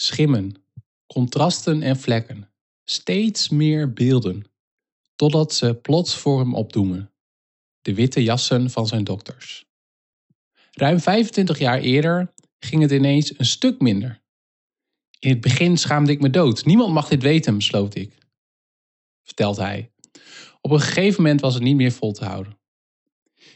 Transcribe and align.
schimmen, 0.00 0.54
contrasten 1.06 1.82
en 1.82 1.96
vlekken, 1.96 2.50
steeds 2.84 3.48
meer 3.48 3.92
beelden, 3.92 4.44
totdat 5.16 5.54
ze 5.54 5.74
plots 5.74 6.14
voor 6.14 6.38
hem 6.38 6.54
opdoemen. 6.54 7.12
De 7.82 7.94
witte 7.94 8.22
jassen 8.22 8.70
van 8.70 8.86
zijn 8.86 9.04
dokters. 9.04 9.68
Ruim 10.70 11.00
25 11.00 11.58
jaar 11.58 11.78
eerder 11.78 12.32
ging 12.58 12.82
het 12.82 12.90
ineens 12.90 13.38
een 13.38 13.46
stuk 13.46 13.80
minder. 13.80 14.22
In 15.18 15.30
het 15.30 15.40
begin 15.40 15.76
schaamde 15.76 16.12
ik 16.12 16.20
me 16.20 16.30
dood. 16.30 16.64
Niemand 16.64 16.92
mag 16.92 17.08
dit 17.08 17.22
weten, 17.22 17.56
besloot 17.56 17.94
ik. 17.94 18.18
Vertelt 19.22 19.56
hij. 19.56 19.90
Op 20.60 20.70
een 20.70 20.80
gegeven 20.80 21.22
moment 21.22 21.40
was 21.40 21.54
het 21.54 21.62
niet 21.62 21.76
meer 21.76 21.92
vol 21.92 22.12
te 22.12 22.24
houden. 22.24 22.58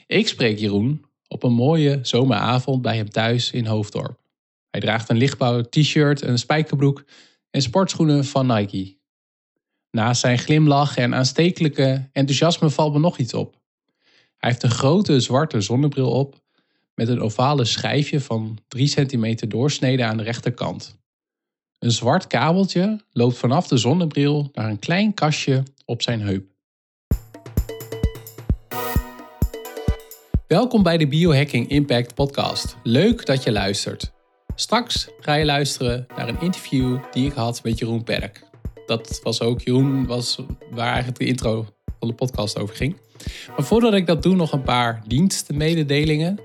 Ik 0.06 0.28
spreek 0.28 0.58
Jeroen 0.58 1.04
op 1.28 1.42
een 1.42 1.52
mooie 1.52 1.98
zomeravond 2.02 2.82
bij 2.82 2.96
hem 2.96 3.10
thuis 3.10 3.50
in 3.50 3.66
Hoofddorp. 3.66 4.23
Hij 4.74 4.82
draagt 4.82 5.08
een 5.08 5.16
lichtblauw 5.16 5.62
t-shirt, 5.62 6.22
een 6.22 6.38
spijkerbroek 6.38 7.04
en 7.50 7.62
sportschoenen 7.62 8.24
van 8.24 8.46
Nike. 8.46 8.96
Naast 9.90 10.20
zijn 10.20 10.38
glimlach 10.38 10.96
en 10.96 11.14
aanstekelijke 11.14 12.08
enthousiasme 12.12 12.70
valt 12.70 12.92
me 12.92 12.98
nog 12.98 13.18
iets 13.18 13.34
op. 13.34 13.60
Hij 14.36 14.50
heeft 14.50 14.62
een 14.62 14.70
grote 14.70 15.20
zwarte 15.20 15.60
zonnebril 15.60 16.10
op 16.10 16.42
met 16.94 17.08
een 17.08 17.20
ovale 17.20 17.64
schijfje 17.64 18.20
van 18.20 18.58
3 18.68 18.86
centimeter 18.86 19.48
doorsnede 19.48 20.04
aan 20.04 20.16
de 20.16 20.22
rechterkant. 20.22 20.98
Een 21.78 21.92
zwart 21.92 22.26
kabeltje 22.26 23.00
loopt 23.10 23.36
vanaf 23.36 23.66
de 23.66 23.76
zonnebril 23.76 24.50
naar 24.52 24.70
een 24.70 24.78
klein 24.78 25.14
kastje 25.14 25.62
op 25.84 26.02
zijn 26.02 26.20
heup. 26.20 26.46
Welkom 30.46 30.82
bij 30.82 30.98
de 30.98 31.06
Biohacking 31.06 31.68
Impact 31.68 32.14
Podcast. 32.14 32.76
Leuk 32.82 33.26
dat 33.26 33.42
je 33.42 33.52
luistert. 33.52 34.12
Straks 34.54 35.08
ga 35.20 35.34
je 35.34 35.44
luisteren 35.44 36.06
naar 36.16 36.28
een 36.28 36.40
interview 36.40 36.98
die 37.12 37.26
ik 37.26 37.32
had 37.32 37.62
met 37.62 37.78
Jeroen 37.78 38.04
Perk. 38.04 38.42
Dat 38.86 39.20
was 39.22 39.40
ook, 39.40 39.60
Jeroen 39.60 40.06
was 40.06 40.38
waar 40.70 40.88
eigenlijk 40.88 41.18
de 41.18 41.26
intro 41.26 41.66
van 41.98 42.08
de 42.08 42.14
podcast 42.14 42.58
over 42.58 42.74
ging. 42.74 42.96
Maar 43.48 43.64
voordat 43.64 43.94
ik 43.94 44.06
dat 44.06 44.22
doe, 44.22 44.34
nog 44.34 44.52
een 44.52 44.62
paar 44.62 45.02
dienstenmededelingen. 45.06 46.40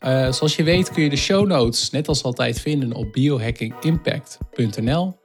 Uh, 0.00 0.32
zoals 0.32 0.56
je 0.56 0.62
weet 0.62 0.90
kun 0.90 1.02
je 1.02 1.10
de 1.10 1.16
show 1.16 1.46
notes 1.46 1.90
net 1.90 2.08
als 2.08 2.22
altijd 2.22 2.60
vinden 2.60 2.92
op 2.92 3.12
biohackingimpact.nl. 3.12 5.16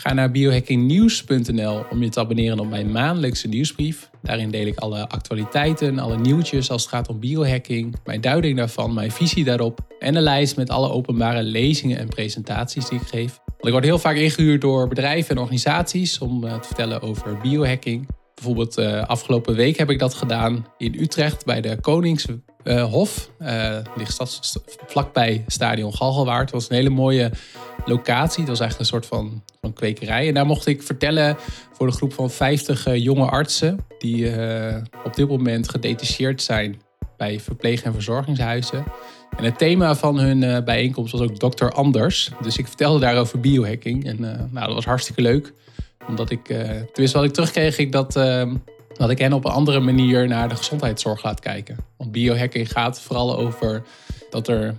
Ga 0.00 0.12
naar 0.12 0.30
biohackingnieuws.nl 0.30 1.84
om 1.90 2.02
je 2.02 2.08
te 2.08 2.20
abonneren 2.20 2.58
op 2.58 2.68
mijn 2.68 2.90
maandelijkse 2.90 3.48
nieuwsbrief. 3.48 4.10
Daarin 4.22 4.50
deel 4.50 4.66
ik 4.66 4.78
alle 4.78 5.08
actualiteiten, 5.08 5.98
alle 5.98 6.18
nieuwtjes 6.18 6.70
als 6.70 6.82
het 6.82 6.90
gaat 6.90 7.08
om 7.08 7.20
biohacking, 7.20 7.94
mijn 8.04 8.20
duiding 8.20 8.56
daarvan, 8.56 8.94
mijn 8.94 9.10
visie 9.10 9.44
daarop 9.44 9.80
en 9.98 10.14
een 10.14 10.22
lijst 10.22 10.56
met 10.56 10.70
alle 10.70 10.90
openbare 10.90 11.42
lezingen 11.42 11.98
en 11.98 12.08
presentaties 12.08 12.88
die 12.88 13.00
ik 13.00 13.06
geef. 13.06 13.40
Want 13.44 13.66
ik 13.66 13.72
word 13.72 13.84
heel 13.84 13.98
vaak 13.98 14.16
ingehuurd 14.16 14.60
door 14.60 14.88
bedrijven 14.88 15.30
en 15.30 15.40
organisaties 15.40 16.18
om 16.18 16.44
uh, 16.44 16.58
te 16.58 16.66
vertellen 16.66 17.02
over 17.02 17.38
biohacking. 17.38 18.08
Bijvoorbeeld 18.38 18.78
uh, 18.78 19.04
afgelopen 19.04 19.54
week 19.54 19.76
heb 19.76 19.90
ik 19.90 19.98
dat 19.98 20.14
gedaan 20.14 20.66
in 20.76 20.94
Utrecht 21.00 21.44
bij 21.44 21.60
de 21.60 21.80
Koningshof. 21.80 23.30
Uh, 23.40 23.76
ligt 23.96 24.42
vlakbij 24.86 25.44
Stadion 25.46 25.94
Galgenwaard. 25.94 26.40
Het 26.40 26.50
was 26.50 26.68
een 26.68 26.76
hele 26.76 26.90
mooie 26.90 27.30
locatie. 27.84 28.40
Het 28.40 28.48
was 28.48 28.60
eigenlijk 28.60 28.78
een 28.78 28.96
soort 28.96 29.06
van, 29.06 29.42
van 29.60 29.72
kwekerij. 29.72 30.28
En 30.28 30.34
daar 30.34 30.46
mocht 30.46 30.66
ik 30.66 30.82
vertellen 30.82 31.36
voor 31.72 31.86
een 31.86 31.92
groep 31.92 32.12
van 32.12 32.30
50 32.30 32.86
uh, 32.86 32.96
jonge 32.96 33.26
artsen... 33.26 33.78
die 33.98 34.32
op 35.04 35.14
dit 35.14 35.28
moment 35.28 35.68
gedetacheerd 35.68 36.42
zijn 36.42 36.80
bij 37.16 37.40
verpleeg- 37.40 37.82
en 37.82 37.92
verzorgingshuizen. 37.92 38.84
En 39.36 39.44
het 39.44 39.58
thema 39.58 39.94
van 39.94 40.18
hun 40.18 40.64
bijeenkomst 40.64 41.12
was 41.12 41.20
ook 41.20 41.36
Dr. 41.36 41.68
Anders. 41.68 42.30
Dus 42.42 42.58
ik 42.58 42.66
vertelde 42.66 43.00
daar 43.00 43.16
over 43.16 43.40
biohacking. 43.40 44.06
En 44.06 44.20
nou, 44.50 44.66
dat 44.66 44.74
was 44.74 44.84
hartstikke 44.84 45.22
leuk. 45.22 45.52
Omdat 46.08 46.30
ik, 46.30 46.44
tenminste 46.44 47.18
wat 47.18 47.24
ik 47.24 47.32
terugkreeg, 47.32 47.78
ik 47.78 47.92
dat, 47.92 48.12
dat 48.92 49.10
ik 49.10 49.18
hen 49.18 49.32
op 49.32 49.44
een 49.44 49.50
andere 49.50 49.80
manier 49.80 50.28
naar 50.28 50.48
de 50.48 50.56
gezondheidszorg 50.56 51.22
laat 51.22 51.40
kijken. 51.40 51.76
Want 51.96 52.12
biohacking 52.12 52.70
gaat 52.70 53.00
vooral 53.00 53.36
over 53.36 53.82
dat 54.30 54.48
er 54.48 54.74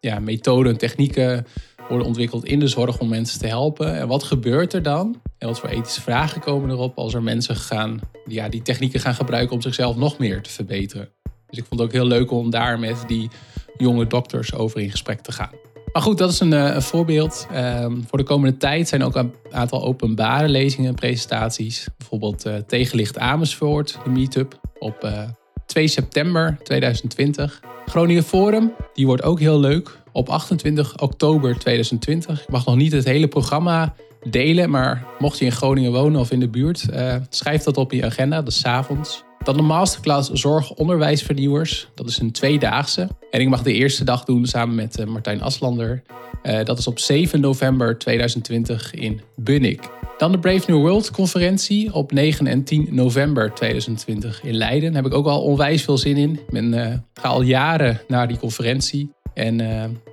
ja, 0.00 0.18
methoden, 0.18 0.76
technieken 0.76 1.46
worden 1.88 2.06
ontwikkeld 2.06 2.44
in 2.44 2.58
de 2.58 2.66
zorg 2.66 2.98
om 2.98 3.08
mensen 3.08 3.38
te 3.38 3.46
helpen. 3.46 3.96
En 3.96 4.08
wat 4.08 4.22
gebeurt 4.22 4.72
er 4.72 4.82
dan? 4.82 5.20
En 5.38 5.48
wat 5.48 5.60
voor 5.60 5.68
ethische 5.68 6.00
vragen 6.00 6.40
komen 6.40 6.70
erop 6.70 6.98
als 6.98 7.14
er 7.14 7.22
mensen 7.22 7.56
gaan, 7.56 8.00
ja, 8.26 8.48
die 8.48 8.62
technieken 8.62 9.00
gaan 9.00 9.14
gebruiken 9.14 9.54
om 9.54 9.62
zichzelf 9.62 9.96
nog 9.96 10.18
meer 10.18 10.42
te 10.42 10.50
verbeteren? 10.50 11.08
Dus 11.22 11.58
ik 11.58 11.64
vond 11.64 11.80
het 11.80 11.88
ook 11.88 11.94
heel 11.94 12.06
leuk 12.06 12.30
om 12.30 12.50
daar 12.50 12.78
met 12.78 13.04
die 13.06 13.30
jonge 13.76 14.06
dokters 14.06 14.54
over 14.54 14.80
in 14.80 14.90
gesprek 14.90 15.20
te 15.20 15.32
gaan. 15.32 15.50
Maar 15.92 16.02
goed, 16.02 16.18
dat 16.18 16.30
is 16.30 16.40
een, 16.40 16.52
een 16.52 16.82
voorbeeld. 16.82 17.46
Um, 17.54 18.04
voor 18.08 18.18
de 18.18 18.24
komende 18.24 18.56
tijd 18.56 18.88
zijn 18.88 19.04
ook 19.04 19.16
een 19.16 19.34
aantal 19.50 19.84
openbare 19.84 20.48
lezingen 20.48 20.88
en 20.88 20.94
presentaties. 20.94 21.88
Bijvoorbeeld 21.98 22.46
uh, 22.46 22.54
Tegenlicht 22.54 23.18
Amersfoort, 23.18 23.98
de 24.04 24.10
meetup, 24.10 24.60
op 24.78 25.04
uh, 25.04 25.22
2 25.66 25.88
september 25.88 26.58
2020. 26.62 27.60
Groningen 27.86 28.22
Forum, 28.22 28.72
die 28.94 29.06
wordt 29.06 29.22
ook 29.22 29.40
heel 29.40 29.60
leuk 29.60 29.98
op 30.12 30.28
28 30.28 31.00
oktober 31.00 31.58
2020. 31.58 32.42
Ik 32.42 32.48
mag 32.48 32.66
nog 32.66 32.76
niet 32.76 32.92
het 32.92 33.04
hele 33.04 33.28
programma 33.28 33.94
delen, 34.30 34.70
maar 34.70 35.06
mocht 35.18 35.38
je 35.38 35.44
in 35.44 35.52
Groningen 35.52 35.92
wonen 35.92 36.20
of 36.20 36.30
in 36.30 36.40
de 36.40 36.48
buurt, 36.48 36.84
schrijf 37.28 37.62
dat 37.62 37.76
op 37.76 37.92
je 37.92 38.04
agenda, 38.04 38.42
dat 38.42 38.52
is 38.52 38.64
avonds. 38.64 39.26
Dan 39.48 39.56
de 39.56 39.62
masterclass 39.62 40.30
Zorg 40.30 40.70
Onderwijsvernieuwers. 40.70 41.88
Dat 41.94 42.08
is 42.08 42.18
een 42.18 42.32
tweedaagse. 42.32 43.08
En 43.30 43.40
ik 43.40 43.48
mag 43.48 43.62
de 43.62 43.72
eerste 43.72 44.04
dag 44.04 44.24
doen 44.24 44.46
samen 44.46 44.74
met 44.74 44.98
uh, 44.98 45.06
Martijn 45.06 45.42
Aslander. 45.42 46.02
Uh, 46.42 46.64
dat 46.64 46.78
is 46.78 46.86
op 46.86 46.98
7 46.98 47.40
november 47.40 47.98
2020 47.98 48.94
in 48.94 49.20
Bunnik. 49.36 49.90
Dan 50.18 50.32
de 50.32 50.38
Brave 50.38 50.70
New 50.70 50.80
World 50.80 51.10
conferentie 51.10 51.94
op 51.94 52.12
9 52.12 52.46
en 52.46 52.64
10 52.64 52.88
november 52.90 53.54
2020 53.54 54.44
in 54.44 54.54
Leiden. 54.54 54.92
Daar 54.92 55.02
heb 55.02 55.12
ik 55.12 55.18
ook 55.18 55.26
al 55.26 55.42
onwijs 55.42 55.82
veel 55.82 55.98
zin 55.98 56.16
in. 56.16 56.32
Ik 56.32 56.50
ben, 56.50 57.04
ga 57.14 57.28
al 57.28 57.42
jaren 57.42 58.00
naar 58.08 58.28
die 58.28 58.38
conferentie. 58.38 59.12
En 59.34 59.60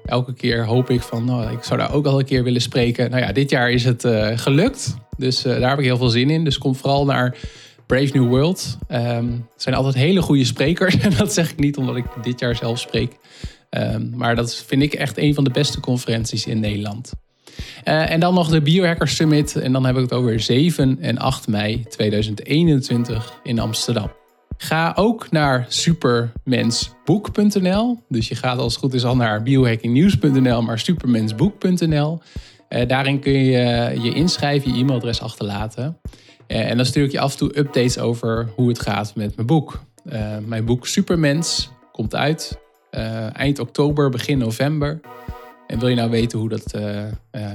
elke 0.06 0.34
keer 0.34 0.66
hoop 0.66 0.90
ik 0.90 1.02
van, 1.02 1.26
nou, 1.26 1.52
ik 1.52 1.64
zou 1.64 1.80
daar 1.80 1.94
ook 1.94 2.06
al 2.06 2.20
een 2.20 2.26
keer 2.26 2.44
willen 2.44 2.62
spreken. 2.62 3.10
Nou 3.10 3.24
ja, 3.24 3.32
dit 3.32 3.50
jaar 3.50 3.72
is 3.72 3.84
het 3.84 4.08
gelukt. 4.36 4.96
Dus 5.18 5.42
daar 5.42 5.70
heb 5.70 5.80
ik 5.80 5.86
heel 5.86 5.98
veel 5.98 6.10
zin 6.10 6.30
in. 6.30 6.44
Dus 6.44 6.58
kom 6.58 6.76
vooral 6.76 7.06
naar 7.06 7.38
Brave 7.88 8.18
New 8.18 8.28
World. 8.28 8.78
Het 8.88 9.42
zijn 9.56 9.76
altijd 9.76 9.96
hele 9.96 10.22
goede 10.22 10.46
sprekers. 10.46 10.98
En 11.06 11.12
dat 11.18 11.34
zeg 11.34 11.52
ik 11.52 11.60
niet 11.60 11.78
omdat 11.78 11.96
ik 11.96 12.06
dit 12.22 12.40
jaar 12.40 12.56
zelf 12.56 12.80
spreek. 12.80 13.18
Um, 13.70 14.12
maar 14.16 14.36
dat 14.36 14.56
vind 14.56 14.82
ik 14.82 14.94
echt 14.94 15.18
een 15.18 15.34
van 15.34 15.44
de 15.44 15.50
beste 15.50 15.80
conferenties 15.80 16.46
in 16.46 16.60
Nederland. 16.60 17.14
en 17.84 18.20
dan 18.20 18.34
nog 18.34 18.50
de 18.50 18.62
Biohacker 18.62 19.08
Summit. 19.08 19.56
En 19.56 19.72
dan 19.72 19.86
heb 19.86 19.96
ik 19.96 20.02
het 20.02 20.14
over 20.14 20.40
7 20.40 20.98
en 21.02 21.18
8 21.18 21.48
mei 21.48 21.86
2021 21.90 23.40
in 23.44 23.60
Amsterdam. 23.60 24.12
Ga 24.58 24.94
ook 24.96 25.32
naar 25.32 25.66
supermensboek.nl. 25.68 28.04
Dus 28.10 28.28
je 28.28 28.36
gaat 28.36 28.58
als 28.58 28.74
het 28.74 28.82
goed 28.82 28.94
is 28.94 29.06
al 29.06 29.16
naar 29.16 29.44
biohackingnieuws.nl, 29.44 30.62
maar 30.62 30.80
supermensboek.nl. 30.80 32.22
Uh, 32.70 32.88
daarin 32.88 33.20
kun 33.20 33.32
je 33.32 33.92
je 34.02 34.14
inschrijven, 34.14 34.74
je 34.74 34.80
e-mailadres 34.80 35.22
achterlaten. 35.22 35.98
Uh, 36.48 36.70
en 36.70 36.78
dan 36.78 36.86
stuur 36.86 37.04
ik 37.04 37.12
je 37.12 37.20
af 37.20 37.32
en 37.32 37.38
toe 37.38 37.58
updates 37.58 37.98
over 37.98 38.50
hoe 38.56 38.68
het 38.68 38.80
gaat 38.80 39.16
met 39.16 39.36
mijn 39.36 39.48
boek. 39.48 39.80
Uh, 40.06 40.38
mijn 40.46 40.66
boek 40.66 40.88
Supermens 40.88 41.70
komt 41.92 42.16
uit 42.16 42.60
eind 43.34 43.60
oktober, 43.60 44.10
begin 44.10 44.38
november. 44.38 45.00
En 45.68 45.80
wil 45.80 45.88
je 45.88 45.96
nou 45.96 46.10
weten 46.10 46.40
hoe 46.40 46.50
dat, 46.50 46.74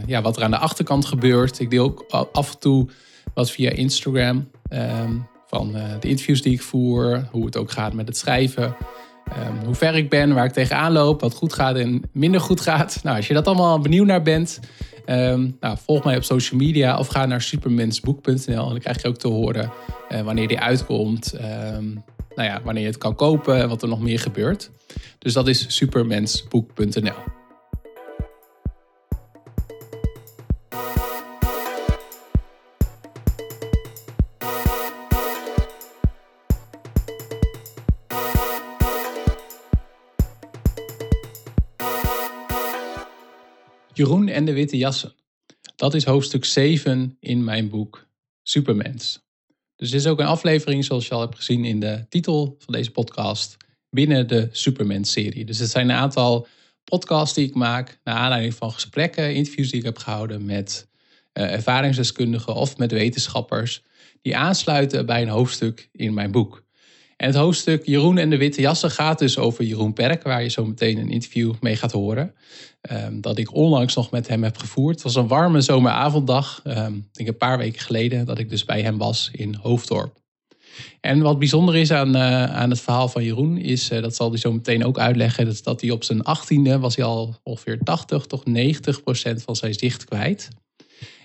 ja, 0.06 0.23
wat 0.23 0.37
er 0.37 0.43
aan 0.43 0.51
de 0.51 0.56
achterkant 0.56 1.05
gebeurt? 1.05 1.59
Ik 1.59 1.71
deel 1.71 1.84
ook 1.84 2.05
af 2.33 2.53
en 2.53 2.59
toe 2.59 2.89
wat 3.34 3.51
via 3.51 3.71
Instagram. 3.71 4.51
Um, 4.73 5.27
van 5.47 5.72
de 6.01 6.09
interviews 6.09 6.43
die 6.43 6.53
ik 6.53 6.62
voer, 6.62 7.28
hoe 7.31 7.45
het 7.45 7.57
ook 7.57 7.71
gaat 7.71 7.93
met 7.93 8.09
het 8.09 8.17
schrijven, 8.17 8.65
um, 8.65 9.65
hoe 9.65 9.75
ver 9.75 9.97
ik 9.97 10.11
ben, 10.11 10.34
waar 10.34 10.45
ik 10.45 10.53
tegenaan 10.53 10.93
loop, 10.93 11.21
wat 11.21 11.34
goed 11.34 11.53
gaat 11.53 11.77
en 11.77 12.03
minder 12.12 12.41
goed 12.41 12.61
gaat. 12.61 13.01
Nou, 13.03 13.17
als 13.17 13.27
je 13.27 13.34
dat 13.34 13.47
allemaal 13.47 13.78
benieuwd 13.78 14.07
naar 14.07 14.22
bent, 14.22 14.61
um, 15.10 15.56
nou, 15.60 15.77
volg 15.84 16.04
mij 16.04 16.16
op 16.16 16.24
social 16.24 16.60
media 16.60 16.98
of 16.98 17.07
ga 17.07 17.27
naar 17.27 17.42
supermensboek.nl 17.42 18.34
en 18.47 18.71
dan 18.71 18.78
krijg 18.78 19.03
je 19.03 19.09
ook 19.09 19.18
te 19.18 19.28
horen 19.28 19.71
uh, 20.12 20.21
wanneer 20.21 20.48
die 20.48 20.60
uitkomt, 20.60 21.34
um, 21.34 22.04
nou 22.34 22.48
ja, 22.48 22.60
wanneer 22.65 22.83
je 22.83 22.89
het 22.89 22.98
kan 22.98 23.15
kopen 23.15 23.57
en 23.57 23.68
wat 23.68 23.83
er 23.83 23.89
nog 23.89 24.01
meer 24.01 24.18
gebeurt. 24.18 24.71
Dus 25.18 25.33
dat 25.33 25.48
is 25.48 25.77
supermensboek.nl. 25.77 27.40
Jeroen 44.00 44.28
en 44.28 44.44
de 44.44 44.52
witte 44.52 44.76
jassen. 44.76 45.12
Dat 45.76 45.94
is 45.94 46.04
hoofdstuk 46.04 46.44
7 46.44 47.16
in 47.20 47.44
mijn 47.44 47.68
boek 47.68 48.06
Supermens. 48.42 49.20
Dus 49.76 49.91
dit 49.91 50.00
is 50.00 50.06
ook 50.06 50.18
een 50.18 50.26
aflevering, 50.26 50.84
zoals 50.84 51.06
je 51.06 51.14
al 51.14 51.20
hebt 51.20 51.36
gezien 51.36 51.64
in 51.64 51.80
de 51.80 52.06
titel 52.08 52.56
van 52.58 52.74
deze 52.74 52.91
podcast, 52.91 53.56
binnen 53.91 54.28
de 54.28 54.48
Supermens-serie. 54.52 55.44
Dus 55.44 55.58
het 55.58 55.70
zijn 55.70 55.88
een 55.88 55.97
aantal 55.97 56.47
podcast 56.84 57.34
die 57.34 57.47
ik 57.47 57.54
maak. 57.54 58.00
Naar 58.04 58.14
aanleiding 58.14 58.54
van 58.54 58.72
gesprekken, 58.72 59.34
interviews 59.34 59.70
die 59.70 59.78
ik 59.78 59.84
heb 59.84 59.98
gehouden 59.98 60.44
met 60.44 60.88
uh, 61.32 61.52
ervaringsdeskundigen 61.52 62.54
of 62.54 62.76
met 62.76 62.92
wetenschappers. 62.92 63.82
Die 64.22 64.36
aansluiten 64.36 65.06
bij 65.06 65.22
een 65.22 65.28
hoofdstuk 65.28 65.88
in 65.92 66.14
mijn 66.14 66.30
boek. 66.30 66.64
En 67.21 67.27
het 67.27 67.37
hoofdstuk 67.37 67.87
Jeroen 67.87 68.19
en 68.19 68.31
de 68.31 68.37
Witte 68.37 68.61
Jassen 68.61 68.91
gaat 68.91 69.19
dus 69.19 69.39
over 69.39 69.65
Jeroen 69.65 69.93
Perk, 69.93 70.22
waar 70.22 70.43
je 70.43 70.49
zo 70.49 70.65
meteen 70.65 70.99
een 70.99 71.11
interview 71.11 71.55
mee 71.61 71.77
gaat 71.77 71.93
horen. 71.93 72.34
Um, 72.91 73.21
dat 73.21 73.39
ik 73.39 73.55
onlangs 73.55 73.95
nog 73.95 74.11
met 74.11 74.28
hem 74.28 74.43
heb 74.43 74.57
gevoerd. 74.57 74.95
Het 74.95 75.03
was 75.03 75.15
een 75.15 75.27
warme 75.27 75.61
zomeravonddag, 75.61 76.63
um, 76.65 77.09
denk 77.13 77.28
een 77.28 77.37
paar 77.37 77.59
weken 77.59 77.81
geleden, 77.81 78.27
dat 78.27 78.39
ik 78.39 78.49
dus 78.49 78.65
bij 78.65 78.83
hem 78.83 78.99
was 78.99 79.28
in 79.33 79.55
Hoofddorp. 79.55 80.19
En 81.01 81.21
wat 81.21 81.39
bijzonder 81.39 81.77
is 81.77 81.91
aan, 81.91 82.17
uh, 82.17 82.45
aan 82.45 82.71
het 82.71 82.81
verhaal 82.81 83.09
van 83.09 83.25
Jeroen, 83.25 83.59
is, 83.59 83.91
uh, 83.91 84.03
dat 84.03 84.17
zal 84.17 84.31
hij 84.31 84.39
zo 84.39 84.53
meteen 84.53 84.84
ook 84.84 84.99
uitleggen, 84.99 85.45
dat, 85.45 85.61
dat 85.63 85.81
hij 85.81 85.91
op 85.91 86.05
zijn 86.05 86.22
achttiende 86.22 86.78
was 86.78 86.97
hij 86.97 87.05
al 87.05 87.41
ongeveer 87.43 87.78
80 87.83 88.27
tot 88.27 88.47
90 88.47 89.03
procent 89.03 89.43
van 89.43 89.57
zijn 89.57 89.75
zicht 89.75 90.05
kwijt. 90.05 90.49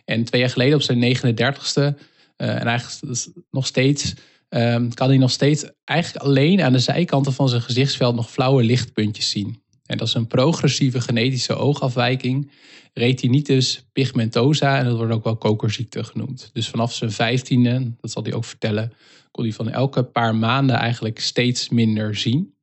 En 0.06 0.24
twee 0.24 0.42
jaar 0.42 0.50
geleden 0.50 0.76
op 0.76 0.82
zijn 0.82 1.18
39ste, 1.18 1.82
uh, 1.82 1.94
en 2.38 2.68
eigenlijk 2.68 3.28
nog 3.52 3.66
steeds 3.66 4.14
um, 4.56 4.94
kan 4.94 5.08
hij 5.08 5.18
nog 5.18 5.32
steeds 5.32 5.66
eigenlijk 5.84 6.26
alleen 6.26 6.62
aan 6.62 6.72
de 6.72 6.80
zijkanten 6.80 7.34
van 7.34 7.50
zijn 7.50 7.62
gezichtsveld 7.62 8.16
nog 8.16 8.32
flauwe 8.32 8.64
lichtpuntjes 8.64 9.30
zien. 9.30 9.64
En 9.86 9.98
dat 9.98 10.08
is 10.08 10.14
een 10.14 10.28
progressieve 10.28 11.02
genetische 11.02 11.56
oogafwijking, 11.56 12.52
retinitis 12.94 13.86
pigmentosa, 13.94 14.78
en 14.78 14.86
dat 14.86 14.98
wordt 14.98 15.14
ook 15.14 15.24
wel 15.24 15.38
kokerziekte 15.38 16.04
genoemd. 16.04 16.50
Dus 16.54 16.70
vanaf 16.70 16.94
zijn 16.94 17.12
vijftiende, 17.12 17.92
dat 18.02 18.12
zal 18.12 18.24
hij 18.24 18.34
ook 18.34 18.46
vertellen, 18.46 18.94
kon 19.32 19.44
hij 19.44 19.54
van 19.54 19.70
elke 19.70 20.04
paar 20.04 20.36
maanden 20.36 20.76
eigenlijk 20.76 21.20
steeds 21.20 21.70
minder 21.70 22.16
zien. 22.16 22.54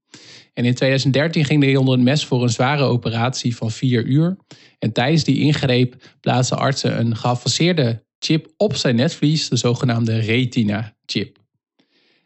En 0.54 0.64
in 0.64 0.74
2013 0.74 1.44
ging 1.44 1.62
hij 1.62 1.76
onder 1.76 1.94
het 1.94 2.02
mes 2.02 2.24
voor 2.24 2.42
een 2.42 2.48
zware 2.48 2.82
operatie 2.82 3.56
van 3.56 3.70
vier 3.70 4.04
uur. 4.04 4.36
En 4.78 4.92
tijdens 4.92 5.24
die 5.24 5.38
ingreep 5.38 5.94
plaatsen 6.20 6.58
artsen 6.58 6.98
een 6.98 7.16
geavanceerde 7.16 8.04
chip 8.18 8.52
op 8.56 8.76
zijn 8.76 8.96
netvlies, 8.96 9.48
de 9.48 9.56
zogenaamde 9.56 10.18
retina-chip. 10.18 11.41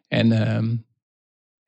En 0.09 0.33
ehm, 0.33 0.77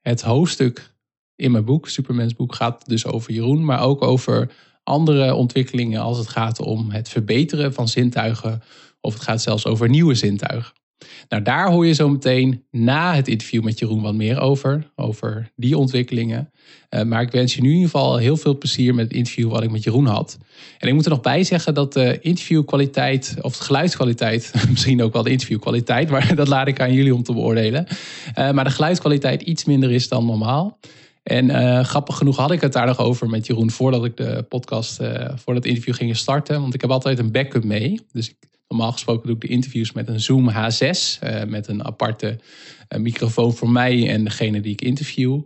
het 0.01 0.21
hoofdstuk 0.21 0.93
in 1.35 1.51
mijn 1.51 1.65
boek, 1.65 1.89
Supermensboek, 1.89 2.55
gaat 2.55 2.89
dus 2.89 3.05
over 3.05 3.33
Jeroen, 3.33 3.65
maar 3.65 3.81
ook 3.81 4.01
over 4.01 4.51
andere 4.83 5.33
ontwikkelingen 5.33 6.01
als 6.01 6.17
het 6.17 6.27
gaat 6.27 6.59
om 6.59 6.91
het 6.91 7.09
verbeteren 7.09 7.73
van 7.73 7.87
zintuigen 7.87 8.61
of 9.01 9.13
het 9.13 9.23
gaat 9.23 9.41
zelfs 9.41 9.65
over 9.65 9.89
nieuwe 9.89 10.15
zintuigen. 10.15 10.73
Nou, 11.29 11.43
daar 11.43 11.71
hoor 11.71 11.85
je 11.85 11.93
zo 11.93 12.09
meteen 12.09 12.63
na 12.71 13.15
het 13.15 13.27
interview 13.27 13.63
met 13.63 13.79
Jeroen 13.79 14.01
wat 14.01 14.13
meer 14.13 14.39
over, 14.39 14.91
over 14.95 15.51
die 15.55 15.77
ontwikkelingen. 15.77 16.51
Uh, 16.89 17.01
maar 17.01 17.21
ik 17.21 17.31
wens 17.31 17.55
je 17.55 17.61
nu 17.61 17.67
in 17.67 17.75
ieder 17.75 17.89
geval 17.89 18.17
heel 18.17 18.37
veel 18.37 18.57
plezier 18.57 18.95
met 18.95 19.05
het 19.05 19.13
interview 19.13 19.49
wat 19.49 19.63
ik 19.63 19.71
met 19.71 19.83
Jeroen 19.83 20.05
had. 20.05 20.37
En 20.77 20.87
ik 20.87 20.93
moet 20.93 21.05
er 21.05 21.11
nog 21.11 21.21
bij 21.21 21.43
zeggen 21.43 21.73
dat 21.73 21.93
de 21.93 22.19
interviewkwaliteit, 22.21 23.35
of 23.41 23.57
de 23.57 23.63
geluidskwaliteit, 23.63 24.53
misschien 24.69 25.01
ook 25.03 25.13
wel 25.13 25.23
de 25.23 25.31
interviewkwaliteit, 25.31 26.09
maar 26.09 26.35
dat 26.35 26.47
laat 26.47 26.67
ik 26.67 26.81
aan 26.81 26.93
jullie 26.93 27.15
om 27.15 27.23
te 27.23 27.33
beoordelen. 27.33 27.87
Uh, 27.89 28.51
maar 28.51 28.63
de 28.63 28.69
geluidskwaliteit 28.69 29.41
iets 29.41 29.65
minder 29.65 29.91
is 29.91 30.07
dan 30.07 30.25
normaal. 30.25 30.79
En 31.23 31.49
uh, 31.49 31.83
grappig 31.83 32.17
genoeg 32.17 32.35
had 32.37 32.51
ik 32.51 32.61
het 32.61 32.73
daar 32.73 32.85
nog 32.85 32.99
over 32.99 33.29
met 33.29 33.47
Jeroen 33.47 33.71
voordat 33.71 34.05
ik 34.05 34.17
de 34.17 34.45
podcast, 34.49 35.01
uh, 35.01 35.29
voor 35.35 35.55
het 35.55 35.65
interview 35.65 35.93
ging 35.93 36.17
starten. 36.17 36.61
Want 36.61 36.73
ik 36.73 36.81
heb 36.81 36.89
altijd 36.89 37.19
een 37.19 37.31
backup 37.31 37.63
mee. 37.63 37.99
Dus 38.11 38.29
ik 38.29 38.35
Normaal 38.69 38.91
gesproken 38.91 39.27
doe 39.27 39.35
ik 39.35 39.41
de 39.41 39.47
interviews 39.47 39.91
met 39.91 40.07
een 40.07 40.19
Zoom 40.19 40.49
H6, 40.51 41.23
uh, 41.23 41.43
met 41.43 41.67
een 41.67 41.85
aparte 41.85 42.39
uh, 42.89 42.99
microfoon 42.99 43.53
voor 43.53 43.69
mij 43.69 44.09
en 44.09 44.23
degene 44.23 44.61
die 44.61 44.71
ik 44.71 44.81
interview. 44.81 45.33
Uh, 45.33 45.41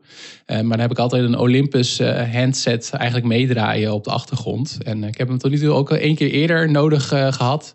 maar 0.45 0.69
dan 0.69 0.79
heb 0.79 0.91
ik 0.91 0.97
altijd 0.97 1.23
een 1.23 1.37
Olympus 1.37 1.99
handset 2.31 2.89
eigenlijk 2.91 3.27
meedraaien 3.27 3.93
op 3.93 4.03
de 4.03 4.11
achtergrond. 4.11 4.77
En 4.83 5.03
ik 5.03 5.17
heb 5.17 5.27
hem 5.27 5.37
tot 5.37 5.51
nu 5.51 5.59
toe 5.59 5.69
ook 5.69 5.91
al 5.91 5.97
één 5.97 6.15
keer 6.15 6.31
eerder 6.31 6.71
nodig 6.71 7.07
gehad. 7.07 7.73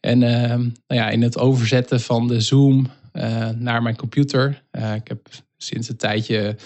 En 0.00 0.18
nou 0.18 0.72
ja, 0.86 1.08
in 1.08 1.22
het 1.22 1.38
overzetten 1.38 2.00
van 2.00 2.28
de 2.28 2.40
Zoom 2.40 2.86
naar 3.58 3.82
mijn 3.82 3.96
computer. 3.96 4.62
ik 4.94 5.08
heb 5.08 5.28
sinds 5.56 5.88
een 5.88 5.96
tijdje 5.96 6.56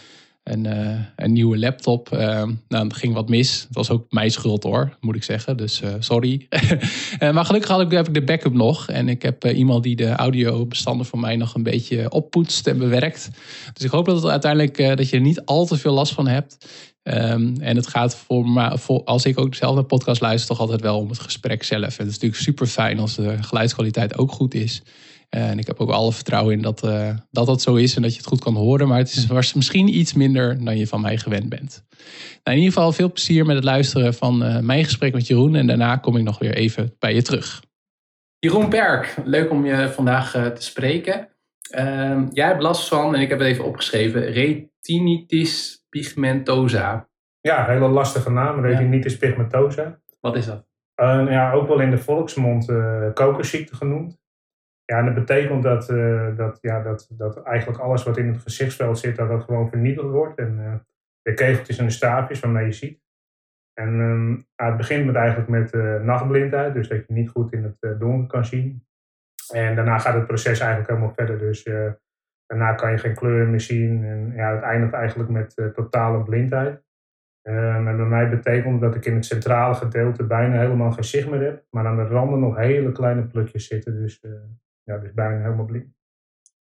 een, 0.50 0.67
uh, 0.67 0.99
een 1.17 1.32
nieuwe 1.32 1.58
laptop. 1.58 2.12
Uh, 2.12 2.19
nou, 2.69 2.88
dat 2.88 2.94
ging 2.94 3.14
wat 3.14 3.29
mis. 3.29 3.61
Het 3.61 3.76
was 3.76 3.91
ook 3.91 4.06
mijn 4.08 4.31
schuld 4.31 4.62
hoor, 4.62 4.97
moet 5.00 5.17
ik 5.17 5.23
zeggen. 5.23 5.56
Dus 5.56 5.82
uh, 5.82 5.91
sorry. 5.99 6.47
maar 7.35 7.44
gelukkig 7.44 7.70
had 7.70 7.81
ik, 7.81 7.91
heb 7.91 8.08
ik 8.08 8.14
de 8.14 8.23
backup 8.23 8.52
nog. 8.52 8.88
En 8.88 9.08
ik 9.08 9.23
heb 9.23 9.44
iemand 9.44 9.82
die 9.82 9.97
de 9.97 10.11
audiobestanden 10.11 11.06
voor 11.06 11.19
mij 11.19 11.37
nog 11.37 11.55
een 11.55 11.62
beetje 11.62 12.11
oppoetst 12.11 12.67
en 12.67 12.79
bewerkt. 12.79 13.31
Dus 13.73 13.85
ik 13.85 13.91
hoop 13.91 14.06
dat 14.06 14.23
het 14.23 14.31
uiteindelijk 14.31 14.97
dat 14.97 15.08
je 15.08 15.20
niet 15.20 15.44
al 15.44 15.67
te 15.67 15.76
veel 15.76 15.93
last 15.93 16.12
van 16.12 16.26
hebt. 16.26 16.67
Um, 17.03 17.56
en 17.61 17.76
het 17.76 17.87
gaat 17.87 18.17
voor, 18.17 18.49
maar 18.49 18.79
voor 18.79 19.05
als 19.05 19.25
ik 19.25 19.38
ook 19.38 19.55
zelf 19.55 19.75
naar 19.75 19.85
podcast 19.85 20.20
luister, 20.20 20.49
toch 20.49 20.61
altijd 20.61 20.81
wel 20.81 20.99
om 20.99 21.08
het 21.08 21.19
gesprek 21.19 21.62
zelf. 21.62 21.82
En 21.82 21.88
het 21.88 21.99
is 22.06 22.12
natuurlijk 22.12 22.43
super 22.43 22.67
fijn 22.67 22.99
als 22.99 23.14
de 23.14 23.43
geluidskwaliteit 23.43 24.19
ook 24.19 24.32
goed 24.32 24.55
is. 24.55 24.82
En 25.31 25.59
ik 25.59 25.67
heb 25.67 25.81
ook 25.81 25.91
alle 25.91 26.12
vertrouwen 26.12 26.55
in 26.55 26.62
dat, 26.62 26.85
uh, 26.85 27.11
dat 27.31 27.47
dat 27.47 27.62
zo 27.62 27.75
is 27.75 27.97
en 27.97 28.03
dat 28.03 28.11
je 28.11 28.17
het 28.17 28.27
goed 28.27 28.41
kan 28.41 28.55
horen. 28.55 28.88
Maar 28.88 28.99
het 28.99 29.12
is 29.12 29.27
was 29.27 29.55
misschien 29.55 29.99
iets 29.99 30.12
minder 30.12 30.65
dan 30.65 30.77
je 30.77 30.87
van 30.87 31.00
mij 31.00 31.17
gewend 31.17 31.49
bent. 31.49 31.85
Nou, 32.44 32.56
in 32.56 32.62
ieder 32.62 32.73
geval 32.73 32.93
veel 32.93 33.12
plezier 33.12 33.47
met 33.47 33.55
het 33.55 33.65
luisteren 33.65 34.15
van 34.15 34.44
uh, 34.44 34.59
mijn 34.59 34.85
gesprek 34.85 35.12
met 35.12 35.27
Jeroen. 35.27 35.55
En 35.55 35.67
daarna 35.67 35.97
kom 35.97 36.17
ik 36.17 36.23
nog 36.23 36.38
weer 36.38 36.55
even 36.55 36.94
bij 36.99 37.15
je 37.15 37.23
terug. 37.23 37.62
Jeroen 38.38 38.69
Perk, 38.69 39.17
leuk 39.25 39.50
om 39.50 39.67
je 39.67 39.88
vandaag 39.88 40.37
uh, 40.37 40.47
te 40.47 40.62
spreken. 40.62 41.29
Ehm, 41.71 42.27
jij 42.32 42.47
hebt 42.47 42.62
last 42.62 42.88
van, 42.88 43.15
en 43.15 43.21
ik 43.21 43.29
heb 43.29 43.38
het 43.38 43.49
even 43.49 43.65
opgeschreven, 43.65 44.32
retinitis 44.32 45.85
pigmentosa. 45.88 47.09
Ja, 47.41 47.69
een 47.69 47.75
hele 47.75 47.88
lastige 47.88 48.31
naam, 48.31 48.65
retinitis 48.65 49.12
ja. 49.12 49.19
pigmentosa. 49.19 50.00
Wat 50.21 50.37
is 50.37 50.47
dat? 50.47 50.69
ja, 51.29 51.53
ook 51.53 51.69
wel 51.69 51.81
in 51.81 51.91
de 51.91 51.99
volksmond 51.99 52.73
kokersziekte 53.15 53.77
genoemd. 53.77 54.19
Ja, 54.91 55.03
dat 55.03 55.15
betekent 55.15 55.63
dat, 55.63 55.91
uh, 55.91 56.37
dat, 56.37 56.59
ja, 56.61 56.83
dat, 56.83 57.11
dat 57.11 57.43
eigenlijk 57.43 57.79
alles 57.79 58.03
wat 58.03 58.17
in 58.17 58.29
het 58.29 58.43
gezichtsveld 58.43 58.99
zit, 58.99 59.17
dat 59.17 59.29
dat 59.29 59.45
gewoon 59.45 59.69
vernietigd 59.69 60.09
wordt. 60.09 60.39
En 60.39 60.59
uh, 60.59 60.75
de 61.23 61.35
kegeltjes 61.35 61.79
en 61.79 61.85
de 61.85 61.91
staafjes 61.91 62.41
waarmee 62.41 62.65
je 62.65 62.73
ziet. 62.73 63.03
En 63.75 63.89
um, 63.89 64.47
het 64.57 64.77
begint 64.77 65.07
met 65.07 65.15
eigenlijk 65.15 65.49
met 65.49 65.75
uh, 65.75 66.01
nachtblindheid, 66.01 66.75
dus 66.75 66.89
dat 66.89 67.07
je 67.07 67.13
niet 67.13 67.29
goed 67.29 67.53
in 67.53 67.63
het 67.63 68.01
donker 68.01 68.27
kan 68.27 68.45
zien. 68.45 68.85
En 69.53 69.75
daarna 69.75 69.99
gaat 69.99 70.15
het 70.15 70.27
proces 70.27 70.61
eigenlijk 70.61 70.89
helemaal 70.89 71.15
verder. 71.15 71.39
Dus 71.39 71.63
daarna 72.47 72.75
kan 72.75 72.91
je 72.91 72.99
geen 72.99 73.15
kleuren 73.15 73.51
meer 73.51 73.61
zien. 73.61 74.05
En 74.05 74.33
ja, 74.35 74.55
het 74.55 74.63
eindigt 74.63 74.93
eigenlijk 74.93 75.31
met 75.31 75.75
totale 75.75 76.23
blindheid. 76.23 76.83
Um, 77.43 77.89
en 77.89 77.97
bij 77.97 78.07
mij 78.07 78.29
betekent 78.29 78.81
dat 78.81 78.95
ik 78.95 79.05
in 79.05 79.15
het 79.15 79.25
centrale 79.25 79.75
gedeelte 79.75 80.25
bijna 80.25 80.59
helemaal 80.59 80.93
geen 80.93 81.05
zicht 81.05 81.31
meer 81.31 81.43
heb. 81.43 81.65
Maar 81.71 81.87
aan 81.87 81.97
de 81.97 82.07
randen 82.07 82.41
nog 82.41 82.57
hele 82.57 82.93
kleine 82.93 83.27
plukjes 83.27 83.67
zitten. 83.67 84.03
Dus 84.03 84.20
ja, 84.91 84.99
dus 84.99 85.13
bijna 85.13 85.43
helemaal 85.43 85.65
blind. 85.65 85.94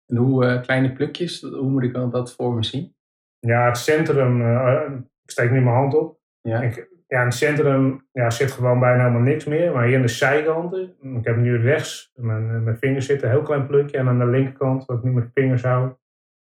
En 0.06 0.16
hoe 0.16 0.44
uh, 0.44 0.62
kleine 0.62 0.92
plukjes, 0.92 1.40
hoe 1.40 1.70
moet 1.70 1.82
ik 1.82 1.92
dat 1.92 2.34
voor 2.34 2.54
me 2.54 2.64
zien? 2.64 2.96
Ja, 3.38 3.66
het 3.66 3.76
centrum, 3.76 4.40
uh, 4.40 4.82
ik 5.22 5.30
steek 5.30 5.50
nu 5.50 5.60
mijn 5.60 5.76
hand 5.76 5.94
op. 5.94 6.18
Ja. 6.40 6.60
Ik, 6.60 6.92
ja, 7.06 7.20
in 7.20 7.26
het 7.26 7.34
centrum 7.34 8.08
ja, 8.12 8.30
zit 8.30 8.50
gewoon 8.50 8.80
bijna 8.80 9.02
helemaal 9.02 9.22
niks 9.22 9.44
meer. 9.44 9.72
Maar 9.72 9.86
hier 9.86 9.96
aan 9.96 10.02
de 10.02 10.08
zijkanten, 10.08 10.94
ik 11.00 11.24
heb 11.24 11.36
nu 11.36 11.56
rechts, 11.56 12.12
mijn, 12.14 12.64
mijn 12.64 12.78
vingers 12.78 13.06
zitten, 13.06 13.28
een 13.28 13.34
heel 13.34 13.44
klein 13.44 13.66
plukje. 13.66 13.98
En 13.98 14.08
aan 14.08 14.18
de 14.18 14.26
linkerkant, 14.26 14.84
wat 14.84 14.98
ik 14.98 15.04
nu 15.04 15.10
mijn 15.10 15.30
vingers 15.34 15.62
hou, 15.62 15.92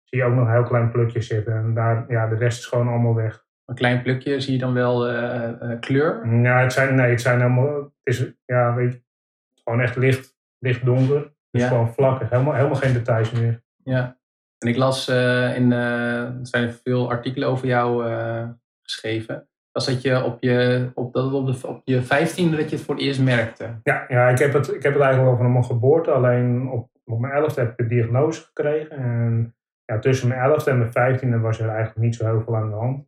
zie 0.04 0.20
je 0.20 0.26
ook 0.26 0.34
nog 0.34 0.46
een 0.46 0.54
heel 0.54 0.64
klein 0.64 0.92
plukje 0.92 1.22
zitten. 1.22 1.54
En 1.54 1.74
daar, 1.74 2.06
ja, 2.08 2.28
de 2.28 2.36
rest 2.36 2.60
is 2.60 2.66
gewoon 2.66 2.88
allemaal 2.88 3.16
weg. 3.16 3.46
Een 3.66 3.76
klein 3.76 4.02
plukje, 4.02 4.40
zie 4.40 4.54
je 4.54 4.60
dan 4.60 4.74
wel 4.74 5.12
uh, 5.12 5.80
kleur? 5.80 6.36
Ja, 6.42 6.62
het 6.62 6.74
zijn, 6.74 6.96
nee, 6.96 7.10
het 7.10 7.22
zijn 7.22 7.42
helemaal, 7.42 7.82
het 7.82 7.94
is, 8.04 8.34
ja, 8.46 8.76
weet 8.76 8.94
je, 8.94 9.02
gewoon 9.64 9.82
echt 9.82 9.96
licht, 9.96 10.38
licht 10.60 10.86
donker. 10.86 11.36
Dus 11.58 11.70
ja. 11.70 11.72
gewoon 11.76 11.94
vlakken, 11.94 12.28
helemaal, 12.30 12.54
helemaal 12.54 12.76
geen 12.76 12.94
details 12.94 13.32
meer. 13.32 13.64
Ja, 13.84 14.18
en 14.58 14.68
ik 14.68 14.78
las 14.78 15.10
uh, 15.10 15.56
in, 15.56 15.72
uh, 15.72 16.22
er 16.22 16.40
zijn 16.42 16.72
veel 16.84 17.10
artikelen 17.10 17.48
over 17.48 17.68
jou 17.68 18.10
uh, 18.10 18.50
geschreven. 18.84 19.48
Was 19.72 19.86
dat 19.86 20.02
je 20.02 20.24
op 20.24 20.38
je, 20.44 20.90
op, 20.94 21.14
dat 21.14 21.34
op, 21.34 21.46
de, 21.46 21.68
op 21.68 21.82
je 21.84 22.02
vijftiende 22.02 22.58
dat 22.58 22.70
je 22.70 22.76
het 22.76 22.86
voor 22.86 22.96
het 22.96 23.04
eerst 23.04 23.22
merkte? 23.22 23.80
Ja, 23.84 24.06
ja 24.08 24.30
ik, 24.30 24.38
heb 24.38 24.54
het, 24.54 24.74
ik 24.74 24.84
heb 24.84 24.94
het 24.94 25.02
eigenlijk 25.02 25.32
al 25.32 25.44
van 25.44 25.52
mijn 25.52 25.66
geboorte. 25.66 26.12
Alleen 26.12 26.70
op, 26.70 26.90
op 27.06 27.20
mijn 27.20 27.34
elfde 27.34 27.62
heb 27.62 27.70
ik 27.70 27.78
de 27.78 27.96
diagnose 27.96 28.42
gekregen. 28.42 28.98
En 28.98 29.56
ja, 29.86 30.00
tussen 30.00 30.28
mijn 30.28 30.42
elfde 30.42 30.72
en 30.72 30.78
mijn 30.78 30.92
vijftiende 30.92 31.40
was 31.40 31.60
er 31.60 31.70
eigenlijk 31.70 32.00
niet 32.00 32.16
zo 32.16 32.26
heel 32.26 32.42
veel 32.42 32.56
aan 32.56 32.70
de 32.70 32.76
hand. 32.76 33.06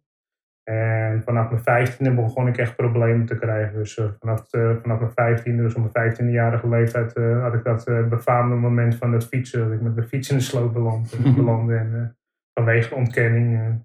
En 0.69 1.21
vanaf 1.23 1.49
mijn 1.49 1.63
vijftiende 1.63 2.21
begon 2.21 2.47
ik 2.47 2.57
echt 2.57 2.75
problemen 2.75 3.25
te 3.25 3.37
krijgen. 3.37 3.73
Dus 3.73 3.97
uh, 3.97 4.05
vanaf, 4.19 4.53
uh, 4.53 4.75
vanaf 4.81 4.99
mijn 4.99 5.11
vijftiende, 5.11 5.63
dus 5.63 5.73
op 5.73 5.79
mijn 5.79 5.91
vijftiendejarige 5.91 6.69
leeftijd, 6.69 7.17
uh, 7.17 7.41
had 7.41 7.53
ik 7.53 7.63
dat 7.63 8.09
befaamde 8.09 8.55
moment 8.55 8.95
van 8.95 9.13
het 9.13 9.25
fietsen. 9.25 9.59
Dat 9.59 9.71
ik 9.71 9.81
met 9.81 9.95
mijn 9.95 10.07
fiets 10.07 10.29
in 10.29 10.37
de 10.37 10.43
sloot 10.43 10.73
beland, 10.73 11.15
belandde. 11.35 11.75
En 11.75 12.17
vanwege 12.53 12.95
ontkenning. 12.95 13.77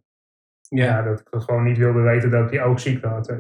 Ja. 0.69 0.85
ja. 0.85 1.03
dat 1.03 1.21
ik 1.21 1.27
gewoon 1.31 1.65
niet 1.65 1.79
wilde 1.79 2.01
weten 2.01 2.31
dat 2.31 2.45
ik 2.45 2.51
die 2.51 2.63
ook 2.63 2.79
ziekte 2.79 3.07
had. 3.07 3.35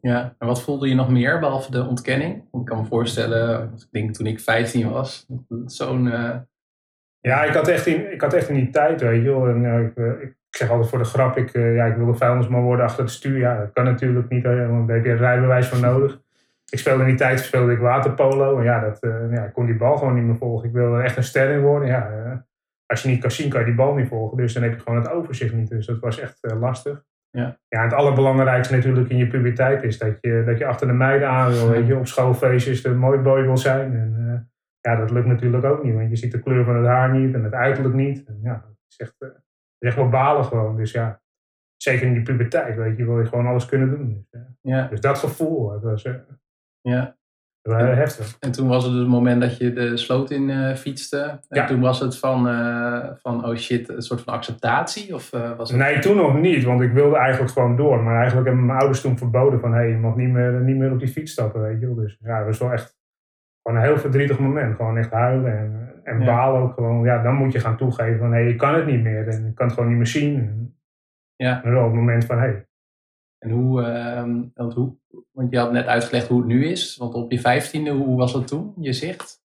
Ja, 0.00 0.34
en 0.38 0.46
wat 0.46 0.62
voelde 0.62 0.88
je 0.88 0.94
nog 0.94 1.10
meer 1.10 1.38
behalve 1.38 1.70
de 1.70 1.84
ontkenning? 1.84 2.34
Ik 2.34 2.64
kan 2.64 2.78
me 2.80 2.84
voorstellen, 2.84 3.72
ik 3.72 3.88
denk 3.90 4.14
toen 4.14 4.26
ik 4.26 4.40
15 4.40 4.90
was, 4.90 5.26
zo'n... 5.64 6.04
Ja, 7.20 7.44
ik 7.44 7.54
had, 7.54 7.68
echt 7.68 7.86
in, 7.86 8.12
ik 8.12 8.20
had 8.20 8.32
echt 8.32 8.48
in 8.48 8.54
die 8.54 8.70
tijd, 8.70 9.00
weet 9.00 9.22
je 9.22 9.30
wel. 9.30 9.48
En, 9.48 9.64
ik, 9.64 9.96
ik 9.96 10.36
ik 10.45 10.45
zeg 10.56 10.70
altijd 10.70 10.88
voor 10.88 10.98
de 10.98 11.04
grap, 11.04 11.36
ik, 11.36 11.54
uh, 11.54 11.74
ja, 11.74 11.84
ik 11.84 11.96
wilde 11.96 12.14
vuilnisman 12.14 12.62
worden 12.62 12.84
achter 12.84 13.02
het 13.02 13.12
stuur. 13.12 13.38
Ja, 13.38 13.58
dat 13.58 13.72
kan 13.72 13.84
natuurlijk 13.84 14.28
niet, 14.28 14.44
want 14.44 14.86
daar 14.86 14.96
heb 14.96 15.04
je 15.04 15.10
een 15.10 15.16
rijbewijs 15.16 15.68
voor 15.68 15.80
nodig. 15.80 16.20
Ik 16.68 16.78
speelde 16.78 17.02
in 17.02 17.08
die 17.08 17.18
tijd 17.18 17.40
speelde 17.40 17.72
ik 17.72 17.78
waterpolo. 17.78 18.58
En 18.58 18.64
ja, 18.64 18.80
dat, 18.80 19.04
uh, 19.04 19.32
ja, 19.32 19.44
ik 19.44 19.52
kon 19.52 19.66
die 19.66 19.76
bal 19.76 19.96
gewoon 19.96 20.14
niet 20.14 20.24
meer 20.24 20.36
volgen. 20.36 20.68
Ik 20.68 20.74
wilde 20.74 21.02
echt 21.02 21.16
een 21.16 21.22
ster 21.22 21.50
in 21.50 21.60
worden. 21.60 21.88
Ja, 21.88 22.10
uh, 22.10 22.32
als 22.86 23.02
je 23.02 23.08
niet 23.08 23.20
kan 23.20 23.30
zien, 23.30 23.50
kan 23.50 23.60
je 23.60 23.66
die 23.66 23.74
bal 23.74 23.94
niet 23.94 24.08
volgen. 24.08 24.36
Dus 24.36 24.52
dan 24.54 24.62
heb 24.62 24.72
je 24.72 24.80
gewoon 24.80 24.98
het 24.98 25.10
overzicht 25.10 25.54
niet. 25.54 25.68
Dus 25.68 25.86
dat 25.86 25.98
was 25.98 26.20
echt 26.20 26.38
lastig. 26.60 27.02
Ja. 27.30 27.58
ja, 27.68 27.82
het 27.82 27.92
allerbelangrijkste 27.92 28.74
natuurlijk 28.74 29.08
in 29.08 29.16
je 29.16 29.26
puberteit 29.26 29.82
is 29.82 29.98
dat 29.98 30.18
je, 30.20 30.42
dat 30.46 30.58
je 30.58 30.66
achter 30.66 30.86
de 30.86 30.92
meiden 30.92 31.28
aan 31.28 31.50
wil. 31.50 31.68
Weet 31.68 31.86
je, 31.86 31.96
op 31.96 32.06
schoolfeestjes 32.06 32.82
de 32.82 32.94
mooi 32.94 33.18
boy 33.18 33.42
wil 33.42 33.56
zijn. 33.56 33.92
En 33.92 34.50
ja, 34.80 34.96
dat 34.96 35.10
lukt 35.10 35.26
natuurlijk 35.26 35.64
ook 35.64 35.84
niet. 35.84 35.94
Want 35.94 36.10
je 36.10 36.16
ziet 36.16 36.32
de 36.32 36.40
kleur 36.40 36.64
van 36.64 36.76
het 36.76 36.86
haar 36.86 37.12
niet 37.12 37.34
en 37.34 37.44
het 37.44 37.52
uiterlijk 37.52 37.94
niet. 37.94 38.24
En 38.26 38.38
ja, 38.42 38.52
dat 38.52 38.76
is 38.88 38.96
echt 38.96 39.14
is 39.86 39.92
echt 39.92 40.02
wel 40.02 40.08
balen 40.08 40.44
gewoon. 40.44 40.76
Dus 40.76 40.92
ja, 40.92 41.20
zeker 41.76 42.06
in 42.06 42.12
die 42.12 42.22
puberteit, 42.22 42.76
weet 42.76 42.96
je, 42.96 43.04
wil 43.04 43.18
je 43.18 43.26
gewoon 43.26 43.46
alles 43.46 43.66
kunnen 43.66 43.90
doen. 43.90 44.26
Dus, 44.30 44.40
ja. 44.60 44.86
dus 44.86 45.00
dat 45.00 45.18
gevoel, 45.18 45.68
dat 45.68 45.82
was 45.82 46.04
uh, 46.04 46.14
ja. 46.80 47.16
heftig. 47.62 48.36
En 48.40 48.52
toen 48.52 48.68
was 48.68 48.84
het 48.84 48.94
het 48.94 49.08
moment 49.08 49.40
dat 49.40 49.56
je 49.56 49.72
de 49.72 49.96
sloot 49.96 50.30
in 50.30 50.48
uh, 50.48 50.74
fietste. 50.74 51.20
En 51.20 51.40
ja. 51.48 51.66
toen 51.66 51.80
was 51.80 52.00
het 52.00 52.18
van, 52.18 52.48
uh, 52.48 53.06
van, 53.14 53.46
oh 53.46 53.56
shit, 53.56 53.88
een 53.88 54.02
soort 54.02 54.20
van 54.20 54.34
acceptatie? 54.34 55.14
Of, 55.14 55.30
was 55.30 55.70
het... 55.70 55.78
Nee, 55.78 55.98
toen 55.98 56.16
nog 56.16 56.38
niet, 56.38 56.64
want 56.64 56.80
ik 56.80 56.92
wilde 56.92 57.16
eigenlijk 57.16 57.52
gewoon 57.52 57.76
door. 57.76 58.02
Maar 58.02 58.16
eigenlijk 58.16 58.46
hebben 58.46 58.66
mijn 58.66 58.78
ouders 58.78 59.00
toen 59.00 59.18
verboden 59.18 59.60
van, 59.60 59.72
hé, 59.72 59.78
hey, 59.78 59.88
je 59.88 59.96
mag 59.96 60.16
niet 60.16 60.30
meer, 60.30 60.52
niet 60.52 60.76
meer 60.76 60.92
op 60.92 60.98
die 60.98 61.08
fiets 61.08 61.32
stappen, 61.32 61.60
weet 61.60 61.80
je. 61.80 61.94
Dus 61.94 62.18
ja, 62.20 62.36
dat 62.38 62.46
was 62.46 62.58
wel 62.58 62.72
echt 62.72 62.96
gewoon 63.62 63.78
een 63.78 63.84
heel 63.84 63.98
verdrietig 63.98 64.38
moment. 64.38 64.76
Gewoon 64.76 64.96
echt 64.96 65.10
huilen 65.10 65.58
en, 65.58 65.95
en 66.06 66.24
balen 66.24 66.62
ook 66.62 66.74
gewoon. 66.74 67.04
Ja, 67.04 67.22
dan 67.22 67.34
moet 67.34 67.52
je 67.52 67.60
gaan 67.60 67.76
toegeven 67.76 68.18
van, 68.18 68.32
hé, 68.32 68.40
hey, 68.40 68.48
je 68.48 68.56
kan 68.56 68.74
het 68.74 68.86
niet 68.86 69.02
meer. 69.02 69.28
En 69.28 69.44
je 69.44 69.52
kan 69.52 69.66
het 69.66 69.74
gewoon 69.74 69.88
niet 69.88 69.98
meer 69.98 70.06
zien. 70.06 70.38
En, 70.38 70.78
Ja. 71.36 71.64
en 71.64 71.76
op 71.76 71.84
het 71.84 71.94
moment 71.94 72.24
van, 72.24 72.38
hé, 72.38 72.42
hey, 72.46 72.66
En 73.38 73.50
hoe, 73.50 73.82
ehm, 73.82 74.42
want 74.54 74.74
hoe, 74.74 74.96
want 75.32 75.50
je 75.52 75.58
had 75.58 75.72
net 75.72 75.86
uitgelegd 75.86 76.28
hoe 76.28 76.38
het 76.38 76.46
nu 76.46 76.66
is. 76.66 76.96
Want 76.96 77.14
op 77.14 77.30
je 77.32 77.40
vijftiende, 77.40 77.90
hoe 77.90 78.16
was 78.16 78.32
dat 78.32 78.48
toen, 78.48 78.74
je 78.80 78.92
zicht? 78.92 79.44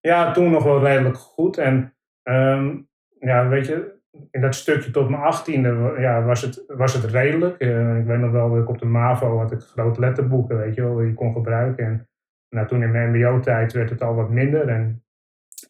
Ja, 0.00 0.32
toen 0.32 0.50
nog 0.50 0.64
wel 0.64 0.80
redelijk 0.84 1.16
goed. 1.16 1.58
En 1.58 1.94
ehm, 2.22 2.76
ja, 3.18 3.48
weet 3.48 3.66
je, 3.66 3.94
in 4.30 4.40
dat 4.40 4.54
stukje 4.54 4.90
tot 4.90 5.08
mijn 5.08 5.22
achttiende 5.22 5.94
ja, 5.98 6.22
was, 6.22 6.42
het, 6.42 6.64
was 6.66 6.94
het 6.94 7.04
redelijk. 7.04 7.58
Eh, 7.58 7.98
ik 7.98 8.04
weet 8.06 8.18
nog 8.18 8.30
wel 8.30 8.58
ik 8.58 8.68
op 8.68 8.78
de 8.78 8.86
MAVO 8.86 9.38
had 9.38 9.52
ik 9.52 9.60
grote 9.60 10.00
letterboeken, 10.00 10.56
weet 10.56 10.74
je 10.74 10.82
wel, 10.82 10.96
die 10.96 11.06
je 11.06 11.14
kon 11.14 11.32
gebruiken. 11.32 11.84
En 11.86 12.08
nou, 12.48 12.66
toen 12.66 12.82
in 12.82 12.90
mijn 12.90 13.10
mbo-tijd 13.10 13.72
werd 13.72 13.90
het 13.90 14.02
al 14.02 14.14
wat 14.14 14.30
minder. 14.30 14.68
En 14.68 15.03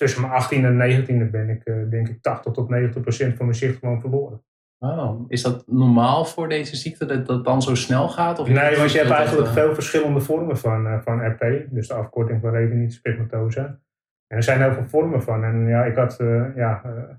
tussen 0.05 0.23
mijn 0.23 0.33
achttiende 0.33 0.69
en 0.69 0.77
negentiende 0.77 1.25
ben 1.25 1.49
ik, 1.49 1.65
eh, 1.65 1.75
denk 1.91 2.09
ik, 2.09 2.23
80 2.23 2.53
tot 2.53 2.69
90 2.69 3.03
procent 3.03 3.37
van 3.37 3.47
mijn 3.47 3.59
zicht 3.59 3.79
gewoon 3.79 4.01
verloren. 4.01 4.43
Oh, 4.79 5.25
is 5.29 5.43
dat 5.43 5.65
normaal 5.67 6.25
voor 6.25 6.49
deze 6.49 6.77
ziekte 6.77 7.07
dat 7.07 7.27
dat 7.27 7.45
dan 7.45 7.63
zo 7.63 7.75
snel 7.75 8.09
gaat? 8.09 8.39
Of 8.39 8.49
Nee, 8.49 8.77
want 8.77 8.91
je 8.93 8.97
hebt 8.97 9.09
dat, 9.09 9.19
eigenlijk 9.19 9.49
eh, 9.49 9.55
veel 9.55 9.75
verschillende 9.75 10.21
vormen 10.21 10.59
van, 10.59 10.87
eh, 10.87 11.01
van 11.01 11.27
RP. 11.27 11.67
Dus 11.71 11.89
de 11.89 11.95
afkorting 11.95 12.41
van 12.41 12.51
retinitis 12.51 13.01
pigmentosa. 13.01 13.81
En 14.27 14.37
er 14.37 14.43
zijn 14.43 14.63
heel 14.63 14.73
veel 14.73 14.85
vormen 14.85 15.23
van. 15.23 15.45
En 15.45 15.67
ja, 15.67 15.85
ik 15.85 15.97
had 15.97 16.21
eh, 16.21 16.57
ja, 16.57 16.83
eh, 16.85 17.17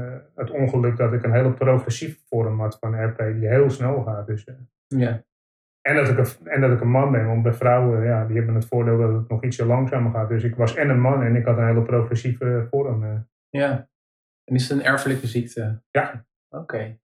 eh, 0.00 0.20
het 0.34 0.50
ongeluk 0.50 0.96
dat 0.96 1.12
ik 1.12 1.22
een 1.22 1.32
hele 1.32 1.52
progressieve 1.52 2.18
vorm 2.28 2.60
had 2.60 2.76
van 2.80 3.04
RP. 3.04 3.18
Die 3.18 3.48
heel 3.48 3.70
snel 3.70 4.02
gaat. 4.02 4.26
Dus, 4.26 4.44
eh, 4.44 4.54
Ja, 4.86 5.24
en, 5.86 5.94
dat 5.94 6.08
ik 6.08 6.18
een, 6.18 6.46
en 6.46 6.60
dat 6.60 6.72
ik 6.72 6.80
een 6.80 6.90
man 6.90 7.12
ben. 7.12 7.26
Want 7.26 7.42
bij 7.42 7.52
vrouwen, 7.52 8.04
ja, 8.04 8.24
die 8.24 8.36
hebben 8.36 8.54
het 8.54 8.66
voordeel 8.66 8.98
dat 8.98 9.12
het 9.12 9.28
nog 9.28 9.44
ietsje 9.44 9.66
langzamer 9.66 10.12
gaat. 10.12 10.28
Dus 10.28 10.44
ik 10.44 10.54
was 10.54 10.74
en 10.74 10.88
een 10.88 11.00
man 11.00 11.22
en 11.22 11.36
ik 11.36 11.44
had 11.44 11.58
een 11.58 11.66
hele 11.66 11.82
progressieve 11.82 12.66
vorm. 12.70 13.04
eh. 13.04 13.18
ja. 13.48 13.88
En 14.44 14.54
is 14.54 14.68
het 14.68 14.78
een 14.78 14.84
erfelijke 14.84 15.26
ziekte? 15.26 15.82
Ja. 15.90 16.24
Oké. 16.48 16.98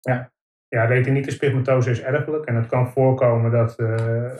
ja, 0.68 0.84
retinitis 0.84 1.36
pigmentosa 1.36 1.90
is 1.90 2.02
erfelijk. 2.02 2.44
En 2.44 2.54
het 2.54 2.66
kan 2.66 2.90
voorkomen 2.90 3.50
dat, 3.50 3.78
eh, 3.78 4.36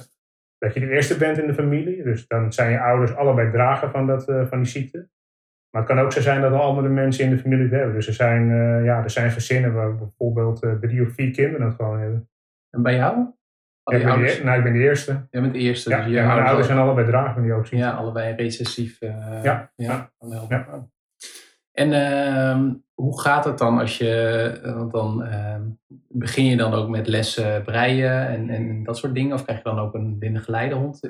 dat 0.58 0.74
je 0.74 0.80
de 0.80 0.90
eerste 0.90 1.16
bent 1.16 1.38
in 1.38 1.46
de 1.46 1.54
familie. 1.54 2.02
Dus 2.02 2.26
dan 2.26 2.52
zijn 2.52 2.70
je 2.70 2.80
ouders 2.80 3.14
allebei 3.14 3.50
drager 3.50 3.90
van, 3.90 4.06
dat, 4.06 4.28
eh, 4.28 4.46
van 4.46 4.58
die 4.58 4.70
ziekte. 4.70 5.08
Maar 5.70 5.82
het 5.82 5.90
kan 5.90 6.00
ook 6.00 6.12
zo 6.12 6.20
zijn 6.20 6.40
dat 6.40 6.52
er 6.52 6.58
andere 6.58 6.88
mensen 6.88 7.24
in 7.24 7.30
de 7.30 7.38
familie 7.38 7.64
het 7.64 7.72
hebben. 7.72 7.94
Dus 7.94 8.06
er 8.06 8.12
zijn, 8.12 8.48
ja, 8.84 9.02
er 9.02 9.10
zijn 9.10 9.30
gezinnen 9.30 9.72
waar 9.72 9.96
bijvoorbeeld 9.96 10.66
drie 10.80 11.02
of 11.02 11.12
vier 11.12 11.30
kinderen 11.30 11.66
het 11.66 11.74
gewoon 11.74 12.00
hebben. 12.00 12.28
En 12.70 12.82
bij 12.82 12.94
jou? 12.94 13.38
Al 13.82 13.94
ik, 13.94 13.98
die 14.00 14.08
ben 14.08 14.18
de, 14.18 14.22
ouders? 14.24 14.42
nou, 14.42 14.58
ik 14.58 14.64
ben 14.64 14.72
de 14.72 14.78
eerste. 14.78 15.26
Jij 15.30 15.40
bent 15.40 15.52
de 15.52 15.58
eerste. 15.58 15.90
Ja, 15.90 15.96
dus 16.04 16.12
mijn 16.12 16.24
ouders 16.26 16.46
ouders 16.46 16.66
zijn 16.66 16.78
allebei 16.78 17.06
drager 17.06 17.32
van 17.32 17.42
die 17.42 17.52
ook. 17.52 17.66
Ja, 17.66 17.90
allebei 17.90 18.34
recessief. 18.34 19.00
eh, 19.00 19.40
Ja, 19.42 19.70
ja. 19.76 20.10
ja. 20.48 20.88
En 21.72 21.92
ehm, 21.92 22.72
hoe 22.94 23.20
gaat 23.20 23.44
het 23.44 23.58
dan 23.58 23.78
als 23.78 23.98
je, 23.98 24.10
eh, 24.64 24.74
want 24.76 24.92
dan 24.92 25.24
ehm, 25.24 25.62
begin 26.08 26.44
je 26.44 26.56
dan 26.56 26.72
ook 26.74 26.88
met 26.88 27.06
lessen 27.06 27.62
breien 27.62 28.28
en, 28.28 28.50
en 28.50 28.82
dat 28.84 28.98
soort 28.98 29.14
dingen? 29.14 29.34
Of 29.34 29.44
krijg 29.44 29.58
je 29.58 29.64
dan 29.64 29.78
ook 29.78 29.94
een 29.94 30.18
blinde 30.18 30.38
geleidehond? 30.40 31.00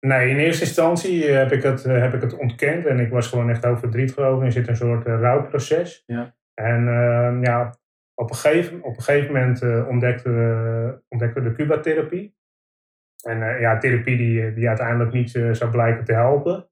Nee, 0.00 0.28
in 0.28 0.36
eerste 0.36 0.64
instantie 0.64 1.26
eh, 1.26 1.34
heb 1.36 1.52
ik, 1.52 1.62
het, 1.62 1.82
heb 1.82 2.14
ik 2.14 2.20
het 2.20 2.36
ontkend 2.38 2.86
en 2.86 3.00
ik 3.00 3.10
was 3.10 3.28
gewoon 3.28 3.50
echt 3.50 3.64
heel 3.64 3.76
verdrietig 3.76 4.16
over. 4.18 4.44
Er 4.46 4.52
zit 4.52 4.68
een 4.68 4.76
soort 4.76 5.06
rouwproces. 5.06 6.02
Ja. 6.06 6.34
En 6.54 6.88
ehm, 6.88 7.44
ja, 7.44 7.74
op 8.18 8.30
een 8.30 8.36
gegeven, 8.36 8.82
op 8.82 8.96
een 8.96 9.02
gegeven 9.02 9.32
moment 9.32 9.62
eh, 9.62 9.88
ontdekten, 9.88 10.34
we, 10.34 11.02
ontdekten 11.08 11.42
we 11.42 11.48
de 11.48 11.54
Cuba-therapie. 11.54 12.34
En 13.22 13.42
eh, 13.42 13.60
ja, 13.60 13.78
therapie 13.78 14.16
die, 14.16 14.54
die 14.54 14.68
uiteindelijk 14.68 15.12
niet 15.12 15.34
eh, 15.34 15.52
zou 15.52 15.70
blijken 15.70 16.04
te 16.04 16.12
helpen. 16.12 16.68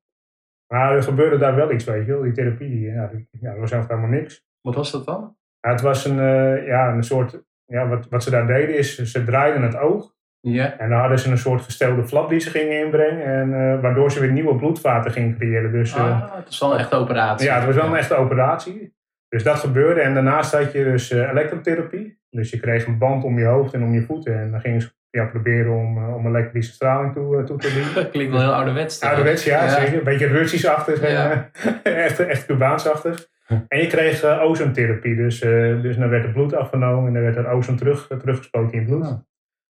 Maar 0.67 0.95
er 0.97 1.03
gebeurde 1.03 1.39
daar 1.39 1.55
wel 1.55 1.73
iets, 1.73 1.85
weet 1.85 2.07
je 2.07 2.13
wel. 2.13 2.23
Die 2.23 2.33
therapie, 2.33 2.69
die, 2.69 2.91
ja, 2.91 3.07
die, 3.07 3.29
ja, 3.31 3.51
dat 3.51 3.59
was 3.61 3.71
eigenlijk 3.71 4.01
helemaal 4.01 4.21
niks. 4.21 4.47
Wat 4.61 4.75
was 4.75 4.93
dat 4.93 5.05
dan? 5.05 5.37
Ja, 5.61 5.71
het 5.71 5.81
was 5.81 6.05
een, 6.05 6.17
ja, 6.65 6.93
een 6.93 7.03
soort, 7.03 7.43
ja, 7.65 7.89
wat, 7.89 8.09
wat 8.09 8.23
ze 8.23 8.31
daar 8.31 8.47
deden 8.47 8.79
is, 8.79 9.03
ze 9.03 9.25
draaiden 9.25 9.63
het 9.63 9.77
oog. 9.77 10.15
Ja. 10.41 10.79
En 10.79 10.89
dan 10.89 10.99
hadden 10.99 11.19
ze 11.19 11.31
een 11.31 11.39
soort 11.39 11.63
gestelde 11.63 12.07
flap 12.07 12.29
die 12.29 12.39
ze 12.41 12.51
gingen 12.51 12.85
inbrengen. 12.85 13.25
En, 13.25 13.81
waardoor 13.81 14.11
ze 14.11 14.21
weer 14.21 14.33
nieuwe 14.33 14.57
bloedvaten 14.57 15.11
gingen 15.11 15.37
creëren. 15.37 15.73
Dus 15.73 15.97
Ah, 15.97 16.35
het 16.35 16.49
is 16.49 16.59
wel 16.59 16.73
een 16.73 16.79
echte 16.79 16.97
operatie. 16.97 17.47
ja, 17.47 17.55
het 17.55 17.65
was 17.65 17.75
wel 17.75 17.87
een 17.87 17.97
echte 17.97 18.15
operatie. 18.15 18.94
Dus 19.35 19.43
dat 19.43 19.59
gebeurde. 19.59 20.01
En 20.01 20.15
daarnaast 20.15 20.53
had 20.53 20.73
je 20.73 20.85
dus 20.85 21.11
eh, 21.11 21.31
elektrotherapie. 21.31 22.19
Dus 22.31 22.51
je 22.51 22.61
kreeg 22.61 22.87
een 22.87 22.99
band 22.99 23.25
om 23.25 23.39
je 23.39 23.45
hoofd 23.45 23.75
en 23.75 23.83
om 23.83 23.95
je 23.95 24.03
voeten. 24.03 24.41
En 24.41 24.51
dan 24.51 24.61
gingen 24.61 24.81
ze 24.81 24.91
ja, 25.11 25.25
proberen 25.25 25.73
om, 25.73 25.99
eh, 25.99 26.15
om 26.15 26.27
elektrische 26.27 26.73
straling 26.73 27.13
toe, 27.13 27.39
eh, 27.39 27.45
toe 27.45 27.59
te 27.59 27.73
dienen. 27.73 27.95
Dat 27.95 28.11
klinkt 28.15 28.33
wel 28.33 28.41
heel 28.41 28.55
ouderwets. 28.55 28.99
toch? 28.99 29.09
Ouderwets, 29.09 29.45
ja, 29.45 29.63
Ja. 29.63 29.69
zeker. 29.69 29.99
Een 29.99 30.05
beetje 30.05 30.27
Russisch-achtig. 30.27 31.11
Ja. 31.11 31.51
echt, 31.83 32.21
echt 32.21 32.47
Cubaans-achtig. 32.47 33.29
En 33.69 33.79
je 33.81 33.87
kreeg 33.87 34.25
ozoontherapie. 34.25 35.17
Dus, 35.17 35.41
eh, 35.41 35.83
dus 35.83 35.97
dan 35.97 36.09
werd 36.09 36.25
er 36.25 36.33
bloed 36.33 36.55
afgenomen 36.55 37.07
en 37.07 37.13
dan 37.13 37.23
werd 37.23 37.37
er 37.37 37.49
ozon 37.49 37.77
terug, 37.77 38.07
teruggespoten 38.07 38.73
in 38.73 38.81
je 38.81 38.87
bloed. 38.87 39.25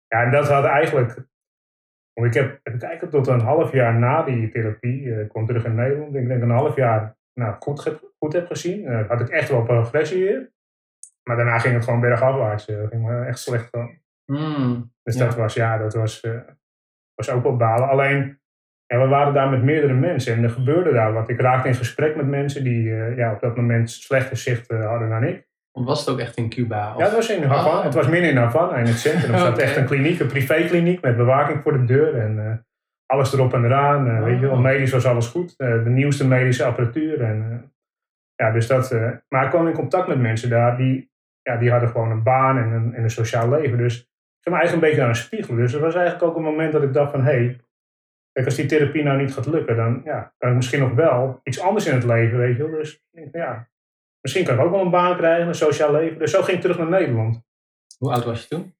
Ja, 0.07 0.23
en 0.23 0.31
dat 0.31 0.49
had 0.49 0.65
eigenlijk. 0.65 1.15
Want 2.13 2.35
ik 2.35 2.41
heb, 2.41 2.59
kijken, 2.79 3.09
tot 3.09 3.27
een 3.27 3.39
half 3.39 3.71
jaar 3.71 3.99
na 3.99 4.23
die 4.23 4.49
therapie, 4.49 5.11
eh, 5.13 5.19
ik 5.19 5.29
kwam 5.29 5.45
terug 5.45 5.65
in 5.65 5.75
Nederland, 5.75 6.15
ik 6.15 6.27
denk 6.27 6.41
een 6.41 6.49
half 6.49 6.75
jaar 6.75 7.15
nou, 7.33 7.55
goed, 7.59 7.79
ge- 7.79 8.11
goed 8.19 8.33
heb 8.33 8.47
gezien. 8.47 8.85
Eh, 8.85 9.07
had 9.09 9.21
ik 9.21 9.29
echt 9.29 9.49
wel 9.49 9.63
progressie. 9.63 10.51
Maar 11.23 11.35
daarna 11.35 11.59
ging 11.59 11.73
het 11.73 11.83
gewoon 11.83 11.99
bergafwaarts. 11.99 12.65
eh 12.67 12.87
ging 12.89 13.05
me 13.05 13.25
echt 13.25 13.39
slecht. 13.39 13.69
Hmm. 14.25 14.91
Dus 15.03 15.15
Ja. 15.17 15.25
dat 15.25 15.35
was, 15.35 15.53
ja, 15.53 15.77
dat 15.77 15.93
was, 15.93 16.21
eh, 16.21 16.39
was 17.15 17.29
ook 17.29 17.43
wel 17.43 17.57
balen. 17.57 17.89
Alleen, 17.89 18.39
ja, 18.85 18.99
we 19.01 19.07
waren 19.07 19.33
daar 19.33 19.49
met 19.49 19.63
meerdere 19.63 19.93
mensen 19.93 20.33
en 20.35 20.43
er 20.43 20.49
gebeurde 20.49 20.91
daar 20.93 21.13
wat. 21.13 21.29
Ik 21.29 21.39
raakte 21.41 21.67
in 21.67 21.75
gesprek 21.75 22.15
met 22.15 22.27
mensen 22.27 22.63
die 22.63 22.83
ja, 23.15 23.33
op 23.33 23.39
dat 23.41 23.55
moment 23.55 23.91
slechter 23.91 24.37
zicht 24.37 24.69
hadden 24.71 25.09
dan 25.09 25.23
ik. 25.23 25.47
Was 25.71 25.99
het 25.99 26.09
ook 26.09 26.19
echt 26.19 26.37
in 26.37 26.49
Cuba? 26.49 26.91
Of- 26.93 26.97
Ja, 26.99 27.05
het 27.05 27.15
was 27.15 27.29
in 27.29 27.43
Havana. 27.43 27.77
Oh. 27.77 27.83
Het 27.83 27.93
was 27.93 28.07
midden 28.07 28.29
in 28.29 28.37
Havana, 28.37 28.75
in 28.77 28.85
het 28.85 28.99
centrum. 28.99 29.33
Er 29.33 29.39
zat 29.39 29.57
echt 29.57 29.75
een 29.75 29.85
kliniek, 29.91 30.19
een 30.19 30.27
privékliniek 30.27 31.01
met 31.01 31.17
bewaking 31.17 31.61
voor 31.61 31.73
de 31.73 31.83
deur. 31.85 32.15
En 32.19 32.65
alles 33.05 33.33
erop 33.33 33.53
en 33.53 33.65
eraan. 33.65 34.07
eh, 34.07 34.23
Weet 34.23 34.39
je 34.39 34.45
wel, 34.45 34.55
Oh. 34.55 34.61
medisch 34.61 34.91
was 34.91 35.05
alles 35.05 35.27
goed. 35.27 35.53
Eh, 35.57 35.83
de 35.83 35.89
nieuwste 35.89 36.27
medische 36.27 36.63
apparatuur. 36.65 37.21
En, 37.21 37.51
eh, 37.51 37.57
ja, 38.35 38.51
dus 38.51 38.67
dat, 38.67 38.91
eh, 38.91 39.11
maar 39.29 39.43
ik 39.43 39.49
kwam 39.49 39.67
in 39.67 39.73
contact 39.73 40.07
met 40.07 40.19
mensen 40.19 40.49
daar 40.49 40.77
die, 40.77 41.11
ja, 41.41 41.57
die 41.57 41.71
hadden 41.71 41.89
gewoon 41.89 42.11
een 42.11 42.23
baan 42.23 42.57
en 42.57 42.71
een, 42.71 42.93
en 42.93 43.03
een 43.03 43.09
sociaal 43.09 43.49
leven. 43.49 43.77
Dus 43.77 43.99
ik 43.99 44.07
ging 44.41 44.55
me 44.55 44.61
eigenlijk 44.61 44.73
een 44.73 44.89
beetje 44.89 45.01
aan 45.01 45.09
een 45.09 45.15
spiegel. 45.25 45.55
Dus 45.55 45.71
het 45.71 45.81
was 45.81 45.95
eigenlijk 45.95 46.25
ook 46.25 46.35
een 46.35 46.43
moment 46.51 46.71
dat 46.71 46.83
ik 46.83 46.93
dacht 46.93 47.11
van... 47.11 47.23
Hé, 47.23 47.31
hey, 48.33 48.45
als 48.45 48.55
die 48.55 48.65
therapie 48.65 49.03
nou 49.03 49.17
niet 49.21 49.33
gaat 49.33 49.45
lukken, 49.45 49.75
dan 49.75 50.01
ja, 50.05 50.33
kan 50.37 50.49
ik 50.49 50.55
misschien 50.55 50.79
nog 50.79 50.93
wel 50.93 51.39
iets 51.43 51.61
anders 51.61 51.87
in 51.87 51.93
het 51.93 52.03
leven, 52.03 52.37
weet 52.37 52.57
je 52.57 52.63
wel. 52.69 52.79
Dus 52.79 52.93
ik 52.93 53.01
denk, 53.11 53.33
ja, 53.35 53.69
misschien 54.21 54.45
kan 54.45 54.55
ik 54.55 54.61
ook 54.61 54.71
wel 54.71 54.81
een 54.81 54.89
baan 54.91 55.17
krijgen, 55.17 55.47
een 55.47 55.55
sociaal 55.55 55.91
leven. 55.91 56.19
Dus 56.19 56.31
zo 56.31 56.41
ging 56.41 56.55
ik 56.55 56.61
terug 56.61 56.77
naar 56.77 56.89
Nederland. 56.89 57.43
Hoe 57.97 58.11
oud 58.13 58.25
was 58.25 58.41
je 58.41 58.47
toen? 58.47 58.75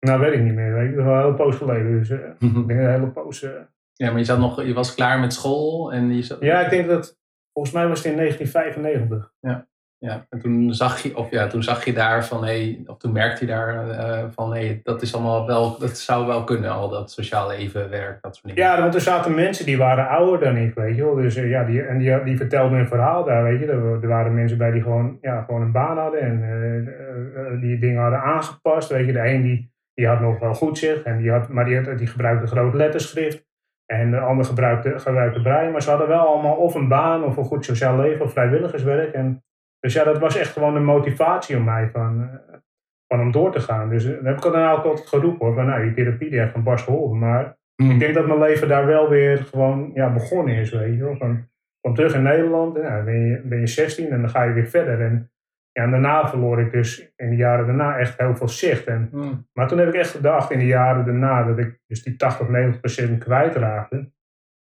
Nou, 0.00 0.20
weet 0.20 0.32
ik 0.32 0.42
niet 0.42 0.54
meer. 0.54 0.74
Dat 0.74 0.82
is 0.82 0.94
wel 0.94 1.14
een 1.14 1.20
hele 1.20 1.34
poos 1.34 1.56
geleden. 1.56 1.98
Dus 1.98 2.10
eh, 2.10 2.18
ik 2.38 2.52
denk 2.66 2.80
een 2.80 2.90
hele 2.90 3.10
poos. 3.10 3.42
eh. 3.42 3.50
Ja, 3.92 4.10
maar 4.10 4.18
je, 4.18 4.24
zat 4.24 4.38
nog, 4.38 4.62
je 4.62 4.74
was 4.74 4.94
klaar 4.94 5.20
met 5.20 5.32
school 5.32 5.92
en 5.92 6.16
je 6.16 6.22
zat... 6.22 6.40
Ja, 6.40 6.60
ik 6.60 6.70
denk 6.70 6.88
dat. 6.88 7.18
Volgens 7.52 7.74
mij 7.74 7.88
was 7.88 7.98
het 7.98 8.06
in 8.06 8.16
1995. 8.16 9.32
Ja. 9.40 9.68
Ja, 9.98 10.26
en 10.28 10.38
toen 10.38 10.74
zag 10.74 11.02
je, 11.02 11.16
of 11.16 11.30
ja, 11.30 11.46
toen 11.46 11.62
zag 11.62 11.84
je 11.84 11.92
daar 11.92 12.24
van, 12.24 12.44
hey, 12.44 12.82
of 12.86 12.96
toen 12.96 13.12
merkte 13.12 13.44
je 13.44 13.50
daar 13.50 13.88
uh, 13.88 14.24
van, 14.30 14.54
hé, 14.54 14.66
hey, 14.66 14.80
dat 14.82 15.02
is 15.02 15.14
allemaal 15.14 15.46
wel, 15.46 15.78
dat 15.78 15.98
zou 15.98 16.26
wel 16.26 16.44
kunnen, 16.44 16.70
al 16.70 16.88
dat 16.88 17.10
sociaal 17.10 17.48
leven, 17.48 17.90
werk, 17.90 18.22
dat 18.22 18.36
soort 18.36 18.54
dingen. 18.54 18.70
Ja, 18.70 18.80
want 18.80 18.94
er 18.94 19.00
zaten 19.00 19.34
mensen 19.34 19.66
die 19.66 19.78
waren 19.78 20.08
ouder 20.08 20.40
dan 20.40 20.56
ik, 20.56 20.74
weet 20.74 20.96
je 20.96 21.04
wel. 21.04 21.14
Dus 21.14 21.36
uh, 21.36 21.50
ja, 21.50 21.64
die, 21.64 21.82
en 21.82 21.98
die, 21.98 22.22
die 22.22 22.36
vertelden 22.36 22.78
een 22.78 22.88
verhaal 22.88 23.24
daar, 23.24 23.42
weet 23.42 23.60
je. 23.60 23.66
Er, 23.66 24.02
er, 24.02 24.08
waren 24.08 24.34
mensen 24.34 24.58
bij 24.58 24.70
die 24.70 24.82
gewoon, 24.82 25.18
ja, 25.20 25.42
gewoon 25.42 25.62
een 25.62 25.72
baan 25.72 25.98
hadden 25.98 26.20
en 26.20 26.42
uh, 26.42 27.60
die 27.60 27.78
dingen 27.78 28.02
hadden 28.02 28.22
aangepast, 28.22 28.88
weet 28.88 29.06
je. 29.06 29.12
De 29.12 29.28
een 29.28 29.42
die, 29.42 29.69
die 29.94 30.06
had 30.06 30.20
nog 30.20 30.38
wel 30.38 30.54
goed 30.54 30.78
zicht, 30.78 31.02
en 31.02 31.18
die 31.18 31.30
had, 31.30 31.48
maar 31.48 31.64
die, 31.64 31.80
had, 31.80 31.98
die 31.98 32.06
gebruikte 32.06 32.46
groot 32.46 32.74
letterschrift. 32.74 33.48
En 33.86 34.10
de 34.10 34.20
ander 34.20 34.44
gebruikte, 34.44 34.98
gebruikte 34.98 35.42
brein. 35.42 35.72
Maar 35.72 35.82
ze 35.82 35.90
hadden 35.90 36.08
wel 36.08 36.26
allemaal 36.26 36.56
of 36.56 36.74
een 36.74 36.88
baan 36.88 37.24
of 37.24 37.36
een 37.36 37.44
goed 37.44 37.64
sociaal 37.64 37.96
leven 37.96 38.24
of 38.24 38.32
vrijwilligerswerk. 38.32 39.12
En 39.12 39.44
dus 39.80 39.92
ja, 39.92 40.04
dat 40.04 40.18
was 40.18 40.36
echt 40.36 40.52
gewoon 40.52 40.76
een 40.76 40.84
motivatie 40.84 41.56
om 41.56 41.64
mij 41.64 41.88
van, 41.92 42.22
eh, 42.22 42.58
van 43.06 43.20
om 43.20 43.30
door 43.32 43.52
te 43.52 43.60
gaan. 43.60 43.88
Dus 43.88 44.04
eh, 44.04 44.14
dat 44.14 44.24
heb 44.24 44.36
ik 44.36 44.42
dan 44.42 44.70
ook 44.70 44.84
altijd 44.84 45.08
geroepen 45.08 45.46
hoor. 45.46 45.54
Van 45.54 45.66
nou, 45.66 45.82
die 45.82 45.92
therapie 45.94 46.30
die 46.30 46.40
heeft 46.40 46.54
een 46.54 46.62
barst 46.62 46.84
geholpen. 46.84 47.18
Maar 47.18 47.56
hmm. 47.74 47.90
ik 47.90 47.98
denk 47.98 48.14
dat 48.14 48.26
mijn 48.26 48.38
leven 48.38 48.68
daar 48.68 48.86
wel 48.86 49.08
weer 49.08 49.38
gewoon 49.38 49.90
ja, 49.94 50.12
begonnen 50.12 50.54
is, 50.54 50.70
weet 50.70 50.96
je 50.96 51.04
wel. 51.04 51.16
Van, 51.16 51.48
kom 51.80 51.94
terug 51.94 52.14
in 52.14 52.22
Nederland, 52.22 52.76
en, 52.76 52.82
ja, 52.82 53.02
ben, 53.02 53.26
je, 53.26 53.40
ben 53.44 53.60
je 53.60 53.66
16 53.66 54.10
en 54.10 54.20
dan 54.20 54.30
ga 54.30 54.42
je 54.42 54.52
weer 54.52 54.66
verder. 54.66 55.00
En, 55.00 55.29
ja, 55.72 55.82
en 55.82 55.90
daarna 55.90 56.28
verloor 56.28 56.60
ik 56.60 56.72
dus 56.72 57.12
in 57.16 57.30
de 57.30 57.36
jaren 57.36 57.66
daarna 57.66 57.98
echt 57.98 58.18
heel 58.18 58.36
veel 58.36 58.48
zicht. 58.48 58.86
En, 58.86 59.08
hmm. 59.10 59.48
Maar 59.52 59.68
toen 59.68 59.78
heb 59.78 59.88
ik 59.88 59.94
echt 59.94 60.10
gedacht 60.10 60.50
in 60.50 60.58
de 60.58 60.66
jaren 60.66 61.04
daarna 61.04 61.44
dat 61.44 61.58
ik 61.58 61.78
dus 61.86 62.02
die 62.02 62.16
80, 62.16 62.48
90 62.48 62.80
procent 62.80 63.24
kwijtraakte. 63.24 63.96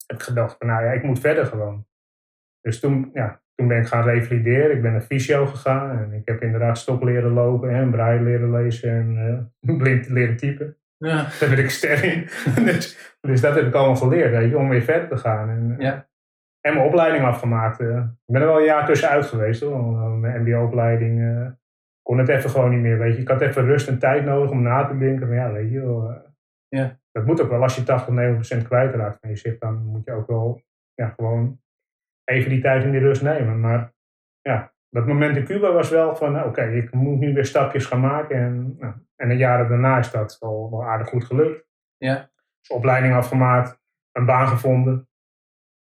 Heb 0.07 0.17
ik 0.17 0.23
gedacht 0.23 0.55
van 0.57 0.67
nou 0.67 0.85
ja, 0.85 0.91
ik 0.91 1.03
moet 1.03 1.19
verder 1.19 1.45
gewoon. 1.45 1.85
Dus 2.61 2.79
toen, 2.79 3.09
ja, 3.13 3.41
toen 3.55 3.67
ben 3.67 3.77
ik 3.77 3.87
gaan 3.87 4.03
revalideren. 4.03 4.75
Ik 4.75 4.81
ben 4.81 4.91
naar 4.91 5.01
fysio 5.01 5.45
gegaan. 5.45 5.97
En 5.97 6.13
ik 6.13 6.27
heb 6.27 6.41
inderdaad 6.41 6.77
stop 6.77 7.03
leren 7.03 7.31
lopen 7.31 7.69
en 7.69 7.91
braille 7.91 8.21
leren 8.21 8.51
lezen 8.51 8.89
en 8.89 9.49
uh, 9.61 9.77
blind 9.77 10.09
leren 10.09 10.37
typen. 10.37 10.77
Ja. 10.97 11.27
Daar 11.39 11.49
ben 11.49 11.59
ik 11.59 11.69
ster 11.69 12.03
in. 12.03 12.27
dus, 12.65 13.15
dus, 13.21 13.41
dat 13.41 13.55
heb 13.55 13.65
ik 13.65 13.73
allemaal 13.73 13.95
geleerd, 13.95 14.31
weet 14.31 14.49
je, 14.49 14.57
om 14.57 14.69
weer 14.69 14.81
verder 14.81 15.07
te 15.07 15.17
gaan. 15.17 15.49
En, 15.49 15.75
ja. 15.77 16.07
En 16.65 16.73
mijn 16.73 16.87
opleiding 16.87 17.25
afgemaakt. 17.25 17.79
Uh, 17.79 17.97
ik 17.97 18.33
ben 18.33 18.41
er 18.41 18.47
wel 18.47 18.57
een 18.57 18.65
jaar 18.65 18.85
tussenuit 18.85 19.25
geweest 19.25 19.61
hoor. 19.61 20.09
Mijn 20.09 20.41
mbo-opleiding 20.41 21.19
uh, 21.19 21.47
kon 22.01 22.17
het 22.17 22.29
even 22.29 22.49
gewoon 22.49 22.69
niet 22.69 22.79
meer, 22.79 22.97
weet 22.97 23.15
je. 23.15 23.21
Ik 23.21 23.27
had 23.27 23.41
even 23.41 23.65
rust 23.65 23.87
en 23.87 23.99
tijd 23.99 24.25
nodig 24.25 24.51
om 24.51 24.61
na 24.61 24.85
te 24.85 24.97
denken 24.97 25.27
van 25.27 25.35
ja, 25.35 25.51
weet 25.51 25.71
je 25.71 26.21
ja. 26.67 26.99
Dat 27.11 27.25
moet 27.25 27.41
ook 27.41 27.49
wel, 27.49 27.61
als 27.61 27.75
je 27.75 27.83
80, 27.83 28.61
90% 28.63 28.67
kwijtraakt 28.67 29.17
van 29.19 29.29
je 29.29 29.35
zicht, 29.35 29.59
dan 29.59 29.85
moet 29.85 30.05
je 30.05 30.11
ook 30.11 30.27
wel 30.27 30.61
ja, 30.93 31.09
gewoon 31.09 31.61
even 32.23 32.49
die 32.49 32.61
tijd 32.61 32.83
in 32.83 32.91
die 32.91 32.99
rust 32.99 33.21
nemen. 33.21 33.59
Maar 33.59 33.93
ja, 34.41 34.73
dat 34.89 35.07
moment 35.07 35.37
in 35.37 35.45
Cuba 35.45 35.71
was 35.71 35.89
wel 35.89 36.15
van, 36.15 36.31
nou, 36.31 36.47
oké, 36.47 36.63
ik 36.63 36.93
moet 36.93 37.19
nu 37.19 37.33
weer 37.33 37.45
stapjes 37.45 37.85
gaan 37.85 37.99
maken. 37.99 38.37
En, 38.37 38.75
nou, 38.79 38.93
en 39.15 39.29
de 39.29 39.35
jaren 39.35 39.69
daarna 39.69 39.97
is 39.97 40.11
dat 40.11 40.37
wel, 40.39 40.71
wel 40.71 40.83
aardig 40.83 41.07
goed 41.07 41.23
gelukt. 41.23 41.65
Ja. 41.97 42.31
Dus 42.59 42.77
opleiding 42.77 43.13
afgemaakt, 43.13 43.81
een 44.11 44.25
baan 44.25 44.47
gevonden. 44.47 45.07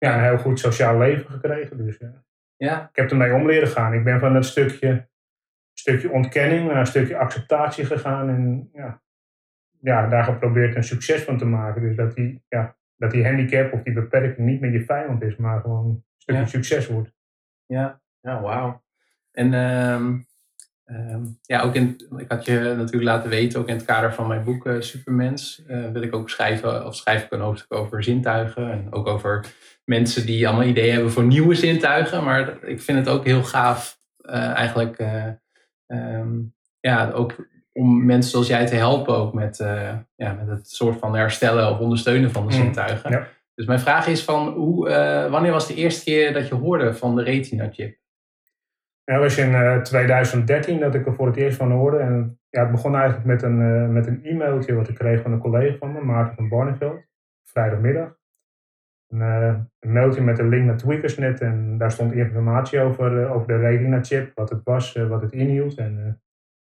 Ja, 0.06 0.18
een 0.18 0.24
heel 0.24 0.38
goed 0.38 0.60
sociaal 0.60 0.98
leven 0.98 1.30
gekregen. 1.30 1.78
Dus 1.78 1.98
ja. 1.98 2.24
ja. 2.56 2.90
Ik 2.90 2.96
heb 2.96 3.12
ermee 3.12 3.34
om 3.34 3.46
leren 3.46 3.68
gaan. 3.68 3.94
Ik 3.94 4.04
ben 4.04 4.20
van 4.20 4.34
dat 4.34 4.46
stukje, 4.46 5.08
stukje 5.74 6.12
ontkenning 6.12 6.68
naar 6.68 6.80
een 6.80 6.86
stukje 6.86 7.18
acceptatie 7.18 7.86
gegaan. 7.86 8.30
En 8.30 8.70
ja, 8.74 9.02
ja, 9.82 10.08
daar 10.08 10.24
geprobeerd 10.24 10.76
een 10.76 10.84
succes 10.84 11.24
van 11.24 11.38
te 11.38 11.46
maken. 11.46 11.82
Dus 11.82 11.96
dat 11.96 12.16
die, 12.16 12.44
ja, 12.48 12.78
dat 12.96 13.12
die 13.12 13.26
handicap 13.26 13.74
of 13.74 13.84
die 13.84 13.94
beperking 13.94 14.48
niet 14.48 14.62
meer 14.62 14.72
je 14.72 14.86
vijand 14.86 15.22
is, 15.22 15.36
maar 15.36 15.62
gewoon 15.62 16.04
stukje 16.18 16.46
succes 16.46 16.88
wordt. 16.88 17.14
Ja, 17.66 18.02
ja 18.20 18.42
wauw. 18.42 18.84
En 19.32 19.54
ehm, 19.54 20.20
ehm, 20.92 21.24
ja, 21.42 21.62
ook 21.62 21.76
in, 21.76 22.02
ik 22.18 22.32
had 22.32 22.46
je 22.46 22.60
natuurlijk 22.60 23.04
laten 23.04 23.30
weten, 23.30 23.60
ook 23.60 23.68
in 23.68 23.76
het 23.76 23.86
kader 23.86 24.14
van 24.14 24.28
mijn 24.28 24.44
boek 24.44 24.66
uh, 24.66 24.82
Supermens, 24.82 25.64
uh, 25.68 25.92
wil 25.92 26.02
ik 26.02 26.16
ook 26.16 26.30
schrijven, 26.30 26.86
of 26.86 26.96
schrijf 26.96 27.24
ik 27.24 27.32
een 27.32 27.40
hoofdstuk 27.40 27.74
over 27.74 28.04
zintuigen. 28.04 28.72
En 28.72 28.88
ook 28.90 29.08
over 29.08 29.46
mensen 29.86 30.26
die 30.26 30.48
allemaal 30.48 30.68
ideeën 30.68 30.94
hebben 30.94 31.12
voor 31.12 31.24
nieuwe 31.24 31.56
zintuigen. 31.56 32.24
Maar 32.24 32.64
ik 32.64 32.82
vind 32.82 32.98
het 32.98 33.10
ook 33.10 33.26
heel 33.26 33.44
gaaf, 33.44 33.98
uh, 34.22 34.34
eigenlijk, 34.34 34.98
ehm, 35.88 36.40
ja, 36.80 37.12
ook 37.12 37.50
om 37.74 38.06
mensen 38.06 38.32
zoals 38.32 38.48
jij 38.48 38.66
te 38.66 38.76
helpen 38.76 39.16
ook 39.16 39.34
met, 39.34 39.58
ja, 40.16 40.34
met 40.34 40.48
het 40.48 40.70
soort 40.70 41.00
van 41.00 41.16
herstellen 41.16 41.70
of 41.70 41.80
ondersteunen 41.80 42.32
van 42.32 42.48
de 42.48 42.56
mm, 42.56 42.62
zintuigen. 42.62 43.12
Ja. 43.12 43.28
Dus 43.56 43.66
mijn 43.66 43.80
vraag 43.80 44.08
is 44.08 44.24
van, 44.24 44.48
hoe, 44.48 44.90
wanneer 45.30 45.52
was 45.52 45.68
de 45.68 45.76
eerste 45.76 46.04
keer 46.04 46.34
dat 46.34 46.48
je 46.48 46.56
hoorde 46.56 46.94
van 46.94 47.16
de 47.16 47.24
retina-chip? 47.24 47.90
Ja, 47.90 48.01
dat 49.04 49.20
was 49.20 49.38
in 49.38 49.52
uh, 49.52 49.76
eh, 49.76 49.82
2013 49.82 50.80
dat 50.80 50.96
ik 50.96 51.06
er 51.06 51.14
voor 51.14 51.28
het 51.28 51.36
eerst 51.36 51.58
van 51.58 51.72
hoorde. 51.72 51.98
En 51.98 52.40
ja, 52.50 52.62
het 52.62 52.72
begon 52.72 52.96
eigenlijk 52.96 53.26
met 53.26 53.42
een, 53.42 53.60
uh, 53.60 53.88
met 53.88 54.08
een 54.08 54.26
e-mailtje 54.26 54.74
wat 54.74 54.90
ik 54.90 54.96
kreeg 54.96 55.22
van 55.22 55.32
een 55.32 55.40
collega 55.40 55.78
van 55.78 55.92
me, 55.92 56.02
Maarten 56.02 56.36
van 56.36 56.50
Barneveld, 56.50 57.02
vrijdagmiddag. 57.44 58.20
Een, 59.08 59.22
een, 59.80 59.92
mailtje 59.92 60.22
met 60.22 60.40
een 60.40 60.50
link 60.50 60.66
naar 60.66 60.78
Tweakersnet 60.78 61.42
en 61.42 61.78
daar 61.78 61.92
stond 61.92 62.14
informatie 62.14 62.80
over, 62.80 63.30
over 63.30 63.48
de 63.48 63.58
retina-chip, 63.58 64.32
wat 64.36 64.50
het 64.50 64.64
was, 64.64 64.94
wat 64.94 65.22
het 65.22 65.32
inhield. 65.32 65.78
En 65.78 66.22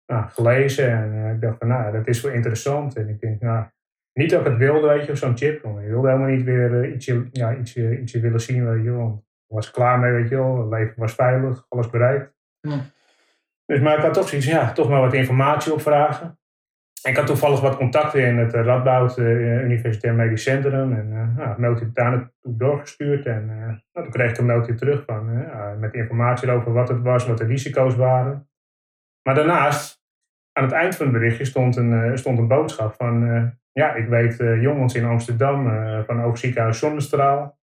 nou, 0.07 0.29
gelezen 0.29 0.91
en 0.91 1.35
ik 1.35 1.41
dacht 1.41 1.59
van, 1.59 1.69
nou, 1.69 1.93
dat 1.93 2.07
is 2.07 2.21
wel 2.21 2.33
interessant. 2.33 2.97
En 2.97 3.09
ik 3.09 3.21
denk, 3.21 3.41
nou, 3.41 3.67
niet 4.12 4.31
dat 4.31 4.41
ik 4.41 4.47
het 4.47 4.57
wilde, 4.57 4.88
weet 4.88 5.07
je, 5.07 5.17
zo'n 5.17 5.37
chip. 5.37 5.64
Ik 5.64 5.88
wilde 5.88 6.09
helemaal 6.09 6.29
niet 6.29 6.45
weer 6.45 6.93
ietsje, 6.93 7.29
ja, 7.31 7.57
ietsje, 7.57 8.01
ietsje 8.01 8.21
willen 8.21 8.41
zien, 8.41 8.69
weet 8.69 8.85
je. 8.85 9.19
Was 9.49 9.71
klaar 9.71 9.99
mee, 9.99 10.13
weet 10.13 10.29
je 10.29 10.37
wel. 10.37 10.59
Het 10.59 10.71
leven 10.71 10.95
was 10.97 11.15
veilig, 11.15 11.67
alles 11.69 11.91
bereikt. 11.91 12.33
Ja. 12.61 12.81
Dus, 13.67 13.81
maar 13.81 13.97
ik 13.97 14.03
had 14.03 14.15
toch 14.15 14.29
zoiets, 14.29 14.47
ja, 14.47 14.73
toch 14.73 14.89
maar 14.89 15.01
wat 15.01 15.13
informatie 15.13 15.73
opvragen. 15.73 16.39
ik 17.03 17.17
had 17.17 17.27
toevallig 17.27 17.61
wat 17.61 17.77
contacten 17.77 18.27
in 18.27 18.39
het 18.39 18.53
Radboud 18.53 19.19
uh, 19.19 19.65
Universitair 19.65 20.15
Medisch 20.15 20.43
Centrum. 20.43 20.93
En 20.93 21.13
uh, 21.13 21.37
nou, 21.37 21.61
mailtje 21.61 21.93
daar 21.93 22.11
naartoe 22.11 22.57
doorgestuurd. 22.57 23.27
En 23.27 23.47
nou, 23.93 24.05
toen 24.05 24.11
kreeg 24.11 24.31
ik 24.31 24.39
een 24.39 24.47
mailtje 24.47 24.75
terug 24.75 25.05
van, 25.05 25.47
met 25.79 25.95
informatie 25.95 26.51
over 26.51 26.73
wat 26.73 26.89
het 26.89 27.03
was, 27.03 27.27
wat 27.27 27.39
de 27.39 27.45
risico's 27.45 27.95
waren. 27.95 28.49
Maar 29.23 29.35
daarnaast, 29.35 30.03
aan 30.53 30.65
het 30.65 30.73
eind 30.73 30.97
van 30.97 31.07
het 31.07 31.15
berichtje, 31.15 31.45
stond 31.45 31.77
een, 31.77 32.19
stond 32.19 32.39
een 32.39 32.49
boodschap 32.49 32.95
van 32.95 33.53
ja, 33.79 33.95
ik 33.95 34.09
weet 34.09 34.41
uh, 34.41 34.63
jongens 34.63 34.95
in 34.95 35.05
Amsterdam 35.05 35.67
uh, 35.67 36.03
van 36.03 36.23
over 36.23 36.39
ziekenhuis 36.39 36.79
Zonnestraal. 36.79 37.58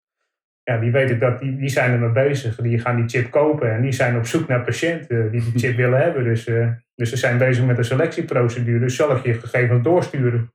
Ja, 0.65 0.79
die 0.79 0.91
weten 0.91 1.19
dat, 1.19 1.39
die, 1.39 1.57
die 1.57 1.69
zijn 1.69 1.93
er 1.93 1.99
mee 1.99 2.11
bezig. 2.11 2.57
Die 2.57 2.79
gaan 2.79 2.97
die 2.97 3.09
chip 3.09 3.31
kopen 3.31 3.73
en 3.73 3.83
die 3.83 3.93
zijn 3.93 4.17
op 4.17 4.27
zoek 4.27 4.49
naar 4.49 4.65
patiënten 4.65 5.31
die 5.31 5.43
die 5.43 5.59
chip 5.59 5.77
willen 5.77 6.01
hebben. 6.01 6.25
Dus, 6.25 6.47
uh, 6.47 6.73
dus 6.95 7.11
ze 7.11 7.17
zijn 7.17 7.39
bezig 7.39 7.67
met 7.67 7.79
een 7.79 7.85
selectieprocedure. 7.85 8.79
Dus 8.79 8.97
zal 8.97 9.17
ik 9.17 9.25
je 9.25 9.35
gegevens 9.35 9.83
doorsturen? 9.83 10.53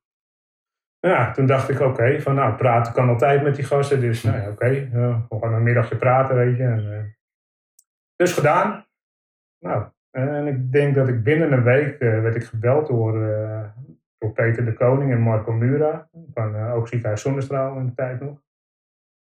Ja, 0.99 1.31
toen 1.31 1.45
dacht 1.45 1.69
ik, 1.69 1.79
oké, 1.79 2.21
van 2.21 2.35
nou, 2.35 2.55
praten 2.55 2.93
kan 2.93 3.09
altijd 3.09 3.43
met 3.43 3.55
die 3.55 3.65
gasten. 3.65 3.99
Dus 3.99 4.23
nou 4.23 4.37
ja, 4.37 4.43
oké, 4.43 4.51
okay, 4.51 4.89
we 5.29 5.39
gaan 5.39 5.53
een 5.53 5.63
middagje 5.63 5.95
praten, 5.95 6.35
weet 6.35 6.57
je. 6.57 6.63
En, 6.63 7.15
dus 8.15 8.33
gedaan. 8.33 8.85
Nou, 9.59 9.85
en 10.11 10.47
ik 10.47 10.71
denk 10.71 10.95
dat 10.95 11.07
ik 11.07 11.23
binnen 11.23 11.51
een 11.51 11.63
week 11.63 11.99
werd 11.99 12.35
ik 12.35 12.43
gebeld 12.43 12.87
door, 12.87 13.13
Peter 14.33 14.65
de 14.65 14.73
Koning 14.73 15.11
en 15.11 15.21
Marco 15.21 15.53
Mura 15.53 16.09
van 16.33 16.71
ook 16.71 16.87
ziekenhuis 16.87 17.21
Zonnestraal 17.21 17.77
in 17.77 17.85
de 17.85 17.93
tijd 17.93 18.21
nog. 18.21 18.45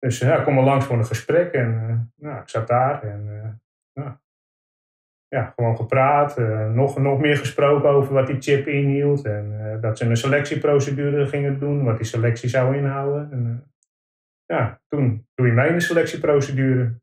Dus 0.06 0.20
ja, 0.20 0.38
ik 0.38 0.44
kom 0.44 0.58
er 0.58 0.64
langs 0.64 0.86
voor 0.86 0.98
een 0.98 1.06
gesprek 1.06 1.54
en 1.54 1.72
uh, 1.74 2.00
nou, 2.16 2.42
ik 2.42 2.50
zat 2.50 2.68
daar 2.68 3.04
en 3.04 3.28
uh, 3.94 4.12
ja, 5.28 5.54
gewoon 5.56 5.76
gepraat. 5.76 6.38
nog, 6.74 6.98
nog 6.98 7.20
meer 7.20 7.38
gesproken 7.38 7.90
over 7.90 8.14
wat 8.14 8.28
die 8.28 8.42
chip 8.42 8.68
inhield 8.68 9.26
en 9.26 9.78
dat 9.82 9.98
ze 9.98 10.06
een 10.06 10.18
selectieprocedure 10.18 11.28
gingen 11.28 11.60
doen, 11.60 11.84
wat 11.84 11.98
die 11.98 12.06
selectie 12.06 12.50
zou 12.50 12.78
inhouden. 12.78 13.32
En, 13.32 13.72
ja, 14.46 14.82
toen 14.88 15.28
doe 15.34 15.48
je 15.48 15.54
mee 15.54 15.68
in 15.68 15.74
de 15.74 15.80
selectieprocedure. 15.80 17.00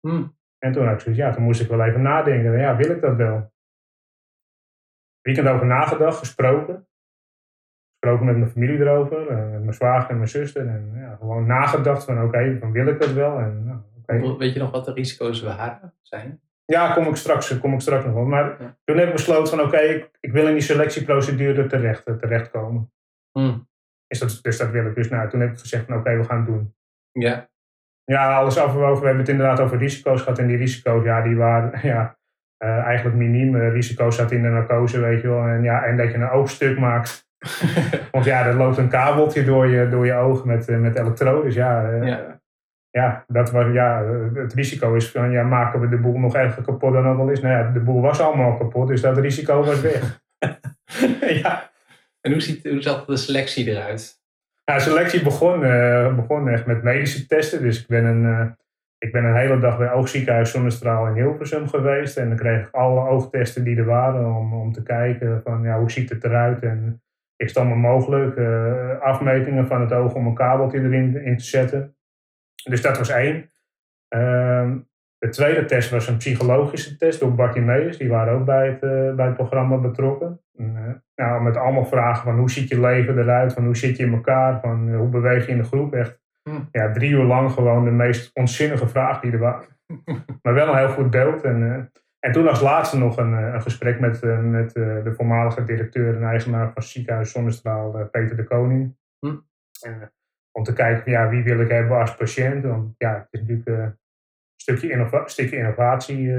Hmm. 0.00 0.36
En 0.58 0.72
toen 0.72 0.84
had 0.84 0.94
ik 0.94 1.00
zoiets, 1.00 1.20
ja, 1.20 1.32
toen 1.32 1.42
moest 1.42 1.60
ik 1.60 1.68
wel 1.68 1.84
even 1.84 2.02
nadenken. 2.02 2.58
Ja, 2.58 2.76
wil 2.76 2.90
ik 2.90 3.00
dat 3.00 3.16
wel? 3.16 3.52
Weekend 5.20 5.48
over 5.48 5.66
nagedacht, 5.66 6.18
gesproken 6.18 6.86
gesproken 8.02 8.26
met 8.26 8.36
mijn 8.36 8.50
familie 8.50 8.80
erover, 8.80 9.28
en 9.28 9.50
met 9.50 9.60
mijn 9.60 9.74
zwager 9.74 10.10
en 10.10 10.16
mijn 10.16 10.28
zuster. 10.28 10.66
En 10.66 10.92
ja, 10.94 11.16
gewoon 11.16 11.46
nagedacht 11.46 12.04
van 12.04 12.22
oké, 12.22 12.58
dan 12.58 12.72
wil 12.72 12.86
ik 12.86 13.00
dat 13.00 13.12
wel. 13.12 13.38
En, 13.38 13.64
nou, 13.64 13.80
Weet 14.38 14.52
je 14.52 14.58
nog 14.58 14.70
wat 14.70 14.84
de 14.84 14.92
risico's 14.92 15.42
waren 15.42 15.94
zijn? 16.02 16.40
Ja, 16.64 16.92
kom 16.92 17.06
ik 17.06 17.16
straks, 17.16 17.58
kom 17.58 17.74
ik 17.74 17.80
straks 17.80 18.04
nog 18.04 18.14
op. 18.14 18.26
Maar 18.26 18.56
toen 18.84 18.96
heb 18.96 19.06
ik 19.06 19.12
besloten 19.12 19.56
van 19.56 19.66
oké, 19.66 19.78
ik, 19.78 20.10
ik, 20.20 20.32
wil 20.32 20.46
in 20.46 20.52
die 20.52 20.62
selectieprocedure 20.62 21.66
terecht, 21.66 22.04
terechtkomen. 22.04 22.92
Hmm. 23.30 23.68
Is 24.06 24.18
dat, 24.18 24.38
dus 24.42 24.58
dat 24.58 24.70
wil 24.70 24.86
ik. 24.86 24.94
Dus 24.94 25.08
nou, 25.08 25.28
toen 25.28 25.40
heb 25.40 25.50
ik 25.50 25.58
gezegd 25.58 25.86
van 25.86 25.96
oké, 25.96 26.16
we 26.16 26.24
gaan 26.24 26.36
het 26.36 26.46
doen. 26.46 26.74
Ja. 27.12 27.50
Ja, 28.04 28.36
alles 28.36 28.58
afgewogen. 28.58 29.00
We 29.00 29.06
hebben 29.06 29.24
het 29.24 29.32
inderdaad 29.32 29.60
over 29.60 29.78
risico's 29.78 30.20
gehad. 30.22 30.38
En 30.38 30.46
die 30.46 30.56
risico's, 30.56 31.04
ja, 31.04 31.22
die 31.22 31.36
waren 31.36 31.80
ja, 31.92 32.18
uh, 32.64 32.78
eigenlijk 32.78 33.16
miniem. 33.16 33.56
risico's 33.56 34.16
zat 34.16 34.32
in 34.32 34.42
de 34.42 34.48
narcose, 34.48 35.00
weet 35.00 35.20
je 35.20 35.28
wel. 35.28 35.46
En, 35.46 35.62
ja, 35.62 35.84
en 35.84 35.96
dat 35.96 36.10
je 36.10 36.14
een 36.14 36.30
oogstuk 36.30 36.78
maakt. 36.78 37.30
Want 38.12 38.24
ja, 38.24 38.46
er 38.46 38.54
loopt 38.54 38.76
een 38.76 38.88
kabeltje 38.88 39.44
door 39.44 39.66
je, 39.66 39.88
door 39.88 40.06
je 40.06 40.14
oog 40.14 40.44
met, 40.44 40.68
eh, 40.68 40.76
met 40.76 40.96
elektrodes. 40.96 41.54
Ja, 41.54 41.90
eh, 41.90 42.06
ja. 42.06 42.40
ja, 42.90 43.24
dat 43.26 43.50
was, 43.50 43.72
ja, 43.72 44.04
het 44.34 44.52
risico 44.52 44.94
is 44.94 45.10
van, 45.10 45.30
ja, 45.30 45.42
maken 45.42 45.80
we 45.80 45.88
de 45.88 45.98
boel 45.98 46.18
nog 46.18 46.34
erger 46.34 46.62
kapot 46.62 46.92
dan 46.92 47.06
het 47.06 47.18
al 47.18 47.28
is? 47.28 47.40
Nou 47.40 47.54
ja, 47.54 47.70
de 47.70 47.80
boel 47.80 48.00
was 48.00 48.20
allemaal 48.20 48.56
kapot, 48.56 48.88
dus 48.88 49.00
dat 49.00 49.18
risico 49.18 49.64
was 49.64 49.80
weg. 49.80 50.20
ja. 51.42 51.70
En 52.20 52.32
hoe, 52.32 52.40
ziet, 52.40 52.68
hoe 52.68 52.82
zat 52.82 53.06
de 53.06 53.16
selectie 53.16 53.66
eruit? 53.66 54.20
Ja, 54.64 54.74
de 54.74 54.80
selectie 54.80 55.22
begon, 55.22 55.62
uh, 55.62 56.14
begon 56.14 56.48
echt 56.48 56.66
met 56.66 56.82
medische 56.82 57.26
testen. 57.26 57.62
Dus 57.62 57.80
ik 57.80 57.86
ben 57.86 58.04
een, 58.04 58.22
uh, 58.22 58.46
ik 58.98 59.12
ben 59.12 59.24
een 59.24 59.36
hele 59.36 59.58
dag 59.58 59.78
bij 59.78 59.92
Oogziekenhuis 59.92 60.50
Zonnestraal 60.50 61.06
in 61.06 61.14
Hilversum 61.14 61.68
geweest. 61.68 62.16
En 62.16 62.28
dan 62.28 62.36
kreeg 62.36 62.66
ik 62.66 62.74
alle 62.74 63.08
oogtesten 63.08 63.64
die 63.64 63.76
er 63.76 63.84
waren 63.84 64.36
om, 64.36 64.54
om 64.54 64.72
te 64.72 64.82
kijken 64.82 65.40
van, 65.44 65.62
ja, 65.62 65.78
hoe 65.78 65.90
ziet 65.90 66.10
het 66.10 66.24
eruit. 66.24 66.62
En 66.62 67.02
ik 67.42 67.48
stel 67.48 67.64
me 67.64 67.74
mogelijk 67.74 68.36
uh, 68.36 69.00
afmetingen 69.00 69.66
van 69.66 69.80
het 69.80 69.92
oog 69.92 70.14
om 70.14 70.26
een 70.26 70.34
kabeltje 70.34 70.78
erin 70.78 71.24
in 71.24 71.36
te 71.36 71.44
zetten. 71.44 71.96
Dus 72.70 72.82
dat 72.82 72.98
was 72.98 73.08
één. 73.08 73.50
Ehm, 74.08 74.78
de 75.18 75.28
tweede 75.28 75.64
test 75.64 75.90
was 75.90 76.08
een 76.08 76.16
psychologische 76.16 76.96
test 76.96 77.20
door 77.20 77.34
Bartimeus. 77.34 77.98
Die 77.98 78.08
waren 78.08 78.32
ook 78.32 78.44
bij 78.44 78.66
het, 78.66 78.82
uh, 78.82 79.14
bij 79.14 79.26
het 79.26 79.34
programma 79.34 79.76
betrokken. 79.76 80.40
Uh, 80.54 80.68
nou, 81.14 81.42
met 81.42 81.56
allemaal 81.56 81.84
vragen 81.84 82.24
van 82.24 82.38
hoe 82.38 82.50
ziet 82.50 82.68
je 82.68 82.80
leven 82.80 83.18
eruit? 83.18 83.52
Van 83.52 83.64
hoe 83.64 83.76
zit 83.76 83.96
je 83.96 84.04
in 84.04 84.12
elkaar? 84.12 84.60
Van 84.60 84.94
hoe 84.94 85.08
beweeg 85.08 85.46
je 85.46 85.52
in 85.52 85.58
de 85.58 85.64
groep? 85.64 85.94
Echt 85.94 86.20
hmm. 86.42 86.68
ja, 86.72 86.92
drie 86.92 87.10
uur 87.10 87.24
lang 87.24 87.50
gewoon 87.50 87.84
de 87.84 87.90
meest 87.90 88.30
onzinnige 88.34 88.88
vraag 88.88 89.20
die 89.20 89.32
er 89.32 89.38
waren. 89.38 89.68
maar 90.42 90.54
wel 90.54 90.68
een 90.68 90.78
heel 90.78 90.88
goed 90.88 91.10
beeld. 91.10 91.42
En, 91.42 91.90
en 92.24 92.32
toen 92.32 92.48
als 92.48 92.60
laatste 92.60 92.98
nog 92.98 93.16
een, 93.16 93.32
een 93.32 93.62
gesprek 93.62 94.00
met, 94.00 94.22
met 94.42 94.72
de 94.72 95.12
voormalige 95.16 95.64
directeur 95.64 96.16
en 96.16 96.22
eigenaar 96.22 96.72
van 96.72 96.82
ziekenhuis 96.82 97.30
Zonnestraal, 97.30 98.08
Peter 98.10 98.36
de 98.36 98.44
Koning. 98.44 98.96
Hmm. 99.18 99.46
En, 99.80 100.12
om 100.50 100.62
te 100.62 100.72
kijken 100.72 101.12
ja, 101.12 101.28
wie 101.28 101.42
wil 101.42 101.60
ik 101.60 101.70
hebben 101.70 101.98
als 101.98 102.14
patiënt. 102.14 102.64
Want 102.64 102.94
ja, 102.98 103.14
het 103.14 103.26
is 103.30 103.40
natuurlijk 103.40 103.68
een 103.68 103.98
stukje, 104.56 104.90
innova 104.90 105.26
stukje 105.26 105.56
innovatie. 105.56 106.32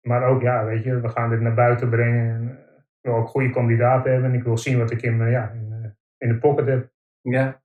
Maar 0.00 0.22
ook, 0.22 0.42
ja, 0.42 0.64
weet 0.64 0.84
je, 0.84 1.00
we 1.00 1.08
gaan 1.08 1.30
dit 1.30 1.40
naar 1.40 1.54
buiten 1.54 1.88
brengen. 1.88 2.34
En, 2.34 2.58
ik 3.02 3.10
wil 3.10 3.14
ook 3.14 3.28
goede 3.28 3.50
kandidaten 3.50 4.12
hebben. 4.12 4.30
En 4.30 4.36
ik 4.36 4.44
wil 4.44 4.58
zien 4.58 4.78
wat 4.78 4.90
ik 4.90 5.02
in, 5.02 5.30
ja, 5.30 5.50
in, 5.50 5.96
in 6.18 6.28
de 6.28 6.38
pocket 6.38 6.66
heb. 6.66 6.90
Ja. 7.20 7.62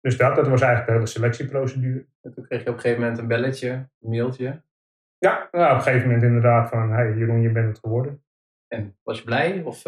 Dus 0.00 0.16
dat, 0.16 0.36
dat 0.36 0.48
was 0.48 0.60
eigenlijk 0.60 0.86
de 0.86 0.92
hele 0.92 1.06
selectieprocedure. 1.06 2.06
En 2.22 2.34
toen 2.34 2.44
kreeg 2.44 2.62
je 2.62 2.68
op 2.68 2.74
een 2.74 2.80
gegeven 2.80 3.02
moment 3.02 3.20
een 3.20 3.26
belletje, 3.26 3.70
een 3.70 4.10
mailtje. 4.10 4.62
Ja, 5.18 5.48
nou, 5.50 5.70
op 5.70 5.76
een 5.76 5.82
gegeven 5.82 6.06
moment 6.06 6.22
inderdaad 6.22 6.68
van, 6.68 6.92
hey 6.92 7.12
Jeroen, 7.12 7.40
je 7.40 7.50
bent 7.50 7.68
het 7.68 7.78
geworden. 7.78 8.24
En 8.68 8.96
was 9.02 9.18
je 9.18 9.24
blij? 9.24 9.62
Of 9.62 9.82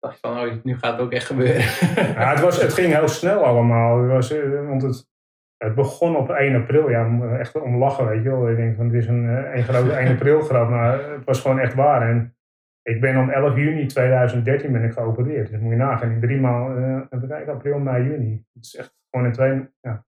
dacht 0.00 0.14
je 0.14 0.20
van, 0.20 0.38
oh, 0.38 0.64
nu 0.64 0.78
gaat 0.78 0.92
het 0.92 1.00
ook 1.00 1.12
echt 1.12 1.26
gebeuren. 1.26 1.62
ja, 2.20 2.30
het, 2.30 2.40
was, 2.40 2.62
het 2.62 2.74
ging 2.74 2.94
heel 2.94 3.08
snel 3.08 3.44
allemaal. 3.44 3.98
Het, 3.98 4.10
was, 4.10 4.32
eh, 4.32 4.66
want 4.66 4.82
het, 4.82 5.08
het 5.56 5.74
begon 5.74 6.16
op 6.16 6.30
1 6.30 6.54
april. 6.54 6.90
Ja, 6.90 7.36
echt 7.38 7.60
om 7.60 7.76
lachen, 7.76 8.06
weet 8.06 8.22
je 8.22 8.30
wel. 8.30 8.50
Ik 8.50 8.56
denk 8.56 8.76
van, 8.76 8.86
het 8.86 8.94
is 8.94 9.06
een, 9.06 9.28
eh, 9.28 9.56
een 9.56 9.62
grote 9.62 9.92
1 9.92 10.08
april 10.08 10.40
grap. 10.40 10.68
Maar 10.68 11.10
het 11.10 11.24
was 11.24 11.40
gewoon 11.40 11.58
echt 11.58 11.74
waar. 11.74 12.08
En 12.08 12.36
ik 12.82 13.00
ben 13.00 13.16
om 13.16 13.30
11 13.30 13.56
juni 13.56 13.86
2013 13.86 14.72
ben 14.72 14.84
ik 14.84 14.92
geopereerd. 14.92 15.50
Dus 15.50 15.60
moet 15.60 15.70
je 15.70 15.76
nagaan, 15.76 16.10
in 16.10 16.20
drie 16.20 16.40
maanden, 16.40 17.08
uh, 17.10 17.48
april, 17.48 17.78
mei, 17.78 18.04
juni. 18.04 18.44
Het 18.52 18.64
is 18.64 18.76
echt 18.76 18.94
gewoon 19.10 19.26
in 19.26 19.32
twee, 19.32 19.68
ja, 19.80 20.04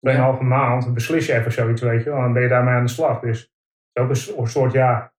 tweeënhalve 0.00 0.42
ja. 0.42 0.48
maand 0.48 0.94
beslis 0.94 1.26
je 1.26 1.34
even 1.34 1.52
zoiets, 1.52 1.82
weet 1.82 2.04
je 2.04 2.10
wel. 2.10 2.22
En 2.22 2.32
ben 2.32 2.42
je 2.42 2.48
daarmee 2.48 2.74
aan 2.74 2.84
de 2.84 2.90
slag. 2.90 3.20
Dus 3.20 3.52
is 3.98 4.32
ook 4.32 4.40
een, 4.40 4.46
soort, 4.46 4.72
ja, 4.72 5.12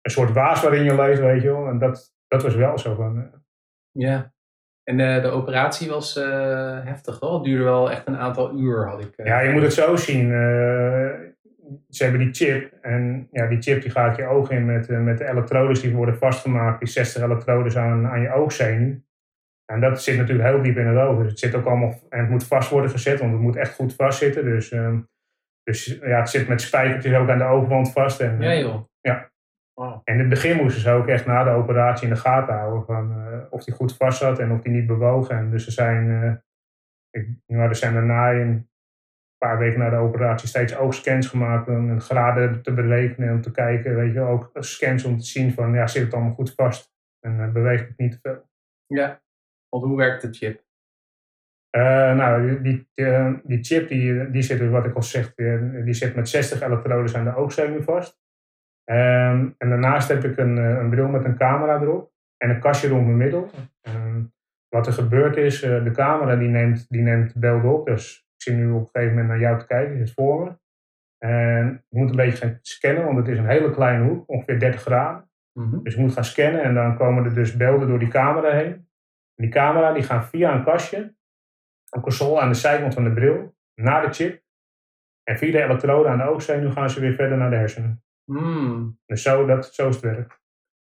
een 0.00 0.10
soort 0.10 0.32
waas 0.32 0.62
waarin 0.62 0.84
je 0.84 0.94
leeft, 0.94 1.20
weet 1.20 1.42
je 1.42 1.48
wel. 1.48 1.66
En 1.66 1.78
dat, 1.78 2.14
dat 2.28 2.42
was 2.42 2.54
wel 2.54 2.78
zo 2.78 2.94
van, 2.94 3.30
ja. 3.98 4.32
En 4.84 4.96
de, 4.96 5.18
de 5.22 5.28
operatie 5.28 5.88
was 5.88 6.16
uh, 6.16 6.84
heftig 6.84 7.20
wel. 7.20 7.34
Het 7.34 7.44
duurde 7.44 7.64
wel 7.64 7.90
echt 7.90 8.06
een 8.06 8.16
aantal 8.16 8.58
uur, 8.58 8.88
had 8.88 9.00
ik. 9.00 9.12
Uh, 9.16 9.26
ja, 9.26 9.40
je 9.40 9.52
moet 9.52 9.62
het 9.62 9.72
zo 9.72 9.96
zien. 9.96 10.28
Uh, 10.28 11.10
ze 11.88 12.02
hebben 12.02 12.20
die 12.20 12.34
chip. 12.34 12.72
En 12.80 13.28
ja, 13.30 13.46
die 13.46 13.62
chip 13.62 13.82
die 13.82 13.90
gaat 13.90 14.16
je 14.16 14.26
oog 14.26 14.50
in 14.50 14.64
met, 14.64 14.88
met 14.88 15.18
de 15.18 15.28
elektrodes 15.28 15.80
die 15.80 15.94
worden 15.94 16.16
vastgemaakt. 16.16 16.78
Die 16.78 16.88
60 16.88 17.22
elektrodes 17.22 17.76
aan, 17.76 18.06
aan 18.06 18.20
je 18.20 18.32
oogzenuw. 18.32 19.02
En 19.64 19.80
dat 19.80 20.02
zit 20.02 20.16
natuurlijk 20.16 20.48
heel 20.48 20.62
diep 20.62 20.76
in 20.76 20.86
het 20.86 20.98
oog. 20.98 21.18
Dus 21.18 21.30
het 21.30 21.38
zit 21.38 21.54
ook 21.54 21.66
allemaal. 21.66 22.00
En 22.08 22.20
het 22.20 22.30
moet 22.30 22.46
vast 22.46 22.70
worden 22.70 22.90
gezet, 22.90 23.18
want 23.20 23.32
het 23.32 23.40
moet 23.40 23.56
echt 23.56 23.74
goed 23.74 23.94
vastzitten. 23.94 24.44
Dus, 24.44 24.72
uh, 24.72 24.98
dus 25.64 25.84
ja, 25.84 26.18
het 26.18 26.28
zit 26.28 26.48
met 26.48 26.60
spijkertjes 26.60 27.14
ook 27.14 27.28
aan 27.28 27.38
de 27.38 27.44
oogwand 27.44 27.92
vast. 27.92 28.20
En, 28.20 28.40
ja, 28.40 28.54
joh. 28.54 28.84
Ja. 29.00 29.32
En 30.04 30.14
in 30.14 30.18
het 30.18 30.28
begin 30.28 30.56
moesten 30.56 30.82
ze 30.82 30.90
ook 30.90 31.06
echt 31.06 31.26
na 31.26 31.44
de 31.44 31.50
operatie 31.50 32.08
in 32.08 32.14
de 32.14 32.20
gaten 32.20 32.54
houden 32.54 32.84
van 32.84 33.18
uh, 33.18 33.38
of 33.50 33.64
hij 33.64 33.74
goed 33.74 33.96
vast 33.96 34.18
zat 34.18 34.38
en 34.38 34.52
of 34.52 34.62
hij 34.62 34.72
niet 34.72 34.86
bewoog. 34.86 35.28
En 35.28 35.50
dus 35.50 35.66
er 35.66 35.72
zijn, 35.72 36.06
uh, 36.06 36.34
ik, 37.10 37.28
nou, 37.46 37.68
er 37.68 37.74
zijn 37.74 37.94
daarna 37.94 38.32
een 38.32 38.68
paar 39.38 39.58
weken 39.58 39.78
na 39.78 39.90
de 39.90 39.96
operatie 39.96 40.48
steeds 40.48 40.76
oogscans 40.76 41.26
gemaakt 41.26 41.68
om 41.68 41.90
een 41.90 42.00
graden 42.00 42.62
te 42.62 42.74
berekenen 42.74 43.28
en 43.28 43.34
om 43.34 43.40
te 43.40 43.50
kijken, 43.50 43.96
weet 43.96 44.12
je, 44.12 44.20
ook 44.20 44.50
scans 44.54 45.04
om 45.04 45.18
te 45.18 45.24
zien 45.24 45.52
van 45.52 45.72
ja, 45.72 45.86
zit 45.86 46.04
het 46.04 46.14
allemaal 46.14 46.34
goed 46.34 46.54
vast 46.54 46.92
en 47.20 47.38
uh, 47.38 47.52
beweegt 47.52 47.88
het 47.88 47.98
niet 47.98 48.12
te 48.12 48.18
veel. 48.22 48.48
Ja, 48.86 49.22
want 49.68 49.84
hoe 49.84 49.96
werkt 49.96 50.22
de 50.22 50.32
chip? 50.32 50.63
Nou, 51.80 52.62
die, 52.62 52.88
die, 52.94 53.40
die, 53.42 53.64
chip 53.64 53.88
die, 53.88 54.30
die 54.30 54.42
zit, 54.42 54.58
dus 54.58 54.70
wat 54.70 54.86
ik 54.86 54.94
al 54.94 55.02
zeg, 55.02 55.34
die, 55.34 55.82
die 55.84 55.94
zit 55.94 56.14
met 56.14 56.28
60 56.28 56.62
elektrodes 56.62 57.16
aan 57.16 57.24
de 57.24 57.34
oogzenuw 57.34 57.82
vast. 57.82 58.22
Um, 58.90 59.54
en 59.58 59.68
daarnaast 59.68 60.08
heb 60.08 60.24
ik 60.24 60.36
een, 60.36 60.56
een, 60.56 60.90
bril 60.90 61.08
met 61.08 61.24
een 61.24 61.36
camera 61.36 61.80
erop 61.80 62.12
en 62.36 62.50
een 62.50 62.60
kastje 62.60 62.88
rond 62.88 63.04
mijn 63.04 63.16
middel. 63.16 63.50
Um, 63.82 64.32
wat 64.68 64.86
er 64.86 64.92
gebeurt 64.92 65.36
is, 65.36 65.64
uh, 65.64 65.84
de 65.84 65.90
camera 65.90 66.36
die 66.36 66.48
neemt, 66.48 66.86
die 66.88 67.02
neemt 67.02 67.34
beelden 67.34 67.72
op. 67.74 67.86
Dus 67.86 68.18
ik 68.18 68.42
zie 68.42 68.54
nu 68.54 68.70
op 68.70 68.80
een 68.80 68.88
gegeven 68.92 69.10
moment 69.10 69.28
naar 69.28 69.40
jou 69.40 69.58
te 69.58 69.66
kijken, 69.66 70.00
is 70.00 70.12
voor 70.12 70.44
me. 70.44 70.52
En 71.18 71.84
je 71.88 71.98
moet 71.98 72.10
een 72.10 72.16
beetje 72.16 72.36
gaan 72.36 72.58
scannen, 72.62 73.04
want 73.04 73.16
het 73.16 73.28
is 73.28 73.38
een 73.38 73.48
hele 73.48 73.70
kleine 73.70 74.04
hoek, 74.04 74.28
ongeveer 74.28 74.58
30 74.58 74.80
graden. 74.80 75.30
Mm 75.52 75.70
-hmm. 75.70 75.84
Dus 75.84 75.94
je 75.94 76.00
moet 76.00 76.12
gaan 76.12 76.24
scannen 76.24 76.62
en 76.62 76.74
dan 76.74 76.96
komen 76.96 77.24
er 77.24 77.34
dus 77.34 77.56
beelden 77.56 77.88
door 77.88 77.98
die 77.98 78.08
camera 78.08 78.50
heen. 78.50 78.72
En 79.34 79.44
die 79.44 79.48
camera 79.48 79.92
die 79.92 80.02
gaan 80.02 80.24
via 80.24 80.54
een 80.54 80.64
kastje, 80.64 81.14
een 81.94 82.00
console 82.00 82.40
aan 82.40 82.48
de 82.48 82.54
zijkant 82.54 82.94
van 82.94 83.04
de 83.04 83.12
bril, 83.12 83.54
naar 83.74 84.06
de 84.06 84.12
chip. 84.12 84.42
En 85.22 85.38
via 85.38 85.52
de 85.52 85.62
elektroden 85.62 86.12
aan 86.12 86.18
de 86.18 86.28
oogzenuw 86.28 86.70
gaan 86.70 86.90
ze 86.90 87.00
weer 87.00 87.14
verder 87.14 87.38
naar 87.38 87.50
de 87.50 87.56
hersenen. 87.56 88.04
Mm. 88.24 88.98
Dus 89.06 89.22
zo, 89.22 89.46
dat, 89.46 89.74
zo 89.74 89.88
is 89.88 89.94
het 89.94 90.04
werk. 90.04 90.42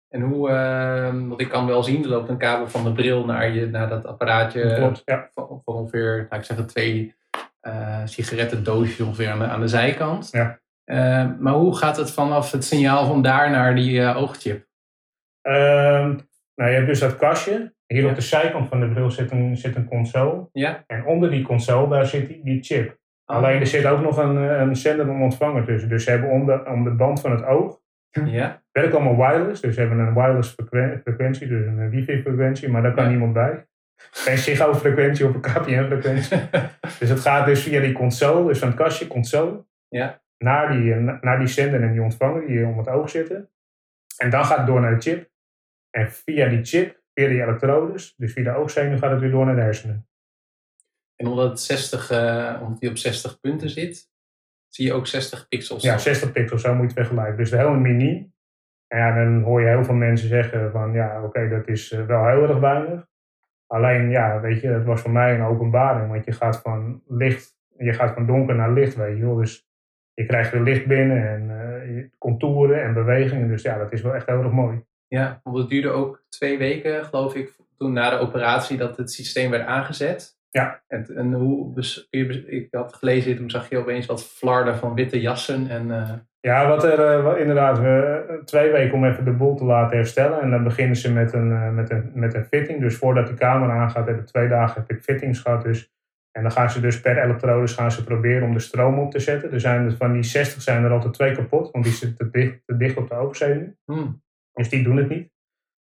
En 0.09 0.21
hoe, 0.21 0.49
uh, 0.49 1.27
want 1.27 1.41
ik 1.41 1.49
kan 1.49 1.67
wel 1.67 1.83
zien, 1.83 2.03
er 2.03 2.09
loopt 2.09 2.29
een 2.29 2.37
kabel 2.37 2.67
van 2.67 2.83
de 2.83 2.91
bril 2.91 3.25
naar, 3.25 3.49
je, 3.49 3.67
naar 3.67 3.89
dat 3.89 4.05
apparaatje. 4.05 4.75
Klopt, 4.75 5.01
ja. 5.05 5.29
Van, 5.33 5.61
van 5.65 5.75
ongeveer, 5.75 6.27
nou, 6.29 6.41
ik 6.41 6.47
zeg 6.47 6.57
het, 6.57 6.67
twee 6.67 7.15
uh, 7.61 8.01
sigarettendoosjes 8.05 8.99
ongeveer 8.99 9.29
aan 9.29 9.39
de, 9.39 9.45
aan 9.45 9.59
de 9.59 9.67
zijkant. 9.67 10.29
Ja. 10.31 10.59
Uh, 10.85 11.39
maar 11.39 11.53
hoe 11.53 11.77
gaat 11.77 11.97
het 11.97 12.11
vanaf 12.11 12.51
het 12.51 12.63
signaal 12.63 13.05
van 13.05 13.21
daar 13.21 13.49
naar 13.49 13.75
die 13.75 13.99
uh, 13.99 14.17
oogchip? 14.17 14.67
Ehm, 15.41 16.17
nou, 16.55 16.69
je 16.69 16.75
hebt 16.75 16.87
dus 16.87 16.99
dat 16.99 17.17
kastje. 17.17 17.73
Hier 17.93 18.03
ja. 18.03 18.09
op 18.09 18.15
de 18.15 18.21
zijkant 18.21 18.67
van 18.69 18.79
de 18.79 18.87
bril 18.87 19.11
zit 19.11 19.31
een, 19.31 19.57
zit 19.57 19.75
een 19.75 19.87
console. 19.87 20.49
Ja. 20.51 20.83
En 20.87 21.05
onder 21.05 21.29
die 21.29 21.43
console, 21.43 21.89
daar 21.89 22.05
zit 22.05 22.27
die, 22.27 22.43
die 22.43 22.63
chip. 22.63 22.97
Oh. 23.25 23.35
Alleen 23.35 23.59
er 23.59 23.67
zit 23.67 23.85
ook 23.85 24.01
nog 24.01 24.17
een, 24.17 24.35
een 24.35 24.75
zender 24.75 25.09
en 25.09 25.21
ontvanger 25.21 25.65
tussen. 25.65 25.89
Dus 25.89 26.03
ze 26.03 26.09
hebben 26.09 26.29
om 26.29 26.45
de, 26.45 26.65
om 26.65 26.83
de 26.83 26.91
band 26.91 27.21
van 27.21 27.31
het 27.31 27.45
oog. 27.45 27.81
Ja. 28.25 28.61
Werkt 28.71 28.93
allemaal 28.93 29.15
wireless. 29.15 29.61
Dus 29.61 29.73
ze 29.73 29.79
hebben 29.79 29.99
een 29.99 30.13
wireless 30.13 30.55
frequentie, 31.03 31.47
dus 31.47 31.65
een 31.65 31.89
wifi-frequentie, 31.89 32.69
maar 32.69 32.81
daar 32.81 32.93
kan 32.93 33.03
ja. 33.03 33.09
niemand 33.09 33.33
bij. 33.33 33.65
Geen 33.95 34.37
Ziggo-frequentie 34.37 35.27
of 35.27 35.33
een 35.33 35.41
KPN-frequentie. 35.41 36.37
dus 36.99 37.09
het 37.09 37.19
gaat 37.19 37.45
dus 37.45 37.63
via 37.63 37.79
die 37.79 37.93
console, 37.93 38.47
dus 38.47 38.59
van 38.59 38.67
het 38.67 38.77
kastje 38.77 39.07
console, 39.07 39.65
ja. 39.87 40.21
naar, 40.37 40.71
die, 40.71 40.95
naar 40.95 41.39
die 41.39 41.47
zender 41.47 41.81
en 41.81 41.91
die 41.91 42.01
ontvanger 42.01 42.47
die 42.47 42.65
om 42.65 42.77
het 42.77 42.89
oog 42.89 43.09
zitten. 43.09 43.49
En 44.17 44.29
dan 44.29 44.45
gaat 44.45 44.57
het 44.57 44.67
door 44.67 44.81
naar 44.81 44.95
de 44.95 45.01
chip. 45.01 45.29
En 45.89 46.11
via 46.11 46.47
die 46.47 46.63
chip, 46.63 47.02
elektrodes, 47.13 48.13
dus 48.17 48.33
via 48.33 48.43
de 48.43 48.55
oogzenuw, 48.55 48.97
gaat 48.97 49.11
het 49.11 49.19
weer 49.19 49.31
door 49.31 49.45
naar 49.45 49.55
de 49.55 49.61
hersenen. 49.61 50.07
En 51.15 51.27
omdat, 51.27 51.49
het 51.49 51.59
60, 51.59 52.11
uh, 52.11 52.59
omdat 52.61 52.79
die 52.79 52.89
op 52.89 52.97
60 52.97 53.39
punten 53.39 53.69
zit, 53.69 54.11
zie 54.67 54.85
je 54.85 54.93
ook 54.93 55.07
60 55.07 55.47
pixels. 55.47 55.83
Ja, 55.83 55.97
60 55.97 56.31
pixels, 56.31 56.61
zo 56.61 56.73
moet 56.73 56.91
je 56.91 56.99
het 56.99 57.07
vergelijken. 57.07 57.37
Dus 57.37 57.49
de 57.49 57.57
hele 57.57 57.77
mini. 57.77 58.31
En 58.87 58.99
ja, 58.99 59.15
dan 59.15 59.41
hoor 59.41 59.61
je 59.61 59.67
heel 59.67 59.83
veel 59.83 59.93
mensen 59.93 60.27
zeggen 60.27 60.71
van 60.71 60.93
ja, 60.93 61.17
oké, 61.17 61.25
okay, 61.25 61.49
dat 61.49 61.67
is 61.67 61.89
wel 61.89 62.27
heel 62.27 62.47
erg 62.47 62.59
weinig. 62.59 63.07
Alleen 63.67 64.09
ja, 64.09 64.41
weet 64.41 64.61
je, 64.61 64.67
het 64.67 64.85
was 64.85 65.01
voor 65.01 65.11
mij 65.11 65.35
een 65.35 65.45
openbaring. 65.45 66.11
Want 66.11 66.25
je 66.25 66.31
gaat 66.31 66.61
van 66.61 67.01
licht, 67.07 67.55
je 67.77 67.93
gaat 67.93 68.13
van 68.13 68.25
donker 68.25 68.55
naar 68.55 68.71
licht, 68.71 68.95
weet 68.95 69.17
je 69.17 69.25
wel. 69.25 69.35
Dus 69.35 69.67
je 70.13 70.25
krijgt 70.25 70.51
weer 70.51 70.61
licht 70.61 70.85
binnen 70.85 71.29
en 71.29 71.49
uh, 71.89 72.05
contouren 72.17 72.83
en 72.83 72.93
bewegingen. 72.93 73.47
Dus 73.47 73.61
ja, 73.61 73.77
dat 73.77 73.91
is 73.91 74.01
wel 74.01 74.15
echt 74.15 74.27
heel 74.27 74.43
erg 74.43 74.51
mooi. 74.51 74.83
Ja, 75.13 75.39
want 75.43 75.57
het 75.57 75.69
duurde 75.69 75.89
ook 75.89 76.23
twee 76.29 76.57
weken, 76.57 77.05
geloof 77.05 77.35
ik, 77.35 77.55
toen 77.77 77.93
na 77.93 78.09
de 78.09 78.17
operatie 78.17 78.77
dat 78.77 78.97
het 78.97 79.11
systeem 79.11 79.49
werd 79.49 79.67
aangezet. 79.67 80.37
Ja. 80.49 80.83
En, 80.87 81.05
en 81.15 81.33
hoe, 81.33 81.81
ik 82.45 82.67
had 82.71 82.93
gelezen, 82.93 83.35
toen 83.35 83.49
zag 83.49 83.69
je 83.69 83.77
opeens 83.77 84.05
wat 84.05 84.23
flarden 84.23 84.75
van 84.75 84.95
witte 84.95 85.21
jassen. 85.21 85.69
En, 85.69 85.87
uh... 85.87 86.11
Ja, 86.39 86.67
wat 86.67 86.83
er 86.83 86.99
uh, 86.99 87.39
inderdaad, 87.39 87.79
we, 87.79 88.41
twee 88.45 88.71
weken 88.71 88.93
om 88.93 89.05
even 89.05 89.25
de 89.25 89.31
boel 89.31 89.55
te 89.55 89.63
laten 89.63 89.97
herstellen. 89.97 90.41
En 90.41 90.49
dan 90.49 90.63
beginnen 90.63 90.95
ze 90.95 91.13
met 91.13 91.33
een, 91.33 91.49
uh, 91.49 91.69
met 91.69 91.89
een, 91.91 92.11
met 92.13 92.33
een 92.33 92.45
fitting. 92.45 92.81
Dus 92.81 92.95
voordat 92.95 93.27
de 93.27 93.33
camera 93.33 93.73
aangaat, 93.73 94.07
heb 94.07 94.19
ik 94.19 94.25
twee 94.25 94.47
dagen 94.47 94.81
heb 94.81 94.97
ik 94.97 95.03
fittings 95.03 95.39
gehad. 95.39 95.63
Dus 95.63 95.91
En 96.31 96.41
dan 96.41 96.51
gaan 96.51 96.69
ze 96.69 96.81
dus 96.81 97.01
per 97.01 97.23
elektrodes 97.23 97.73
gaan 97.73 97.91
ze 97.91 98.03
proberen 98.03 98.47
om 98.47 98.53
de 98.53 98.59
stroom 98.59 98.99
op 98.99 99.11
te 99.11 99.19
zetten. 99.19 99.51
Er 99.51 99.59
zijn 99.59 99.91
van 99.91 100.11
die 100.13 100.23
60 100.23 100.61
zijn 100.61 100.83
er 100.83 100.91
altijd 100.91 101.13
twee 101.13 101.35
kapot, 101.35 101.71
want 101.71 101.83
die 101.83 101.93
zitten 101.93 102.17
te 102.17 102.39
dicht, 102.39 102.61
te 102.65 102.77
dicht 102.77 102.97
op 102.97 103.09
de 103.09 103.15
overzenuw. 103.15 103.75
Hmm. 103.85 104.21
Dus 104.53 104.69
die 104.69 104.83
doen 104.83 104.97
het 104.97 105.09
niet. 105.09 105.31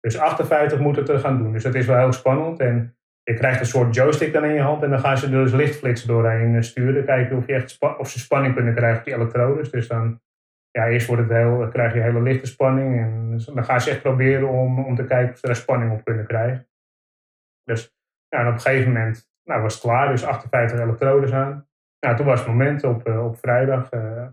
Dus 0.00 0.18
58 0.18 0.78
moeten 0.78 1.02
het 1.02 1.10
er 1.10 1.18
gaan 1.18 1.38
doen. 1.38 1.52
Dus 1.52 1.62
dat 1.62 1.74
is 1.74 1.86
wel 1.86 1.98
heel 1.98 2.12
spannend. 2.12 2.60
En 2.60 2.96
je 3.22 3.34
krijgt 3.34 3.60
een 3.60 3.66
soort 3.66 3.94
joystick 3.94 4.32
dan 4.32 4.44
in 4.44 4.54
je 4.54 4.60
hand. 4.60 4.82
En 4.82 4.90
dan 4.90 5.00
gaan 5.00 5.18
ze 5.18 5.30
dus 5.30 5.52
lichtflitsen 5.52 6.08
doorheen 6.08 6.54
eh, 6.54 6.62
sturen. 6.62 7.04
Kijken 7.04 7.36
of, 7.36 7.46
je 7.46 7.54
echt 7.54 7.78
of 7.98 8.08
ze 8.08 8.18
spanning 8.18 8.54
kunnen 8.54 8.74
krijgen 8.74 8.98
op 8.98 9.04
die 9.04 9.14
elektrodes. 9.14 9.70
Dus 9.70 9.88
dan, 9.88 10.20
ja, 10.70 10.88
eerst 10.88 11.06
wordt 11.06 11.22
het 11.22 11.32
heel, 11.32 11.68
krijg 11.68 11.94
je 11.94 12.00
hele 12.00 12.22
lichte 12.22 12.46
spanning. 12.46 13.00
En 13.00 13.40
dan 13.54 13.64
gaan 13.64 13.80
ze 13.80 13.90
echt 13.90 14.02
proberen 14.02 14.48
om, 14.48 14.84
om 14.84 14.94
te 14.94 15.04
kijken 15.04 15.32
of 15.32 15.38
ze 15.38 15.46
daar 15.46 15.56
spanning 15.56 15.92
op 15.92 16.04
kunnen 16.04 16.26
krijgen. 16.26 16.68
Dus 17.64 17.96
ja, 18.28 18.46
op 18.48 18.52
een 18.52 18.60
gegeven 18.60 18.92
moment 18.92 19.30
nou, 19.44 19.62
was 19.62 19.74
het 19.74 19.82
klaar. 19.82 20.08
Dus 20.08 20.24
58 20.24 20.80
elektrodes 20.80 21.32
aan. 21.32 21.68
Nou, 22.00 22.16
toen 22.16 22.26
was 22.26 22.38
het 22.38 22.48
moment 22.48 22.84
op, 22.84 23.06
eh, 23.06 23.24
op 23.24 23.38
vrijdag. 23.38 23.90
eh 23.90 24.26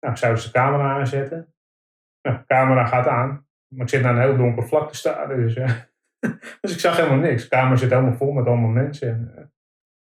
nou, 0.00 0.16
zouden 0.16 0.42
ze 0.42 0.48
de 0.48 0.58
camera 0.58 0.98
aanzetten. 0.98 1.54
Nou, 2.22 2.36
de 2.36 2.46
camera 2.46 2.84
gaat 2.84 3.06
aan. 3.06 3.47
Maar 3.68 3.82
ik 3.84 3.88
zit 3.88 4.02
naar 4.02 4.14
een 4.14 4.20
heel 4.22 4.36
donker 4.36 4.66
vlak 4.66 4.88
te 4.88 4.96
staren. 4.96 5.36
Dus, 5.36 5.54
eh, 5.54 5.70
dus 6.60 6.72
ik 6.72 6.78
zag 6.80 6.96
helemaal 6.96 7.18
niks. 7.18 7.42
De 7.42 7.48
kamer 7.48 7.78
zit 7.78 7.90
helemaal 7.90 8.14
vol 8.14 8.32
met 8.32 8.46
allemaal 8.46 8.68
mensen. 8.70 9.08
En, 9.08 9.32
eh, 9.36 9.44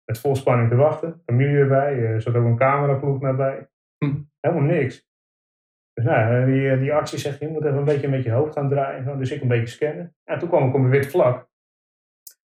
met 0.04 0.18
vol 0.20 0.36
spanning 0.36 0.68
te 0.70 0.76
wachten. 0.76 1.22
Familie 1.24 1.56
erbij. 1.56 1.98
Er 1.98 2.22
zat 2.22 2.34
ook 2.34 2.44
een 2.44 2.56
cameraploeg 2.56 3.20
naar 3.20 3.36
bij. 3.36 3.68
Hm. 4.04 4.14
Helemaal 4.40 4.64
niks. 4.64 5.04
Dus 5.92 6.04
nou, 6.04 6.40
eh, 6.40 6.46
die, 6.46 6.70
eh, 6.70 6.78
die 6.78 6.92
arts 6.94 7.10
die 7.10 7.20
zegt, 7.20 7.38
je 7.38 7.48
moet 7.48 7.64
even 7.64 7.78
een 7.78 7.84
beetje 7.84 8.08
met 8.08 8.22
je 8.22 8.30
hoofd 8.30 8.52
gaan 8.52 8.68
draaien. 8.68 9.04
Zo, 9.04 9.16
Dus 9.16 9.30
ik 9.30 9.42
een 9.42 9.48
beetje 9.48 9.66
scannen. 9.66 10.14
En 10.24 10.38
toen 10.38 10.48
kwam 10.48 10.68
ik 10.68 10.74
op 10.74 10.80
een 10.80 10.88
wit 10.88 11.06
vlak. 11.06 11.48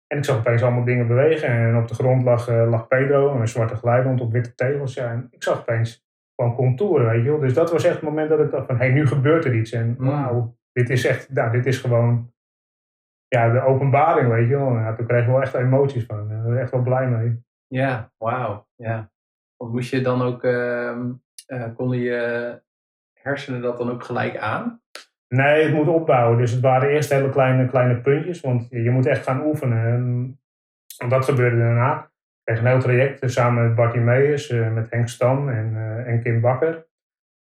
En 0.07 0.19
ik 0.19 0.25
zag 0.25 0.39
opeens 0.39 0.63
allemaal 0.63 0.85
dingen 0.85 1.07
bewegen. 1.07 1.49
En 1.49 1.77
op 1.77 1.89
de 1.89 1.95
grond 1.95 2.23
lag, 2.25 2.49
eh, 2.49 2.69
lag 2.71 2.89
Pedro, 2.89 3.41
een 3.41 3.49
zwarte 3.49 3.77
glijhond 3.77 4.21
op 4.21 4.33
witte 4.33 4.55
tegels. 4.55 4.95
Ja, 4.95 5.11
en 5.11 5.27
ik 5.31 5.43
zag 5.43 5.61
opeens 5.61 6.07
gewoon 6.37 6.55
contouren, 6.55 7.07
weet 7.07 7.25
je 7.25 7.31
wel. 7.31 7.41
Dus 7.41 7.55
dat 7.55 7.71
was 7.71 7.85
echt 7.85 7.95
het 7.95 8.03
moment 8.03 8.29
dat 8.29 8.41
ik 8.41 8.51
dacht 8.51 8.67
van, 8.67 8.77
hé, 8.77 8.85
hey, 8.85 8.95
nu 8.95 9.07
gebeurt 9.07 9.45
er 9.45 9.55
iets. 9.55 9.73
En 9.73 9.95
Mm. 9.99 10.07
wauw, 10.07 10.57
dit 10.77 10.91
is 10.91 11.07
echt, 11.07 11.33
nou, 11.33 11.51
dit 11.53 11.67
is 11.67 11.79
gewoon, 11.79 12.33
ja, 13.29 13.53
de 13.53 13.61
openbaring, 13.61 14.29
weet 14.29 14.49
je 14.49 14.57
wel. 14.57 14.69
En 14.69 14.83
ja, 14.83 14.95
toen 14.95 15.07
kreeg 15.07 15.23
ik 15.23 15.29
wel 15.29 15.41
echt 15.41 15.55
emoties 15.55 16.05
van. 16.05 16.29
Daar 16.29 16.43
ben 16.43 16.53
ik 16.53 16.61
echt 16.61 16.71
wel 16.71 16.83
blij 16.83 17.09
mee. 17.09 17.45
Ja, 17.67 18.13
wauw. 18.17 18.67
Ja. 18.75 19.11
Want 19.57 19.73
moest 19.73 19.91
je 19.91 20.01
dan 20.01 20.23
ook, 20.23 20.45
ehm, 20.45 21.13
eh, 21.47 21.75
konden 21.75 21.99
je 21.99 22.61
hersenen 23.13 23.63
dat 23.63 23.79
dan 23.79 23.91
ook 23.91 24.05
gelijk 24.05 24.37
aan? 24.37 24.81
Nee, 25.29 25.65
het 25.65 25.75
moet 25.75 25.89
opbouwen. 25.89 26.39
Dus 26.39 26.51
het 26.51 26.61
waren 26.61 26.89
eerst 26.89 27.11
hele 27.11 27.31
kleine, 27.31 27.67
kleine 27.67 28.01
puntjes, 28.01 28.41
want 28.41 28.69
je 28.71 28.83
je 28.83 28.91
moet 28.91 29.07
echt 29.07 29.25
gaan 29.25 29.47
oefenen. 29.47 30.39
En 30.99 31.09
dat 31.09 31.25
gebeurde 31.25 31.59
daarna. 31.59 32.03
Ik 32.03 32.45
kreeg 32.45 32.59
een 32.59 32.67
heel 32.67 32.81
traject 32.81 33.21
eh, 33.21 33.29
samen 33.29 33.67
met 33.67 33.75
Bartie 33.75 34.01
Meijers, 34.01 34.51
eh, 34.51 34.73
met 34.73 34.91
Henk 34.91 35.09
Stam 35.09 35.49
en, 35.49 35.77
en 36.07 36.23
Kim 36.23 36.41
Bakker. 36.41 36.87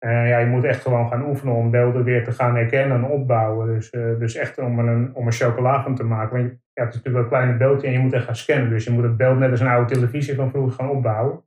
En 0.06 0.28
ja, 0.28 0.38
je 0.38 0.46
moet 0.46 0.64
echt 0.64 0.82
gewoon 0.82 1.08
gaan 1.08 1.28
oefenen 1.28 1.54
om 1.54 1.72
beelden 1.72 2.04
weer 2.04 2.24
te 2.24 2.32
gaan 2.32 2.56
herkennen 2.56 2.98
en 2.98 3.06
opbouwen. 3.06 3.68
Dus, 3.68 3.90
eh, 3.90 4.20
dus 4.20 4.36
echt 4.36 4.58
om 4.58 4.80
een, 4.80 5.16
om 5.16 5.26
een 5.26 5.32
chocola 5.32 5.84
van 5.84 5.96
te 5.96 6.04
maken. 6.04 6.38
Want 6.38 6.50
ja, 6.74 6.84
het 6.84 6.94
is 6.94 7.02
natuurlijk 7.02 7.14
wel 7.14 7.24
een 7.24 7.30
kleine 7.30 7.58
beeldje 7.58 7.88
en 7.88 7.94
je 7.94 8.00
moet 8.00 8.14
echt 8.14 8.26
gaan 8.26 8.36
scannen. 8.36 8.70
Dus 8.70 8.84
je 8.84 8.92
moet 8.92 9.04
het 9.04 9.18
beeld 9.18 9.38
net 9.38 9.52
als 9.52 9.60
een 9.60 9.68
oude 9.68 9.94
televisie 9.94 10.36
van 10.36 10.50
vroeger 10.50 10.74
gaan 10.74 10.90
opbouwen. 10.90 11.44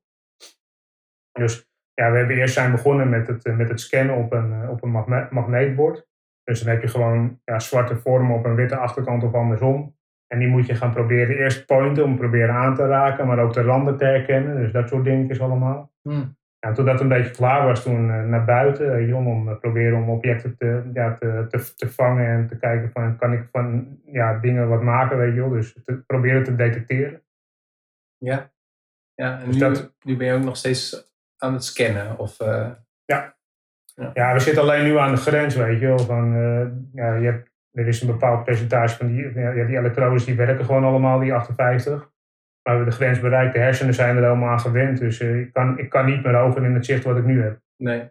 Dus 1.32 1.70
ja, 1.94 2.10
we 2.10 2.18
hebben 2.18 2.36
eerst 2.36 2.54
zijn 2.54 2.70
begonnen 2.70 3.08
met 3.08 3.26
het, 3.26 3.44
eh, 3.44 3.56
met 3.56 3.68
het 3.68 3.80
scannen 3.80 4.16
op 4.16 4.32
een, 4.32 4.52
eh, 4.52 4.70
op 4.70 4.82
een 4.82 4.90
magne- 4.90 5.28
magneetbord. 5.30 6.06
Dus 6.44 6.60
dan 6.60 6.72
heb 6.72 6.82
je 6.82 6.88
gewoon 6.88 7.40
ja, 7.44 7.58
zwarte 7.58 7.96
vormen 7.96 8.36
op 8.36 8.44
een 8.44 8.54
witte 8.54 8.76
achterkant 8.76 9.22
of 9.22 9.34
andersom. 9.34 9.96
En 10.26 10.38
die 10.38 10.48
moet 10.48 10.66
je 10.66 10.74
gaan 10.74 10.92
proberen 10.92 11.36
eerst 11.36 11.66
pointen 11.66 12.04
om 12.04 12.16
proberen 12.16 12.54
aan 12.54 12.74
te 12.74 12.86
raken, 12.86 13.26
maar 13.26 13.38
ook 13.38 13.52
de 13.52 13.62
randen 13.62 13.96
te 13.96 14.04
herkennen. 14.04 14.56
Dus 14.56 14.72
dat 14.72 14.88
soort 14.88 15.04
dingetjes 15.04 15.40
allemaal. 15.40 15.92
Hmm. 16.02 16.37
Ja, 16.60 16.72
toen 16.72 16.84
dat 16.84 17.00
een 17.00 17.08
beetje 17.08 17.30
klaar 17.30 17.66
was, 17.66 17.82
toen 17.82 18.10
eh, 18.10 18.22
naar 18.22 18.44
buiten, 18.44 18.94
eh, 18.94 19.08
Jon, 19.08 19.26
om 19.26 19.48
eh, 19.48 19.58
proberen 19.58 19.98
om 19.98 20.10
objecten 20.10 20.56
te, 20.56 20.90
ja, 20.92 21.14
te, 21.14 21.46
te, 21.48 21.74
te 21.76 21.90
vangen 21.90 22.26
en 22.26 22.46
te 22.48 22.58
kijken 22.58 22.90
van 22.92 23.16
kan 23.18 23.32
ik 23.32 23.48
van 23.52 23.98
ja, 24.04 24.38
dingen 24.38 24.68
wat 24.68 24.82
maken, 24.82 25.18
weet 25.18 25.34
je 25.34 25.40
wel. 25.40 25.48
Dus 25.50 25.72
te 25.84 26.02
proberen 26.06 26.44
te 26.44 26.56
detecteren. 26.56 27.22
Ja. 28.18 28.50
Ja, 29.14 29.38
en 29.40 29.46
Dus 29.46 29.54
nu, 29.54 29.60
dat- 29.60 29.94
nu 30.04 30.16
ben 30.16 30.26
je 30.26 30.32
ook 30.32 30.44
nog 30.44 30.56
steeds 30.56 31.12
aan 31.36 31.52
het 31.52 31.64
scannen? 31.64 32.18
Of, 32.18 32.40
eh, 32.40 32.70
Ja, 34.14 34.32
we 34.34 34.40
zitten 34.40 34.62
alleen 34.62 34.84
nu 34.84 34.98
aan 34.98 35.14
de 35.14 35.20
grens, 35.20 35.54
weet 35.56 35.80
je 35.80 35.86
wel. 35.86 35.98
Van, 35.98 36.32
ja, 36.92 37.14
je 37.14 37.24
hebt, 37.26 37.50
er 37.72 37.86
is 37.86 38.00
een 38.00 38.06
bepaald 38.06 38.44
percentage 38.44 38.96
van 38.96 39.06
die, 39.06 39.32
ja, 39.40 39.52
die 39.64 39.76
elektrodes, 39.78 40.24
die 40.24 40.34
werken 40.36 40.64
gewoon 40.64 40.84
allemaal, 40.84 41.18
die 41.18 41.34
58. 41.34 42.10
Maar 42.62 42.76
we 42.76 42.82
hebben 42.82 42.98
de 42.98 43.04
grens 43.04 43.20
bereikt, 43.20 43.52
de 43.52 43.58
hersenen 43.58 43.94
zijn 43.94 44.16
er 44.16 44.22
helemaal 44.22 44.48
aan 44.48 44.60
gewend. 44.60 44.98
Dus 44.98 45.20
eh, 45.20 45.40
ik, 45.40 45.52
kan, 45.52 45.78
ik 45.78 45.88
kan 45.88 46.06
niet 46.06 46.24
meer 46.24 46.36
over 46.36 46.64
in 46.64 46.74
het 46.74 46.84
zicht 46.86 47.04
wat 47.04 47.16
ik 47.16 47.24
nu 47.24 47.42
heb. 47.42 47.60
nee. 47.76 48.10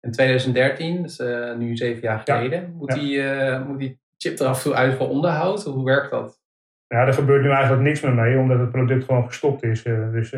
In 0.00 0.10
2013, 0.12 1.02
dus 1.02 1.18
eh, 1.18 1.56
nu 1.56 1.76
zeven 1.76 2.02
jaar 2.02 2.22
Ja. 2.24 2.36
geleden, 2.36 2.72
moet, 2.74 2.92
Ja. 2.94 2.98
die, 3.00 3.22
eh, 3.22 3.66
moet 3.66 3.78
die 3.78 4.00
chip 4.18 4.38
er 4.38 4.46
af 4.46 4.56
en 4.56 4.62
toe 4.62 4.74
uit 4.74 4.94
voor 4.94 5.08
onderhoud? 5.08 5.64
Hoe 5.64 5.84
werkt 5.84 6.10
dat? 6.10 6.40
Ja, 6.86 7.06
er 7.06 7.12
gebeurt 7.12 7.42
nu 7.42 7.50
eigenlijk 7.50 7.82
niks 7.82 8.00
meer 8.00 8.14
mee, 8.14 8.38
omdat 8.38 8.58
het 8.58 8.70
product 8.70 9.04
gewoon 9.04 9.26
gestopt 9.26 9.62
is. 9.62 9.82
Dus 9.82 10.34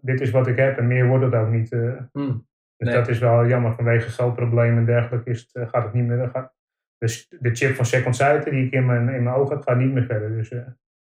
dit 0.00 0.20
is 0.20 0.30
wat 0.30 0.46
ik 0.46 0.56
heb 0.56 0.78
en 0.78 0.86
meer 0.86 1.06
wordt 1.06 1.24
het 1.24 1.34
ook 1.34 1.48
niet. 1.50 1.70
Hmm. 2.12 2.46
dus 2.76 2.88
Nee. 2.88 2.94
dat 2.94 3.08
is 3.08 3.18
wel 3.18 3.46
jammer. 3.46 3.74
Vanwege 3.74 4.10
geldproblemen 4.10 4.78
en 4.78 4.84
dergelijke 4.84 5.30
is 5.30 5.50
het, 5.52 5.68
gaat 5.68 5.84
het 5.84 5.92
niet 5.92 6.04
meer. 6.06 6.28
Gaat, 6.28 6.54
dus 6.98 7.26
de 7.40 7.54
chip 7.54 7.74
van 7.74 7.84
Second 7.84 8.16
Sight 8.16 8.44
die 8.50 8.66
ik 8.66 8.72
in 8.72 8.86
mijn, 8.86 9.08
in 9.08 9.22
mijn 9.22 9.36
ogen 9.36 9.56
heb, 9.56 9.64
gaat 9.64 9.76
niet 9.78 9.92
meer 9.92 10.04
verder. 10.04 10.36
Dus, 10.36 10.50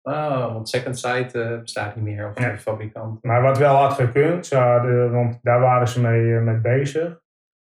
Oh, 0.08 0.52
want 0.52 0.68
Second 0.68 0.98
Sight 0.98 1.34
eh, 1.34 1.58
bestaat 1.60 1.96
niet 1.96 2.04
meer, 2.04 2.28
of 2.28 2.38
Ja. 2.40 2.50
de 2.50 2.58
fabrikant. 2.58 3.22
Maar 3.24 3.42
wat 3.42 3.58
wel 3.58 3.74
had 3.74 3.92
gekund, 3.92 4.46
ze 4.46 4.56
hadden, 4.56 5.12
want 5.12 5.38
daar 5.42 5.60
waren 5.60 5.88
ze 5.88 6.00
mee, 6.00 6.34
eh, 6.36 6.42
mee 6.42 6.56
bezig. 6.56 7.20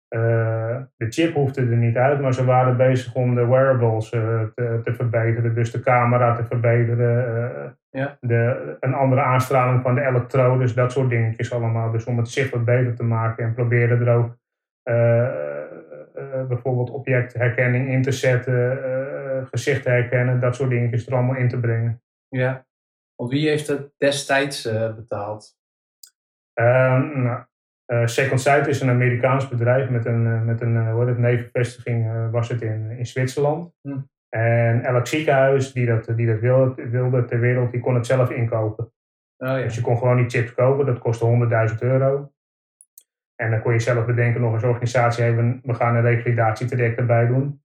Eh, 0.07 0.77
de 0.97 1.05
chip 1.09 1.33
hoefde 1.33 1.61
er 1.61 1.67
niet 1.77 1.97
uit, 1.97 2.21
maar 2.21 2.33
ze 2.33 2.45
waren 2.45 2.77
bezig 2.77 3.15
om 3.15 3.35
de 3.35 3.45
wearables 3.47 4.09
te, 4.09 4.51
te 4.83 4.93
verbeteren. 4.93 5.55
Dus 5.55 5.71
de 5.71 5.79
camera 5.79 6.33
te 6.35 6.45
verbeteren, 6.45 7.77
Ja. 7.89 8.17
de, 8.19 8.77
een 8.79 8.93
andere 8.93 9.21
aanstraling 9.21 9.81
van 9.81 9.95
de 9.95 10.01
elektrodes, 10.05 10.73
dat 10.73 10.91
soort 10.91 11.09
dingetjes 11.09 11.53
allemaal. 11.53 11.91
Dus 11.91 12.05
om 12.05 12.17
het 12.17 12.29
zicht 12.29 12.51
wat 12.51 12.65
beter 12.65 12.95
te 12.95 13.03
maken 13.03 13.45
en 13.45 13.53
proberen 13.53 14.07
er 14.07 14.15
ook 14.15 14.37
bijvoorbeeld 16.47 16.89
objectherkenning 16.91 17.87
in 17.89 18.01
te 18.01 18.11
zetten, 18.11 18.77
gezicht 19.51 19.85
herkennen, 19.85 20.39
dat 20.39 20.55
soort 20.55 20.69
dingetjes 20.69 21.07
er 21.07 21.13
allemaal 21.13 21.35
in 21.35 21.47
te 21.49 21.59
brengen. 21.59 22.01
Ja. 22.35 22.65
Want 23.15 23.31
wie 23.31 23.47
heeft 23.47 23.67
het 23.67 23.91
destijds 23.97 24.65
eh, 24.65 24.95
betaald? 24.95 25.57
Ehm, 26.53 27.21
nou, 27.21 27.43
eh, 27.85 28.05
Second 28.05 28.41
Sight 28.41 28.67
is 28.67 28.81
een 28.81 28.89
Amerikaans 28.89 29.47
bedrijf 29.47 29.89
met 29.89 30.05
een, 30.05 30.25
eh, 30.25 30.41
met 30.41 30.61
een 30.61 30.89
hoe 30.89 31.05
het, 31.05 31.17
nevenvestiging 31.17 32.31
was 32.31 32.49
het 32.49 32.61
in, 32.61 32.91
in 32.91 33.05
Zwitserland. 33.05 33.73
Hm. 33.81 33.99
En 34.29 34.83
elk 34.83 35.07
ziekenhuis 35.07 35.73
die 35.73 35.85
dat, 35.85 36.11
die 36.15 36.27
dat 36.27 36.39
wilde, 36.39 36.89
wilde 36.89 37.25
ter 37.25 37.39
wereld, 37.39 37.71
die 37.71 37.81
kon 37.81 37.95
het 37.95 38.05
zelf 38.05 38.29
inkopen. 38.29 38.85
Oh 39.37 39.47
ja. 39.47 39.61
Dus 39.61 39.75
je 39.75 39.81
kon 39.81 39.97
gewoon 39.97 40.17
die 40.17 40.29
chips 40.29 40.53
kopen, 40.53 40.85
dat 40.85 40.99
kostte 40.99 41.25
100.000 41.25 41.79
euro. 41.79 42.33
En 43.35 43.51
dan 43.51 43.61
kon 43.61 43.73
je 43.73 43.79
zelf 43.79 44.05
bedenken 44.05 44.41
nog 44.41 44.53
als 44.53 44.63
organisatie, 44.63 45.23
hey, 45.23 45.35
we, 45.35 45.59
we 45.63 45.73
gaan 45.73 45.95
een 45.95 46.01
revalidatietraject 46.01 46.97
erbij 46.97 47.27
doen. 47.27 47.61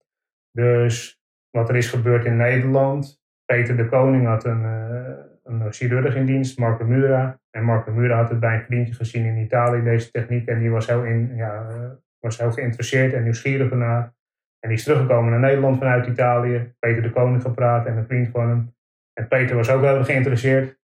Dus 0.52 1.20
wat 1.50 1.68
er 1.68 1.76
is 1.76 1.88
gebeurd 1.88 2.24
in 2.24 2.36
Nederland, 2.36 3.19
Peter 3.50 3.76
de 3.76 3.88
Koning 3.88 4.26
had 4.26 4.44
een, 4.44 4.64
eh, 4.64 5.14
een 5.44 5.72
chirurg 5.72 6.14
in 6.14 6.26
dienst, 6.26 6.58
Marco 6.58 6.84
Mura. 6.84 7.40
En 7.50 7.64
Marco 7.64 7.92
Mura 7.92 8.16
had 8.16 8.30
het 8.30 8.40
bij 8.40 8.54
een 8.54 8.64
vriendje 8.64 8.94
gezien 8.94 9.24
in 9.24 9.36
Italië, 9.36 9.82
deze 9.82 10.10
techniek. 10.10 10.48
En 10.48 10.58
die 10.58 10.70
was 10.70 10.86
heel, 10.86 11.04
in, 11.04 11.34
ja, 11.34 11.68
eh, 11.68 11.90
was 12.18 12.38
heel 12.38 12.52
geïnteresseerd 12.52 13.12
en 13.12 13.22
nieuwsgierig 13.22 13.70
ernaar. 13.70 14.14
En 14.60 14.68
die 14.68 14.78
is 14.78 14.84
teruggekomen 14.84 15.30
naar 15.30 15.40
Nederland 15.40 15.78
vanuit 15.78 16.06
Italië. 16.06 16.74
Peter 16.78 17.02
de 17.02 17.10
Koning 17.10 17.42
gepraat 17.42 17.86
en 17.86 17.96
een 17.96 18.06
vriend 18.06 18.28
van 18.28 18.48
hem. 18.48 18.74
En 19.12 19.28
Peter 19.28 19.56
was 19.56 19.70
ook 19.70 19.82
heel 19.82 20.04
geïnteresseerd. 20.04 20.78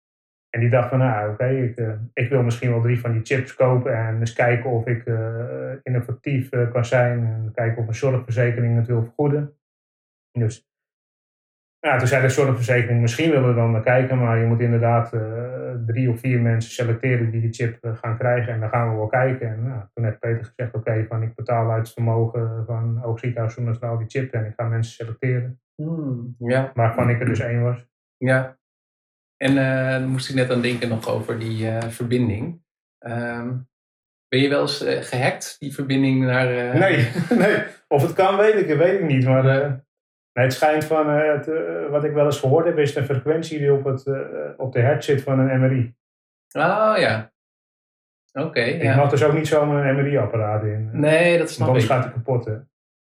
En 0.51 0.61
die 0.61 0.71
dacht 0.71 0.89
van, 0.89 0.99
nou 0.99 1.33
oké, 1.33 1.49
ik, 1.49 1.77
eh, 1.77 1.93
ik 2.13 2.29
wil 2.29 2.43
misschien 2.43 2.71
wel 2.71 2.83
drie 2.83 3.01
van 3.01 3.13
die 3.13 3.25
chips 3.25 3.55
kopen 3.55 3.97
en 3.97 4.19
eens 4.19 4.33
kijken 4.33 4.71
of 4.71 4.87
ik 4.87 5.05
innovatief 5.83 6.49
kan 6.73 6.85
zijn. 6.85 7.25
En 7.25 7.53
kijken 7.55 7.83
of 7.83 7.89
een 7.89 7.95
zorgverzekering 7.95 8.77
het 8.77 8.87
wil 8.87 9.03
vergoeden. 9.03 9.55
Dus 10.33 10.67
ja, 11.87 11.99
toen 11.99 12.09
zei 12.09 12.23
de 12.23 12.29
zorgverzekering, 12.29 13.01
misschien 13.01 13.31
willen 13.31 13.49
we 13.49 13.55
dan 13.55 13.71
naar 13.71 13.83
kijken, 13.83 14.19
maar 14.19 14.39
je 14.39 14.47
moet 14.47 14.61
inderdaad 14.61 15.13
eh, 15.13 15.21
drie 15.87 16.11
of 16.11 16.21
vier 16.21 16.41
mensen 16.41 16.71
selecteren 16.71 17.31
die 17.31 17.41
die 17.41 17.53
chip 17.53 17.85
eh, 17.85 17.97
gaan 17.97 18.19
krijgen. 18.19 18.53
En 18.53 18.61
dan 18.61 18.69
gaan 18.69 18.91
we 18.91 18.97
wel 18.97 19.07
kijken. 19.07 19.49
En 19.49 19.63
nou, 19.63 19.81
toen 19.95 20.05
heeft 20.05 20.19
Peter 20.19 20.45
gezegd, 20.45 20.75
oké, 20.75 21.05
van 21.09 21.23
ik 21.23 21.35
betaal 21.35 21.71
uit 21.71 21.85
het 21.85 21.93
vermogen 21.93 22.65
van 22.67 23.05
Oogziekenhuis 23.05 23.55
Zoetermeer 23.55 23.99
die 23.99 24.09
chip 24.09 24.33
en 24.33 24.45
ik 24.45 24.53
ga 24.57 24.65
mensen 24.65 24.93
selecteren. 24.93 25.61
Hmm, 25.75 26.35
ja. 26.39 26.71
Waarvan 26.75 27.11
ik 27.11 27.21
er 27.21 27.27
dus 27.27 27.41
één 27.41 27.63
was. 27.63 27.87
Ja. 28.17 28.59
En 29.37 29.59
eh 29.59 29.91
dan 29.91 30.09
moest 30.09 30.29
ik 30.29 30.35
net 30.35 30.51
aan 30.51 30.61
denken 30.63 30.89
nog 30.89 31.09
over 31.09 31.39
die 31.39 31.71
verbinding. 31.89 32.61
Ehm, 32.99 33.53
ben 34.29 34.41
je 34.41 34.49
wel 34.49 34.61
eens 34.61 34.85
eh, 34.85 35.03
gehackt, 35.03 35.57
die 35.59 35.75
verbinding 35.75 36.25
naar... 36.25 36.79
Nee, 36.79 37.09
nee, 37.45 37.63
of 37.89 38.03
het 38.03 38.13
kan 38.13 38.37
weet 38.37 38.55
ik, 38.55 38.77
weet 38.77 39.01
ik 39.01 39.07
niet. 39.07 39.25
Maar 39.25 39.85
nee, 40.37 40.45
het 40.45 40.53
schijnt 40.55 40.85
van, 40.85 41.11
eh, 41.11 41.33
het, 41.33 41.49
eh, 41.49 41.91
wat 41.91 42.05
ik 42.05 42.13
wel 42.13 42.25
eens 42.25 42.41
gehoord 42.41 42.67
heb, 42.67 42.79
is 42.79 42.95
de 42.95 43.05
frequentie 43.05 43.59
die 43.59 43.73
op, 43.73 43.85
het, 43.85 44.07
eh, 44.07 44.15
op 44.57 44.73
de 44.73 44.81
hert 44.81 45.05
zit 45.05 45.23
van 45.23 45.39
een 45.39 45.61
MRI. 45.61 45.95
Oh 46.53 46.95
ja. 46.99 47.31
Oké, 48.33 48.61
Ik 48.61 48.83
ja. 48.83 48.97
mag 48.97 49.11
dus 49.11 49.25
ook 49.25 49.33
niet 49.35 49.47
zomaar 49.49 49.87
een 49.87 49.95
MRI-apparaat 49.97 50.63
in. 50.65 50.89
Nee, 50.93 51.31
dat 51.31 51.39
Want 51.39 51.51
snap 51.51 51.67
anders 51.67 51.85
ik. 51.85 51.91
gaat 51.91 52.05
hij 52.05 52.13
kapot. 52.13 52.45
Hè? 52.45 52.55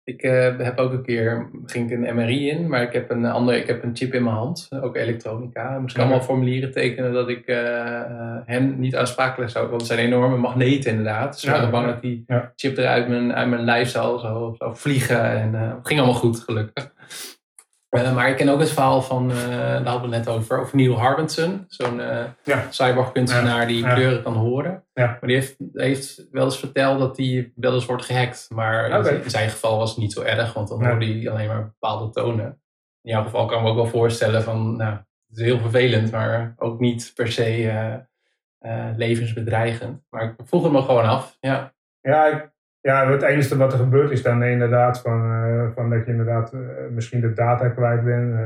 Ik 0.03 0.21
heb 0.57 0.77
ook 0.77 0.91
een 0.91 1.03
keer, 1.03 1.49
ging 1.65 1.91
ik 1.91 1.97
een 2.07 2.15
MRI 2.15 2.49
in, 2.49 2.69
maar 2.69 2.81
ik 2.81 2.93
heb 2.93 3.09
een 3.09 3.25
andere, 3.25 3.57
ik 3.59 3.67
heb 3.67 3.83
een 3.83 3.95
chip 3.95 4.13
in 4.13 4.23
mijn 4.23 4.35
hand, 4.35 4.69
ook 4.81 4.95
elektronica. 4.95 5.73
Ik 5.75 5.79
moest 5.81 5.95
Ja. 5.95 6.01
allemaal 6.01 6.21
formulieren 6.21 6.71
tekenen 6.71 7.13
dat 7.13 7.29
ik 7.29 7.45
eh, 7.47 8.35
hem 8.45 8.79
niet 8.79 8.95
aansprakelijk 8.95 9.51
zou, 9.51 9.67
want 9.67 9.81
het 9.81 9.89
zijn 9.91 10.05
enorme 10.05 10.37
magneten 10.37 10.89
inderdaad. 10.91 11.39
Ze 11.39 11.47
Ja, 11.47 11.53
waren 11.53 11.71
bang 11.71 11.85
dat 11.85 12.01
die 12.01 12.25
chip 12.55 12.77
er 12.77 12.87
uit 12.87 13.07
mijn, 13.07 13.33
uit 13.35 13.49
mijn 13.49 13.63
lijf 13.63 13.89
zou, 13.89 14.19
zou, 14.19 14.55
zou 14.55 14.75
vliegen 14.77 15.23
en 15.23 15.53
het 15.53 15.87
ging 15.87 15.99
allemaal 15.99 16.19
goed 16.19 16.39
gelukkig. 16.39 16.91
Eh, 17.89 18.15
maar 18.15 18.29
ik 18.29 18.35
ken 18.37 18.49
ook 18.49 18.59
het 18.59 18.69
verhaal 18.71 19.01
van, 19.01 19.31
eh, 19.31 19.37
daar 19.47 19.85
hadden 19.85 20.09
we 20.09 20.15
het 20.15 20.25
net 20.25 20.35
over, 20.35 20.59
over 20.59 20.75
Neil 20.77 20.97
Harbinson, 20.99 21.65
zo'n 21.67 21.99
eh 22.01 22.25
Ja. 22.43 22.65
cyborgkunstenaar 22.69 23.67
die 23.67 23.83
Ja. 23.83 23.93
kleuren 23.93 24.23
kan 24.23 24.33
horen. 24.33 24.83
Ja. 24.93 25.05
Maar 25.05 25.19
die 25.21 25.35
heeft, 25.35 25.55
heeft 25.73 26.27
wel 26.31 26.45
eens 26.45 26.59
verteld 26.59 26.99
dat 26.99 27.17
hij 27.17 27.51
wel 27.55 27.73
eens 27.73 27.85
wordt 27.85 28.05
gehackt. 28.05 28.47
Maar 28.53 28.89
in 29.23 29.29
zijn 29.29 29.49
geval 29.49 29.77
was 29.77 29.89
het 29.89 29.99
niet 29.99 30.13
zo 30.13 30.21
erg, 30.21 30.53
want 30.53 30.67
dan 30.67 30.85
hoorde 30.85 31.05
hij 31.05 31.29
alleen 31.31 31.47
maar 31.47 31.63
bepaalde 31.65 32.09
tonen. 32.13 32.61
In 33.01 33.11
jouw 33.11 33.23
geval 33.23 33.45
kan 33.45 33.57
ik 33.57 33.63
me 33.63 33.69
ook 33.69 33.75
wel 33.75 33.85
voorstellen 33.87 34.43
van, 34.43 34.75
nou, 34.75 34.91
het 35.27 35.37
is 35.37 35.43
heel 35.43 35.59
vervelend, 35.59 36.11
maar 36.11 36.53
ook 36.57 36.79
niet 36.79 37.11
per 37.15 37.31
se 37.31 37.71
levensbedreigend. 38.95 40.01
Maar 40.09 40.23
ik 40.23 40.33
vroeg 40.43 40.63
het 40.63 40.71
me 40.71 40.81
gewoon 40.81 41.05
af. 41.05 41.37
Ja, 41.39 41.73
Ja, 42.01 42.25
ik- 42.25 42.51
ja, 42.81 43.11
het 43.11 43.21
enige 43.21 43.57
wat 43.57 43.73
er 43.73 43.79
gebeurt 43.79 44.11
is 44.11 44.21
dan 44.21 44.43
inderdaad 44.43 45.01
van, 45.01 45.33
eh, 45.33 45.67
van 45.75 45.89
dat 45.89 46.05
je 46.05 46.11
inderdaad 46.11 46.53
eh, 46.53 46.59
misschien 46.91 47.21
de 47.21 47.33
data 47.33 47.69
kwijt 47.69 48.03
bent. 48.03 48.33
Eh, 48.33 48.39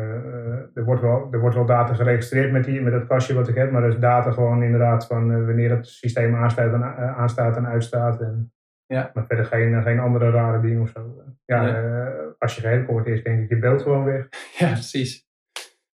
er, 0.74 0.84
wordt 0.84 1.02
wel, 1.02 1.28
er 1.32 1.40
wordt 1.40 1.56
wel 1.56 1.66
data 1.66 1.94
geregistreerd 1.94 2.52
met, 2.52 2.64
die, 2.64 2.82
met 2.82 2.94
dat 2.94 3.08
kastje 3.08 3.34
wat 3.34 3.48
ik 3.48 3.56
heb, 3.56 3.72
maar 3.72 3.84
er 3.84 3.90
is 3.90 4.00
data 4.00 4.32
gewoon 4.32 4.64
inderdaad 4.64 5.08
van 5.08 5.46
wanneer 5.46 5.70
het 5.70 5.88
systeem 5.88 6.36
aanstaat 6.36 6.74
en, 6.74 6.84
aanstaat 7.16 7.58
en 7.58 7.68
uitstaat. 7.68 8.22
En, 8.22 8.52
Ja. 8.86 9.12
Maar 9.14 9.26
verder 9.26 9.46
geen, 9.46 9.84
geen 9.84 10.00
andere 10.00 10.30
rare 10.30 10.62
dingen 10.62 10.82
of 10.82 10.90
zo. 10.90 11.24
Ja, 11.46 11.62
Nee. 11.62 12.36
als 12.38 12.56
je 12.56 12.84
wordt 12.88 13.08
is 13.08 13.24
denk 13.24 13.44
ik 13.44 13.50
je 13.50 13.60
beeld 13.60 13.82
gewoon 13.82 14.04
weg. 14.04 14.28
ja 14.60 14.68
precies. 14.68 15.28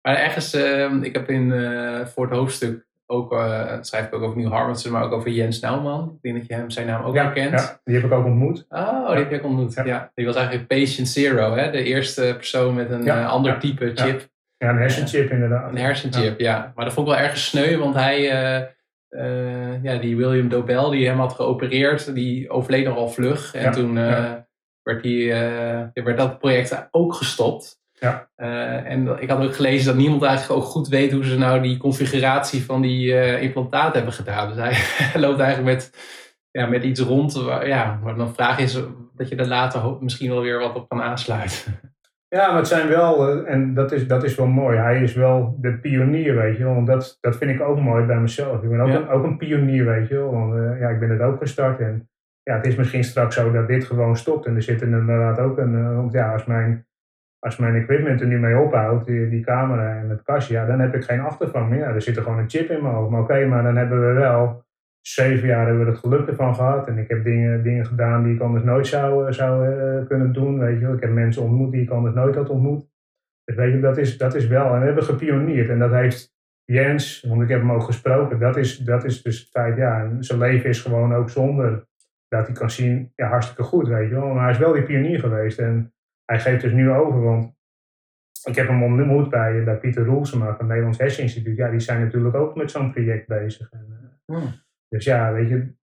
Maar 0.01 0.15
ergens, 0.15 0.53
ik 1.01 1.13
heb 1.13 1.29
in, 1.29 1.51
voor 2.05 2.25
het 2.25 2.35
hoofdstuk 2.35 2.86
ook, 3.07 3.33
eh, 3.33 3.77
schrijf 3.81 4.05
ik 4.05 4.13
ook 4.13 4.21
over 4.21 4.37
Neil 4.37 4.49
Harbinson, 4.49 4.91
maar 4.91 5.03
ook 5.03 5.11
over 5.11 5.31
Jens 5.31 5.59
Nauman. 5.59 6.11
Ik 6.15 6.21
denk 6.21 6.37
dat 6.37 6.47
je 6.47 6.53
hem 6.53 6.69
zijn 6.69 6.87
naam 6.87 7.03
ook 7.03 7.15
ja, 7.15 7.23
wel 7.23 7.33
kent. 7.33 7.51
ja, 7.51 7.79
die 7.83 7.95
heb 7.95 8.03
ik 8.03 8.11
ook 8.11 8.25
ontmoet. 8.25 8.65
Oh, 8.69 9.07
die 9.07 9.17
heb 9.17 9.29
je 9.31 9.37
ook 9.37 9.43
ontmoet. 9.43 9.73
Ja. 9.73 9.85
Ja. 9.85 10.11
Die 10.15 10.25
was 10.25 10.35
eigenlijk 10.35 10.67
patient 10.67 11.07
zero, 11.07 11.55
hè? 11.55 11.71
de 11.71 11.83
eerste 11.83 12.33
persoon 12.35 12.75
met 12.75 12.91
een 12.91 13.07
eh, 13.07 13.29
ander 13.29 13.59
type 13.59 13.91
chip. 13.95 14.27
Ja, 14.57 14.69
een 14.69 14.77
hersenchip 14.77 15.31
inderdaad. 15.31 15.69
Een 15.69 15.77
hersenchip, 15.77 16.39
ja. 16.39 16.71
Maar 16.75 16.85
dat 16.85 16.93
vond 16.93 17.07
ik 17.07 17.13
wel 17.13 17.23
ergens 17.23 17.45
sneu, 17.45 17.77
want 17.77 17.95
hij, 17.95 18.31
eh, 19.09 19.83
ja, 19.83 19.97
die 19.97 20.17
William 20.17 20.49
Dobell, 20.49 20.89
die 20.89 21.07
hem 21.07 21.19
had 21.19 21.33
geopereerd, 21.33 22.13
die 22.13 22.49
overleed 22.49 22.85
nogal 22.85 23.09
vlug. 23.09 23.53
En 23.53 23.71
toen 23.71 23.93
werd, 24.83 25.03
die, 25.03 25.33
werd 25.93 26.17
dat 26.17 26.39
project 26.39 26.87
ook 26.91 27.13
gestopt. 27.13 27.79
Ja. 27.99 28.29
Eh, 28.35 28.91
en 28.91 29.21
ik 29.21 29.29
had 29.29 29.43
ook 29.43 29.55
gelezen 29.55 29.85
dat 29.85 29.95
niemand 29.95 30.23
eigenlijk 30.23 30.59
ook 30.61 30.67
goed 30.67 30.87
weet 30.87 31.11
hoe 31.11 31.25
ze 31.25 31.37
nou 31.37 31.61
die 31.61 31.77
configuratie 31.77 32.65
van 32.65 32.81
die 32.81 33.13
eh 33.19 33.41
implantaat 33.41 33.93
hebben 33.93 34.13
gedaan. 34.13 34.47
Dus 34.47 34.57
hij 34.57 34.75
loopt 35.21 35.39
eigenlijk 35.39 35.75
met, 35.75 35.91
ja, 36.51 36.65
met 36.65 36.83
iets 36.83 36.99
rond. 36.99 37.33
Waar, 37.33 37.67
ja, 37.67 37.99
maar 38.03 38.15
dan 38.15 38.33
vraag 38.33 38.59
is 38.59 38.79
dat 39.15 39.29
je 39.29 39.35
er 39.35 39.47
later 39.47 39.97
misschien 39.99 40.29
wel 40.29 40.41
weer 40.41 40.59
wat 40.59 40.75
op 40.75 40.89
kan 40.89 41.01
aansluiten. 41.01 41.57
Ja, 42.29 42.47
maar 42.47 42.57
het 42.57 42.67
zijn 42.67 42.87
wel, 42.87 43.27
eh, 43.29 43.53
en 43.53 43.73
dat 43.73 43.91
is, 43.91 44.07
dat 44.07 44.23
is 44.23 44.35
wel 44.35 44.47
mooi, 44.47 44.77
hij 44.77 45.01
is 45.01 45.13
wel 45.13 45.57
de 45.61 45.77
pionier, 45.77 46.35
weet 46.35 46.57
je 46.57 46.63
wel. 46.63 46.73
Want 46.73 46.87
dat, 46.87 47.17
dat 47.21 47.37
vind 47.37 47.51
ik 47.51 47.61
ook 47.61 47.79
mooi 47.79 48.05
bij 48.05 48.19
mezelf. 48.19 48.63
Ik 48.63 48.69
ben 48.69 48.79
ook, 48.79 48.87
Ja. 48.87 48.95
een, 48.95 49.07
ook 49.09 49.23
een 49.23 49.37
pionier, 49.37 49.85
weet 49.85 50.07
je 50.07 50.15
wel. 50.15 50.31
Want 50.31 50.79
ja, 50.79 50.89
ik 50.89 50.99
ben 50.99 51.09
het 51.09 51.21
ook 51.21 51.37
gestart. 51.37 51.79
En 51.79 52.09
ja, 52.43 52.55
het 52.55 52.65
is 52.65 52.75
misschien 52.75 53.03
straks 53.03 53.35
zo 53.35 53.51
dat 53.51 53.67
dit 53.67 53.85
gewoon 53.85 54.17
stopt. 54.17 54.45
En 54.45 54.55
er 54.55 54.61
zit 54.61 54.81
inderdaad 54.81 55.39
ook 55.39 55.57
een, 55.57 56.09
ja, 56.11 56.33
als 56.33 56.45
mijn, 56.45 56.87
als 57.39 57.57
mijn 57.57 57.75
equipment 57.75 58.21
er 58.21 58.27
nu 58.27 58.39
mee 58.39 58.57
ophoudt, 58.57 59.05
die, 59.05 59.29
die 59.29 59.43
camera 59.43 59.95
en 59.95 60.09
het 60.09 60.23
kastje, 60.23 60.53
ja, 60.53 60.65
dan 60.65 60.79
heb 60.79 60.95
ik 60.95 61.03
geen 61.03 61.19
achtervang 61.19 61.69
meer. 61.69 61.79
Ja, 61.79 61.93
er 61.93 62.01
zit 62.01 62.17
er 62.17 62.23
gewoon 62.23 62.37
een 62.37 62.49
chip 62.49 62.69
in 62.69 62.81
mijn 62.81 62.93
hoofd. 62.93 63.11
Maar 63.11 63.21
oké, 63.21 63.45
maar 63.45 63.63
dan 63.63 63.75
hebben 63.75 64.07
we 64.07 64.13
wel, 64.13 64.65
zeven 65.01 65.47
jaar 65.47 65.65
hebben 65.65 65.85
we 65.85 65.91
het 65.91 65.99
geluk 65.99 66.27
ervan 66.27 66.55
gehad. 66.55 66.87
En 66.87 66.97
ik 66.97 67.09
heb 67.09 67.23
dingen, 67.23 67.63
dingen 67.63 67.85
gedaan 67.85 68.23
die 68.23 68.33
ik 68.33 68.41
anders 68.41 68.63
nooit 68.63 68.87
zou, 68.87 69.27
eh, 69.27 69.33
zou 69.33 69.67
eh, 69.67 70.07
kunnen 70.07 70.33
doen, 70.33 70.59
weet 70.59 70.79
je. 70.79 70.87
Ik 70.87 71.01
heb 71.01 71.11
mensen 71.11 71.43
ontmoet 71.43 71.71
die 71.71 71.81
ik 71.81 71.89
anders 71.89 72.15
nooit 72.15 72.35
had 72.35 72.49
ontmoet. 72.49 72.89
Dus 73.43 73.55
weet 73.55 73.73
je, 73.73 73.79
dat 73.79 73.97
is, 73.97 74.17
dat 74.17 74.35
is 74.35 74.47
wel, 74.47 74.73
en 74.73 74.79
we 74.79 74.85
hebben 74.85 75.03
gepioneerd. 75.03 75.69
En 75.69 75.79
dat 75.79 75.91
heeft 75.91 76.35
Jens, 76.63 77.25
want 77.27 77.41
ik 77.41 77.49
heb 77.49 77.59
hem 77.59 77.71
ook 77.71 77.83
gesproken, 77.83 78.39
dat 78.39 78.57
is, 78.57 78.77
dat 78.77 79.03
is 79.03 79.21
dus 79.21 79.39
het 79.39 79.49
feit, 79.49 79.77
ja, 79.77 80.11
zijn 80.19 80.39
leven 80.39 80.69
is 80.69 80.81
gewoon 80.81 81.13
ook 81.13 81.29
zonder 81.29 81.85
dat 82.27 82.45
hij 82.45 82.55
kan 82.55 82.69
zien, 82.69 83.11
ja, 83.15 83.27
hartstikke 83.27 83.63
goed, 83.63 83.87
weet 83.87 84.09
je. 84.09 84.15
Maar 84.15 84.43
hij 84.43 84.51
is 84.51 84.57
wel 84.57 84.73
die 84.73 84.83
pionier 84.83 85.19
geweest 85.19 85.59
en 85.59 85.93
hij 86.27 86.39
geeft 86.39 86.61
dus 86.61 86.71
nu 86.71 86.91
over, 86.91 87.21
want 87.21 87.55
ik 88.43 88.55
heb 88.55 88.67
hem 88.67 88.83
ontmoet 88.83 89.29
bij, 89.29 89.63
bij 89.63 89.77
Pieter 89.77 90.05
Roelsema 90.05 90.45
van 90.45 90.55
het 90.57 90.67
Nederlands 90.67 90.97
Herseninstituut. 90.97 91.57
Ja, 91.57 91.69
die 91.69 91.79
zijn 91.79 92.01
natuurlijk 92.01 92.35
ook 92.35 92.55
met 92.55 92.71
zo'n 92.71 92.91
project 92.91 93.27
bezig. 93.27 93.71
En, 93.71 93.87
eh, 94.25 94.37
dus 94.89 95.05
ja, 95.05 95.33
weet 95.33 95.49
je, 95.49 95.73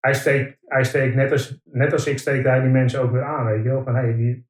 hij 0.00 0.14
steekt, 0.14 0.58
hij 0.66 0.84
steekt 0.84 1.14
net, 1.14 1.32
als, 1.32 1.60
net 1.64 1.92
als 1.92 2.06
ik, 2.06 2.18
steekt 2.18 2.44
hij 2.44 2.60
die 2.60 2.70
mensen 2.70 3.00
ook 3.02 3.12
weer 3.12 3.24
aan, 3.24 3.44
weet 3.44 3.62
je 3.62 3.68
wel. 3.68 3.82
Van, 3.82 3.94
hey, 3.94 4.14
die, 4.16 4.46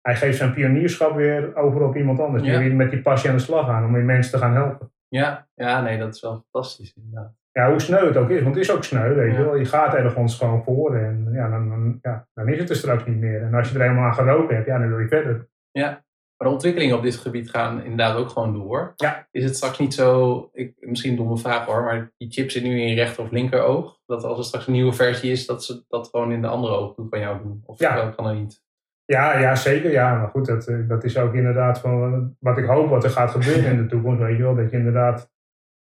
hij 0.00 0.16
geeft 0.16 0.36
zijn 0.36 0.54
pionierschap 0.54 1.14
weer 1.16 1.56
over 1.56 1.82
op 1.82 1.96
iemand 1.96 2.20
anders. 2.20 2.42
Die 2.42 2.52
Ja. 2.52 2.58
weer 2.58 2.74
met 2.74 2.90
die 2.90 3.02
passie 3.02 3.30
aan 3.30 3.36
de 3.36 3.42
slag 3.42 3.66
gaan 3.66 3.84
om 3.84 3.92
die 3.94 4.02
mensen 4.02 4.32
te 4.32 4.38
gaan 4.38 4.54
helpen. 4.54 4.92
Ja, 5.08 5.48
ja, 5.54 5.82
nee, 5.82 5.98
dat 5.98 6.14
is 6.14 6.20
wel 6.20 6.44
fantastisch 6.50 6.94
inderdaad. 6.96 7.34
Ja, 7.52 7.70
hoe 7.70 7.80
sneu 7.80 8.06
het 8.06 8.16
ook 8.16 8.28
is, 8.30 8.42
want 8.42 8.54
het 8.54 8.64
is 8.64 8.70
ook 8.72 8.84
sneu, 8.84 9.14
weet 9.14 9.32
je 9.32 9.38
Ja. 9.38 9.44
wel. 9.44 9.56
Je 9.56 9.64
gaat 9.64 9.94
ergens 9.94 10.38
gewoon 10.38 10.62
voor 10.62 10.94
en 10.94 11.28
ja 11.32 11.48
dan, 11.50 11.68
dan, 11.68 11.98
ja, 12.02 12.26
dan 12.34 12.48
is 12.48 12.58
het 12.58 12.70
er 12.70 12.76
straks 12.76 13.04
niet 13.06 13.16
meer. 13.20 13.42
En 13.42 13.54
als 13.54 13.68
je 13.68 13.74
er 13.74 13.82
helemaal 13.82 14.04
aan 14.04 14.14
geroken 14.14 14.54
hebt, 14.56 14.66
ja, 14.66 14.78
dan 14.78 14.88
wil 14.88 14.98
je 14.98 15.08
verder. 15.08 15.48
Ja, 15.70 15.88
maar 16.36 16.48
de 16.48 16.54
ontwikkelingen 16.54 16.96
op 16.96 17.02
dit 17.02 17.16
gebied 17.16 17.50
gaan 17.50 17.82
inderdaad 17.82 18.16
ook 18.16 18.28
gewoon 18.28 18.52
door. 18.52 18.92
Ja. 18.96 19.28
Is 19.30 19.44
het 19.44 19.56
straks 19.56 19.78
niet 19.78 19.94
zo, 19.94 20.48
ik, 20.52 20.74
misschien 20.80 21.10
een 21.10 21.16
domme 21.16 21.36
vraag 21.38 21.64
hoor, 21.66 21.82
maar 21.82 22.12
die 22.16 22.30
chip 22.30 22.50
zit 22.50 22.62
nu 22.62 22.80
in 22.80 22.88
je 22.88 22.94
rechter 22.94 23.22
of 23.24 23.30
linker 23.30 23.62
oog. 23.62 23.98
Dat 24.06 24.24
als 24.24 24.38
er 24.38 24.44
straks 24.44 24.66
een 24.66 24.72
nieuwe 24.72 24.92
versie 24.92 25.30
is, 25.30 25.46
dat 25.46 25.64
ze 25.64 25.84
dat 25.88 26.08
gewoon 26.08 26.32
in 26.32 26.40
de 26.42 26.48
andere 26.48 26.74
oog 26.74 26.94
van 27.10 27.20
jou 27.20 27.42
doen. 27.42 27.62
Of 27.66 27.78
Ja. 27.78 27.94
dat 28.04 28.14
kan 28.14 28.26
er 28.26 28.34
niet. 28.34 28.62
Ja, 29.04 29.38
ja, 29.38 29.54
zeker. 29.54 29.90
Ja, 29.90 30.14
maar 30.18 30.28
goed, 30.28 30.46
dat, 30.46 30.66
eh, 30.66 30.76
dat 30.88 31.04
is 31.04 31.18
ook 31.18 31.34
inderdaad 31.34 31.80
van 31.80 32.36
wat 32.40 32.58
ik 32.58 32.64
hoop 32.64 32.88
wat 32.88 33.04
er 33.04 33.10
gaat 33.10 33.30
gebeuren 33.30 33.70
in 33.72 33.76
de 33.76 33.86
toekomst. 33.86 34.20
Weet 34.20 34.36
je 34.36 34.42
wel, 34.42 34.54
dat 34.54 34.70
je 34.70 34.76
inderdaad. 34.76 35.30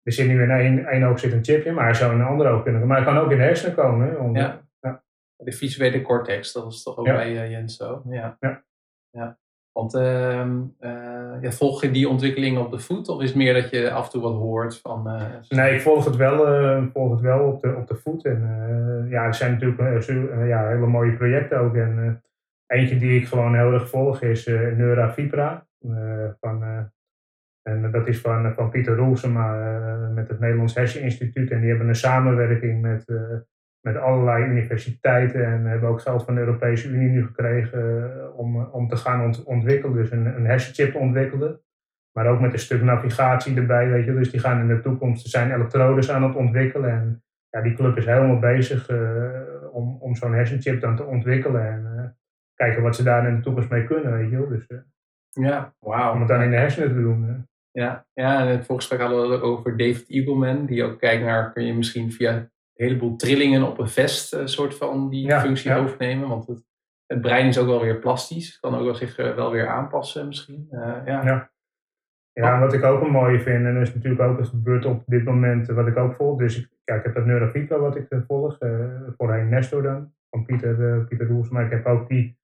Er 0.04 0.12
zit 0.12 0.28
nu 0.28 0.42
in 0.44 0.52
één, 0.52 0.86
één 0.86 1.04
oog 1.04 1.20
zit 1.20 1.32
een 1.34 1.44
chipje, 1.44 1.72
maar 1.72 1.84
hij 1.84 1.94
zou 1.94 2.14
in 2.14 2.20
een 2.20 2.26
andere 2.26 2.50
oog 2.50 2.64
kunnen. 2.64 2.88
Maar 2.88 2.98
hij 2.98 3.06
kan 3.06 3.18
ook 3.18 3.32
in 3.32 3.38
de 3.38 3.44
hersenen 3.44 3.76
komen. 3.76 4.08
Hè, 4.10 4.16
om- 4.16 4.36
Ja. 4.36 4.62
De 5.36 5.52
visuele 5.52 6.02
cortex, 6.02 6.54
dat 6.54 6.64
was 6.64 6.84
toch 6.84 6.98
ook 6.98 7.06
Ja. 7.06 7.14
bij 7.16 7.38
eh, 7.44 7.52
Jens 7.52 7.76
zo. 7.78 8.02
Ja. 8.10 8.38
Ja. 8.40 8.64
ja. 9.10 9.38
Want 9.72 9.94
ehm, 9.94 10.62
eh, 10.80 11.42
ja, 11.42 11.52
volg 11.52 11.82
je 11.82 11.92
die 11.92 12.10
ontwikkeling 12.10 12.58
op 12.58 12.72
de 12.72 12.80
voet? 12.80 13.08
Of 13.10 13.22
is 13.22 13.28
het 13.28 13.38
meer 13.38 13.54
dat 13.54 13.70
je 13.70 13.92
af 13.92 14.06
en 14.06 14.12
toe 14.12 14.22
wat 14.22 14.34
hoort 14.34 14.80
van... 14.80 15.08
eh, 15.10 15.26
Nee, 15.50 15.74
ik 15.76 15.82
volg 15.82 16.06
het 16.06 16.16
wel, 16.16 16.38
volg 16.94 17.12
het 17.12 17.22
wel 17.22 17.48
op, 17.48 17.62
de, 17.62 17.76
op 17.76 17.88
de 17.88 17.96
voet. 17.96 18.26
En 18.26 19.08
ja, 19.10 19.26
er 19.26 19.34
zijn 19.34 19.52
natuurlijk 19.52 19.82
ja, 20.48 20.68
hele 20.68 20.86
mooie 20.88 21.14
projecten 21.14 21.60
ook. 21.60 21.76
En 21.76 22.24
eentje 22.68 22.98
die 22.98 23.20
ik 23.20 23.28
gewoon 23.28 23.56
heel 23.56 23.74
erg 23.74 23.90
volg 23.90 24.22
is 24.22 24.46
Neura 24.46 25.14
Vibra. 25.14 25.68
eh, 25.80 26.30
van, 26.40 26.92
en 27.64 27.92
dat 27.92 28.08
is 28.08 28.22
van, 28.22 28.54
van 28.54 28.70
Pieter 28.70 28.96
Roelsema 28.96 29.76
eh, 29.76 30.14
met 30.14 30.28
het 30.30 30.40
Nederlands 30.40 30.76
Herseninstituut. 30.76 31.52
En 31.52 31.60
die 31.60 31.70
hebben 31.70 31.88
een 31.88 31.96
samenwerking 31.96 32.82
met, 32.82 33.08
eh, 33.10 33.22
met 33.82 33.96
allerlei 33.98 34.46
universiteiten. 34.46 35.46
En 35.46 35.66
hebben 35.66 35.90
ook 35.90 36.02
geld 36.02 36.24
van 36.24 36.34
de 36.36 36.40
Europese 36.40 36.90
Unie 36.90 37.10
nu 37.10 37.26
gekregen 37.26 38.12
eh, 38.20 38.38
om, 38.40 38.58
om 38.64 38.88
te 38.88 38.96
gaan 38.96 39.22
ont- 39.24 39.44
ontwikkelen. 39.44 39.96
Dus 39.96 40.12
een, 40.12 40.26
een 40.26 40.46
hersenchip 40.46 40.96
ontwikkelen. 40.96 41.62
Maar 42.18 42.28
ook 42.28 42.40
met 42.40 42.54
een 42.54 42.60
stuk 42.60 42.82
navigatie 42.82 43.56
erbij, 43.58 43.90
weet 43.90 44.06
je. 44.06 44.14
Dus 44.14 44.32
die 44.32 44.40
gaan 44.40 44.60
in 44.60 44.68
de 44.68 44.80
toekomst, 44.80 45.24
er 45.24 45.30
zijn 45.30 45.52
elektrodes 45.52 46.12
aan 46.12 46.24
het 46.24 46.36
ontwikkelen. 46.36 46.90
En 46.92 47.24
ja, 47.50 47.62
die 47.62 47.74
club 47.74 47.98
is 47.98 48.06
helemaal 48.06 48.40
bezig 48.40 48.90
om, 49.72 49.98
om 50.00 50.16
zo'n 50.16 50.34
hersenchip 50.34 50.82
dan 50.82 50.96
te 50.96 51.04
ontwikkelen. 51.04 51.68
En 51.68 52.16
kijken 52.56 52.82
wat 52.84 52.96
ze 52.96 53.04
daar 53.04 53.28
in 53.28 53.36
de 53.36 53.42
toekomst 53.42 53.70
mee 53.70 53.84
kunnen, 53.86 54.18
weet 54.18 54.30
je. 54.30 54.48
Dus 54.50 54.68
Ja, 55.30 55.74
wauw. 55.80 56.14
om 56.14 56.20
het 56.20 56.28
dan 56.28 56.42
in 56.42 56.50
de 56.50 56.56
hersenen 56.58 56.88
te 56.88 57.02
doen. 57.02 57.48
Ja, 57.74 58.06
ja, 58.14 58.40
en 58.40 58.48
in 58.48 58.56
het 58.56 58.66
vorige 58.66 58.88
gesprek 58.88 59.00
hadden 59.00 59.28
we 59.28 59.34
het 59.34 59.44
over 59.44 59.78
David 59.78 60.10
Eagleman, 60.10 60.66
die 60.66 60.84
ook 60.84 61.00
kijkt 61.00 61.24
naar, 61.24 61.54
kun 61.54 61.66
je 61.66 61.74
misschien 61.74 62.12
via 62.12 62.36
een 62.36 62.50
heleboel 62.74 63.16
trillingen 63.16 63.64
op 63.64 63.80
een 63.80 63.88
vest 63.88 64.34
een 64.34 64.48
soort 64.48 64.76
van 64.76 65.10
die 65.10 65.26
Ja, 65.26 65.42
functie 65.42 65.70
ja. 65.70 65.78
overnemen. 65.78 66.30
Want 66.30 66.48
het, 66.48 66.66
het 67.06 67.22
brein 67.22 67.48
is 67.48 67.58
ook 67.58 67.68
wel 67.68 67.82
weer 67.82 68.00
plastisch, 68.00 68.48
het 68.48 68.60
kan 68.60 68.76
ook 68.76 68.86
wel 68.86 68.96
zich 68.96 69.18
eh, 69.18 69.36
wel 69.36 69.52
weer 69.52 69.68
aanpassen 69.68 70.28
misschien. 70.28 70.68
Eh, 70.72 70.96
ja. 71.06 71.52
Ja. 72.34 72.60
Wat 72.60 72.74
ik 72.74 72.84
ook 72.84 73.02
een 73.02 73.12
mooie 73.12 73.40
vind, 73.40 73.66
en 73.66 73.74
dat 73.74 73.88
is 73.88 73.94
natuurlijk 73.94 74.22
ook 74.22 74.38
het 74.38 74.48
gebeurt 74.48 74.86
op 74.86 75.04
dit 75.06 75.24
moment 75.24 75.68
wat 75.68 75.88
ik 75.88 75.98
ook 75.98 76.16
volg. 76.16 76.40
Dus 76.40 76.58
ik, 76.58 76.70
ja, 76.84 76.96
ik 76.96 77.04
heb 77.04 77.16
dat 77.16 77.26
Neurovita 77.26 77.80
wat 77.80 77.96
ik 77.96 78.08
volg, 78.28 78.58
voorheen 79.18 79.50
Nestor 79.50 79.82
dan, 79.82 80.14
van 80.30 80.46
Pieter, 80.46 81.06
Pieter 81.06 81.28
Roels. 81.28 81.50
Maar 81.50 81.66
ik 81.66 81.72
heb 81.72 81.86
ook 81.86 82.08
die, 82.08 82.38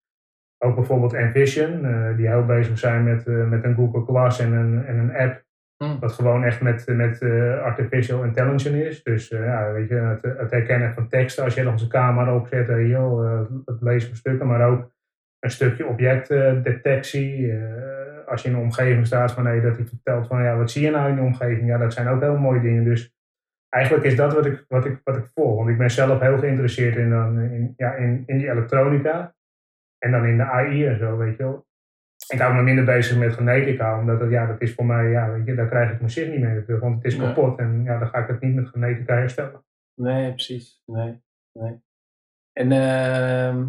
ook 0.60 0.76
bijvoorbeeld 0.76 1.14
Envision, 1.14 1.86
eh, 1.86 2.16
die 2.16 2.28
heel 2.28 2.46
bezig 2.46 2.80
zijn 2.80 3.04
met, 3.04 3.28
eh, 3.28 3.50
met 3.50 3.64
een 3.64 3.76
Google 3.76 4.02
Glass 4.02 4.40
en 4.40 4.52
een, 4.52 4.86
en 4.86 4.98
een 4.98 5.16
app. 5.16 5.48
Hmm. 5.78 6.00
Wat 6.00 6.12
gewoon 6.12 6.44
echt 6.44 6.62
met, 6.62 6.88
met 6.88 7.22
uh, 7.22 7.62
artificial 7.62 8.24
intelligence 8.24 8.88
is. 8.88 9.04
Dus 9.04 9.28
ja, 9.28 9.72
weet 9.72 9.90
je, 9.90 9.96
het, 9.96 10.22
het, 10.22 10.52
herkennen 10.52 10.94
van 10.94 11.08
teksten. 11.08 11.44
Als 11.44 11.54
je 11.54 11.64
nog 11.64 11.72
eens 11.72 11.82
een 11.82 11.90
camera 11.90 12.36
opzet, 12.36 12.68
joh, 12.68 13.40
het 13.66 13.82
lezen 13.82 14.08
van 14.08 14.18
stukken. 14.18 14.48
Maar 14.48 14.70
ook 14.70 14.92
een 15.40 15.50
stukje 15.50 15.86
objectdetectie. 15.86 17.54
als 18.26 18.42
je 18.42 18.50
in 18.50 18.56
een 18.56 18.62
omgeving 18.62 19.06
staat 19.06 19.32
van 19.32 19.44
nee, 19.44 19.62
dat 19.62 19.76
hij 19.76 19.86
vertelt 19.86 20.28
van 20.28 20.44
ja, 20.44 20.58
wat 20.58 20.72
zie 20.72 20.86
je 20.86 20.92
nou 20.92 21.10
in 21.10 21.16
de 21.16 21.22
omgeving? 21.22 21.68
Ja, 21.68 21.78
dat 21.78 21.94
zijn 21.94 22.08
ook 22.08 22.22
heel 22.22 22.38
mooie 22.38 22.62
dingen. 22.62 22.84
Dus 22.84 23.14
eigenlijk 23.70 24.06
is 24.06 24.16
dat 24.16 24.34
wat 24.34 24.46
ik, 24.46 24.66
wat 24.68 24.86
ik, 24.86 25.02
wat 25.04 25.18
ik 25.18 25.26
volg. 25.34 25.58
Want 25.58 25.70
ik 25.70 25.78
ben 25.78 25.92
zelf 25.92 26.20
heel 26.20 26.38
geïnteresseerd 26.38 26.96
in, 26.96 27.10
dan, 27.10 27.40
in, 27.40 27.74
ja, 27.78 27.94
in, 27.94 28.24
in 28.26 28.38
die 28.38 28.52
elektronica. 28.52 29.34
En 30.00 30.12
dan 30.12 30.26
in 30.26 30.38
de 30.38 30.44
AI 30.44 30.86
en 30.86 30.98
zo, 30.98 31.18
weet 31.18 31.38
je 31.38 31.44
wel. 31.44 31.68
Ik 32.28 32.40
hou 32.40 32.54
me 32.54 32.62
minder 32.62 32.86
bezig 32.86 33.18
met 33.18 33.34
genetica, 33.34 34.00
omdat 34.00 34.20
dat, 34.20 34.30
ja, 34.30 34.46
dat 34.46 34.62
is 34.62 34.74
voor 34.74 34.86
mij, 34.86 35.10
ja, 35.10 35.32
weet 35.32 35.46
je, 35.46 35.56
daar 35.56 35.70
krijg 35.70 35.92
ik 35.92 36.00
mijn 36.00 36.12
zin 36.12 36.32
niet 36.32 36.40
mee 36.40 36.64
terug, 36.64 36.80
want 36.80 36.96
het 36.96 37.14
is 37.14 37.20
kapot 37.20 37.60
en 37.60 37.84
ja, 37.84 38.00
dan 38.00 38.08
ga 38.08 38.18
ik 38.18 38.28
het 38.28 38.42
niet 38.42 38.56
met 38.56 38.68
genetica 38.68 39.14
herstellen. 39.14 39.64
Nee, 39.96 40.34
precies. 40.34 40.82
Nee, 40.86 41.22
nee. 41.54 41.82
En 42.54 42.72
uh, 42.72 43.66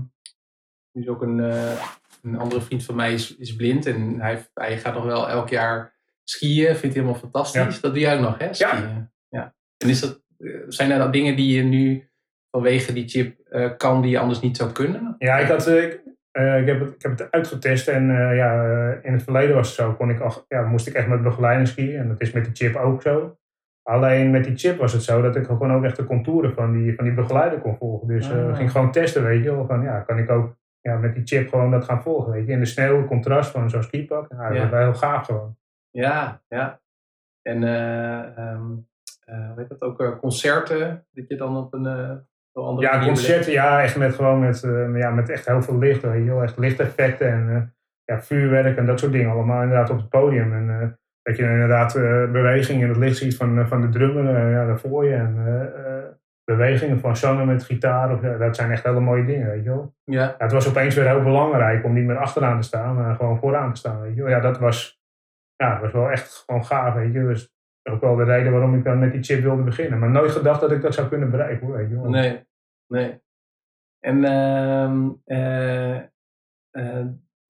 is 0.93 1.09
ook 1.09 1.23
een, 1.23 1.39
uh, 1.39 1.85
een 2.23 2.39
andere 2.39 2.61
vriend 2.61 2.85
van 2.85 2.95
mij 2.95 3.13
is, 3.13 3.37
is 3.37 3.57
blind 3.57 3.87
en 3.87 4.21
hij, 4.21 4.47
hij 4.55 4.79
gaat 4.79 4.95
nog 4.95 5.05
wel 5.05 5.29
elk 5.29 5.49
jaar 5.49 5.99
skiën, 6.25 6.67
vindt 6.67 6.81
hij 6.81 6.91
helemaal 6.91 7.15
fantastisch. 7.15 7.81
Dat 7.81 7.93
doe 7.93 8.03
jij 8.03 8.15
ook 8.15 8.21
nog, 8.21 8.39
hè? 8.39 8.55
Skiën. 8.55 8.89
Ja. 8.89 9.11
ja. 9.29 9.55
En 9.77 9.89
is 9.89 10.01
dat, 10.01 10.23
eh, 10.39 10.51
zijn 10.69 10.91
er 10.91 10.99
dan 10.99 11.11
dingen 11.11 11.37
die 11.37 11.57
je 11.57 11.63
nu 11.63 12.11
vanwege 12.51 12.93
die 12.93 13.09
chip 13.09 13.39
uh, 13.51 13.77
kan 13.77 14.03
die 14.03 14.11
je 14.11 14.19
anders 14.19 14.41
niet 14.41 14.57
zou 14.57 14.73
kunnen? 14.73 15.15
Ja, 15.19 15.39
ik 15.39 15.49
had, 15.49 15.69
ik, 15.69 16.01
uh, 16.33 16.61
ik, 16.61 16.67
heb 16.67 16.81
het, 16.81 16.95
ik 16.95 17.03
heb 17.03 17.19
het 17.19 17.31
uitgetest 17.31 17.89
en 17.89 18.11
uh, 18.11 18.37
ja, 18.37 18.53
in 19.03 19.13
het 19.13 19.23
verleden 19.23 19.55
was 19.55 19.67
het 19.67 19.77
zo, 19.77 19.93
kon 19.93 20.11
ik 20.11 20.21
al, 20.21 20.45
ja, 20.49 20.63
moest 20.63 20.87
ik 20.87 20.95
echt 20.95 21.09
met 21.09 21.23
begeleiding 21.23 21.69
skiën. 21.69 21.99
En 21.99 22.09
dat 22.09 22.21
is 22.21 22.33
met 22.33 22.45
die 22.45 22.55
chip 22.55 22.77
ook 22.77 23.03
zo. 23.03 23.39
Alleen 23.83 24.31
met 24.31 24.45
die 24.45 24.57
chip 24.57 24.79
was 24.79 24.93
het 24.93 25.03
zo 25.03 25.23
dat 25.23 25.37
ik 25.37 25.47
gewoon 25.47 25.73
ook 25.73 25.85
echt 25.85 25.97
de 25.97 26.05
contouren 26.05 26.55
van 26.55 26.73
die, 26.73 26.95
van 26.95 27.05
die 27.05 27.15
begeleider 27.15 27.61
kon 27.61 27.77
volgen. 27.77 28.09
Dus 28.09 28.31
uh, 28.31 28.57
ging 28.57 28.71
gewoon 28.71 28.93
testen, 28.93 29.23
weet 29.23 29.45
je 29.45 29.55
wel. 29.55 29.67
Van, 29.67 29.83
ja, 29.83 30.01
kan 30.01 30.19
ik 30.19 30.31
ook 30.31 30.57
ja, 30.81 30.97
met 30.97 31.15
die 31.15 31.27
chip 31.27 31.49
gewoon 31.49 31.71
dat 31.71 31.85
gaan 31.85 32.03
volgen, 32.03 32.33
weet 32.33 32.47
je. 32.47 32.53
In 32.53 32.59
de 32.59 32.65
sneeuw, 32.65 33.07
contrast 33.07 33.51
van 33.51 33.71
zo'n 33.71 33.83
skipak. 33.83 34.31
Ja, 34.31 34.49
dat 34.49 34.59
was 34.59 34.71
wel 34.71 34.81
heel 34.81 34.95
gaaf 34.95 35.27
gewoon. 35.27 35.57
Ja, 35.91 36.43
ja. 36.49 36.81
En 37.43 37.63
um, 37.63 38.89
uh, 39.27 39.55
weet 39.55 39.69
dat 39.69 39.83
ook, 39.83 40.19
concerten, 40.21 41.07
dat 41.13 41.29
je 41.29 41.37
dan 41.37 41.57
op 41.57 41.75
een 41.75 42.27
ja, 42.79 43.05
concerten, 43.05 43.53
ja, 43.53 43.83
echt 43.83 43.97
met 43.97 44.15
gewoon 44.15 44.39
met, 44.39 44.63
uh, 44.63 44.97
ja, 44.97 45.11
met 45.11 45.29
echt 45.29 45.47
heel 45.47 45.63
veel 45.63 45.79
licht, 45.79 46.03
heel 46.03 46.43
echt 46.43 46.59
lichteffecten 46.59 47.33
en 47.33 47.49
uh, 47.49 47.63
ja, 48.05 48.23
vuurwerk 48.23 48.77
en 48.77 48.87
dat 48.87 48.99
soort 48.99 49.13
dingen 49.13 49.31
allemaal 49.31 49.63
inderdaad 49.63 49.91
op 49.91 49.97
het 49.97 50.09
podium. 50.09 50.53
En 50.53 50.67
uh, 50.69 50.89
dat 51.23 51.37
je 51.37 51.43
inderdaad 51.43 51.93
bewegingen 52.33 52.83
in 52.83 52.89
het 52.89 52.97
licht 52.97 53.17
ziet 53.17 53.37
van, 53.37 53.69
van 53.69 53.81
de 53.81 53.89
drummer 53.89 54.51
ja, 54.51 54.67
daarvoor 54.67 55.05
je 55.05 55.15
en 55.15 55.37
bewegingen 56.45 57.01
van 57.01 57.17
zanger 57.17 57.47
met 57.47 57.65
gitaar, 57.65 58.13
of, 58.13 58.21
dat 58.21 58.57
zijn 58.57 58.71
echt 58.71 58.85
hele 58.85 59.01
mooie 59.01 59.25
dingen, 59.25 59.47
weet 59.47 59.65
je 59.65 59.71
wel. 59.71 59.95
Ja. 60.05 60.23
ja. 60.23 60.35
Het 60.39 60.53
was 60.53 60.69
opeens 60.69 60.95
weer 60.95 61.09
heel 61.09 61.23
belangrijk 61.23 61.85
om 61.85 61.93
niet 61.93 62.05
meer 62.05 62.17
achteraan 62.17 62.61
te 62.61 62.67
staan, 62.67 62.95
maar 62.95 63.15
gewoon 63.15 63.39
vooraan 63.39 63.73
te 63.73 63.79
staan, 63.79 64.01
weet 64.01 64.15
je 64.15 64.23
wel. 64.23 64.31
Ja, 64.31 64.41
dat 64.41 64.59
was, 64.59 65.01
ja, 65.57 65.81
was 65.81 65.93
wel 65.93 66.11
echt 66.11 66.45
gewoon 66.47 66.65
gaaf, 66.65 66.95
weet 66.95 67.13
je. 67.13 67.27
Dus 67.27 67.55
ook 67.91 68.01
wel 68.01 68.17
de 68.17 68.25
reden 68.25 68.53
waarom 68.53 68.75
ik 68.75 68.85
dan 68.85 68.99
met 68.99 69.13
die 69.13 69.23
chip 69.23 69.43
wilde 69.43 69.63
beginnen. 69.63 69.99
Maar 69.99 70.11
nooit 70.11 70.31
gedacht 70.31 70.61
dat 70.61 70.73
ik 70.73 70.83
dat 70.83 70.95
zou 70.95 71.09
kunnen 71.09 71.31
bereiken. 71.31 71.73
Weet 71.73 71.89
je 71.89 72.01
wel. 72.01 72.11
Nee, 72.11 72.49
nee. 72.91 73.21
En 74.01 74.17
uh, 74.17 75.37
uh, 75.39 75.97
uh, 76.73 77.07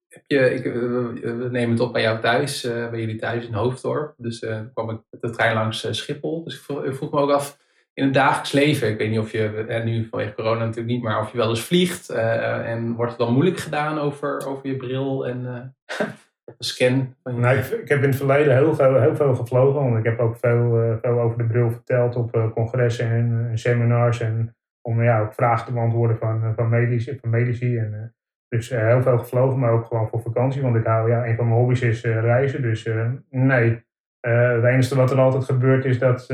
heb 0.07 0.23
je, 0.27 0.53
ik, 0.53 0.63
we 0.63 1.47
nemen 1.51 1.69
het 1.69 1.79
op 1.79 1.93
bij 1.93 2.01
jou 2.01 2.19
thuis, 2.19 2.63
eh, 2.63 2.89
bij 2.89 2.99
jullie 2.99 3.15
thuis 3.15 3.45
in 3.45 3.53
Hoofddorp. 3.53 4.13
Dus 4.17 4.45
kwam 4.73 4.89
ik 4.89 4.99
de 5.09 5.29
trein 5.29 5.53
langs 5.53 5.87
Schiphol. 5.91 6.43
Dus 6.43 6.55
ik 6.55 6.61
vroeg, 6.95 7.11
me 7.11 7.19
ook 7.19 7.31
af, 7.31 7.57
in 7.93 8.03
het 8.03 8.13
dagelijks 8.13 8.51
leven, 8.51 8.89
ik 8.89 8.97
weet 8.97 9.09
niet 9.09 9.19
of 9.19 9.31
je, 9.31 9.81
nu 9.85 10.07
vanwege 10.09 10.33
corona 10.33 10.59
natuurlijk 10.59 10.87
niet, 10.87 11.03
maar 11.03 11.21
of 11.21 11.31
je 11.31 11.37
wel 11.37 11.49
eens 11.49 11.63
vliegt. 11.63 12.09
en 12.09 12.93
wordt 12.93 13.11
het 13.11 13.19
dan 13.19 13.33
moeilijk 13.33 13.57
gedaan 13.57 13.99
over, 13.99 14.47
over 14.47 14.67
je 14.67 14.77
bril 14.77 15.27
en 15.27 15.75
scan? 16.59 17.15
Nou, 17.23 17.57
ik, 17.57 17.87
heb 17.89 18.03
in 18.03 18.09
het 18.09 18.15
verleden 18.15 18.55
heel 18.55 18.75
veel, 18.75 18.99
heel 18.99 19.15
veel 19.15 19.35
gevlogen. 19.35 19.83
Want 19.83 19.97
ik 19.97 20.03
heb 20.03 20.19
ook 20.19 20.37
veel, 20.37 20.83
uh, 20.83 20.95
veel 21.01 21.19
over 21.19 21.37
de 21.37 21.45
bril 21.45 21.71
verteld 21.71 22.15
op 22.15 22.35
uh, 22.35 22.51
congressen 22.51 23.11
en, 23.11 23.47
uh, 23.49 23.57
seminars. 23.57 24.19
En 24.19 24.55
om 24.81 25.03
ja, 25.03 25.21
ook 25.21 25.33
vragen 25.33 25.65
te 25.65 25.73
beantwoorden 25.73 26.17
van, 26.17 26.53
van, 26.55 26.69
medici, 26.69 27.17
van 27.21 27.29
medici. 27.29 27.77
En, 27.77 28.15
dus 28.47 28.69
heel 28.69 29.01
veel 29.01 29.17
gevlogen, 29.17 29.59
maar 29.59 29.71
ook 29.71 29.85
gewoon 29.85 30.07
voor 30.09 30.21
vakantie. 30.21 30.61
Want 30.61 30.75
ik 30.75 30.85
hou, 30.85 31.09
ja, 31.09 31.27
een 31.27 31.35
van 31.35 31.47
mijn 31.47 31.59
hobby's 31.59 31.81
is 31.81 32.03
reizen. 32.03 32.61
Dus 32.61 32.89
nee, 33.29 33.85
het 34.19 34.63
enige 34.63 34.95
wat 34.95 35.11
er 35.11 35.19
altijd 35.19 35.43
gebeurt 35.43 35.85
is 35.85 35.99
dat... 35.99 36.25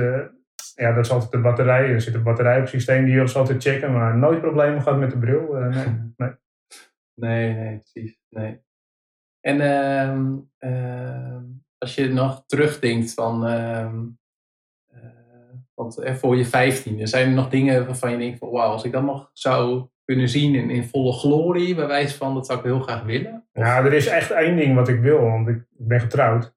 ja, 0.76 0.94
dat 0.94 1.06
is 1.06 1.12
altijd 1.12 1.32
de 1.32 1.40
batterij. 1.40 1.90
Er 1.90 2.02
zit 2.02 2.14
een 2.14 2.24
batterij 2.24 2.56
op 2.56 2.62
het 2.62 2.70
systeem 2.70 3.06
die 3.06 3.14
je 3.14 3.34
altijd 3.34 3.64
checken. 3.64 3.94
Maar 3.94 4.18
nooit 4.18 4.42
problemen 4.42 4.82
gehad 4.82 5.00
met 5.00 5.12
de 5.12 5.18
bril. 5.18 5.54
nee, 5.54 5.86
nee. 6.18 6.36
Nee, 7.20 7.54
nee, 7.54 7.78
precies. 7.78 8.20
Nee. 8.30 8.62
En 9.40 9.62
uh, 10.60 11.42
als 11.78 11.96
je 11.96 12.08
nog 12.08 12.44
terugdenkt 12.46 13.14
van, 13.14 13.48
uh, 13.48 13.94
want 15.78 16.02
voor 16.06 16.38
je 16.38 16.46
vijftiende, 16.46 17.08
zijn 17.08 17.28
er 17.28 17.34
nog 17.34 17.50
dingen 17.50 17.86
waarvan 17.86 18.12
je 18.12 18.18
denkt 18.18 18.38
van 18.38 18.50
wauw, 18.50 18.72
als 18.72 18.84
ik 18.84 18.92
dat 18.92 19.04
nog 19.04 19.30
zou 19.34 19.88
kunnen 20.06 20.30
zien 20.30 20.56
in, 20.56 20.70
in 20.70 20.84
volle 20.84 21.14
glorie, 21.14 21.76
bij 21.76 21.88
wijze 21.88 22.18
van, 22.18 22.34
dat 22.34 22.46
zou 22.46 22.60
ik 22.60 22.66
heel 22.66 22.80
graag 22.80 23.04
willen? 23.04 23.48
Ja, 23.54 23.86
er 23.86 23.94
is 23.94 24.08
echt 24.08 24.32
één 24.32 24.56
ding 24.56 24.76
wat 24.76 24.88
ik 24.88 25.00
wil, 25.00 25.22
want 25.22 25.48
ik 25.48 25.64
ben 25.70 26.00
getrouwd. 26.00 26.56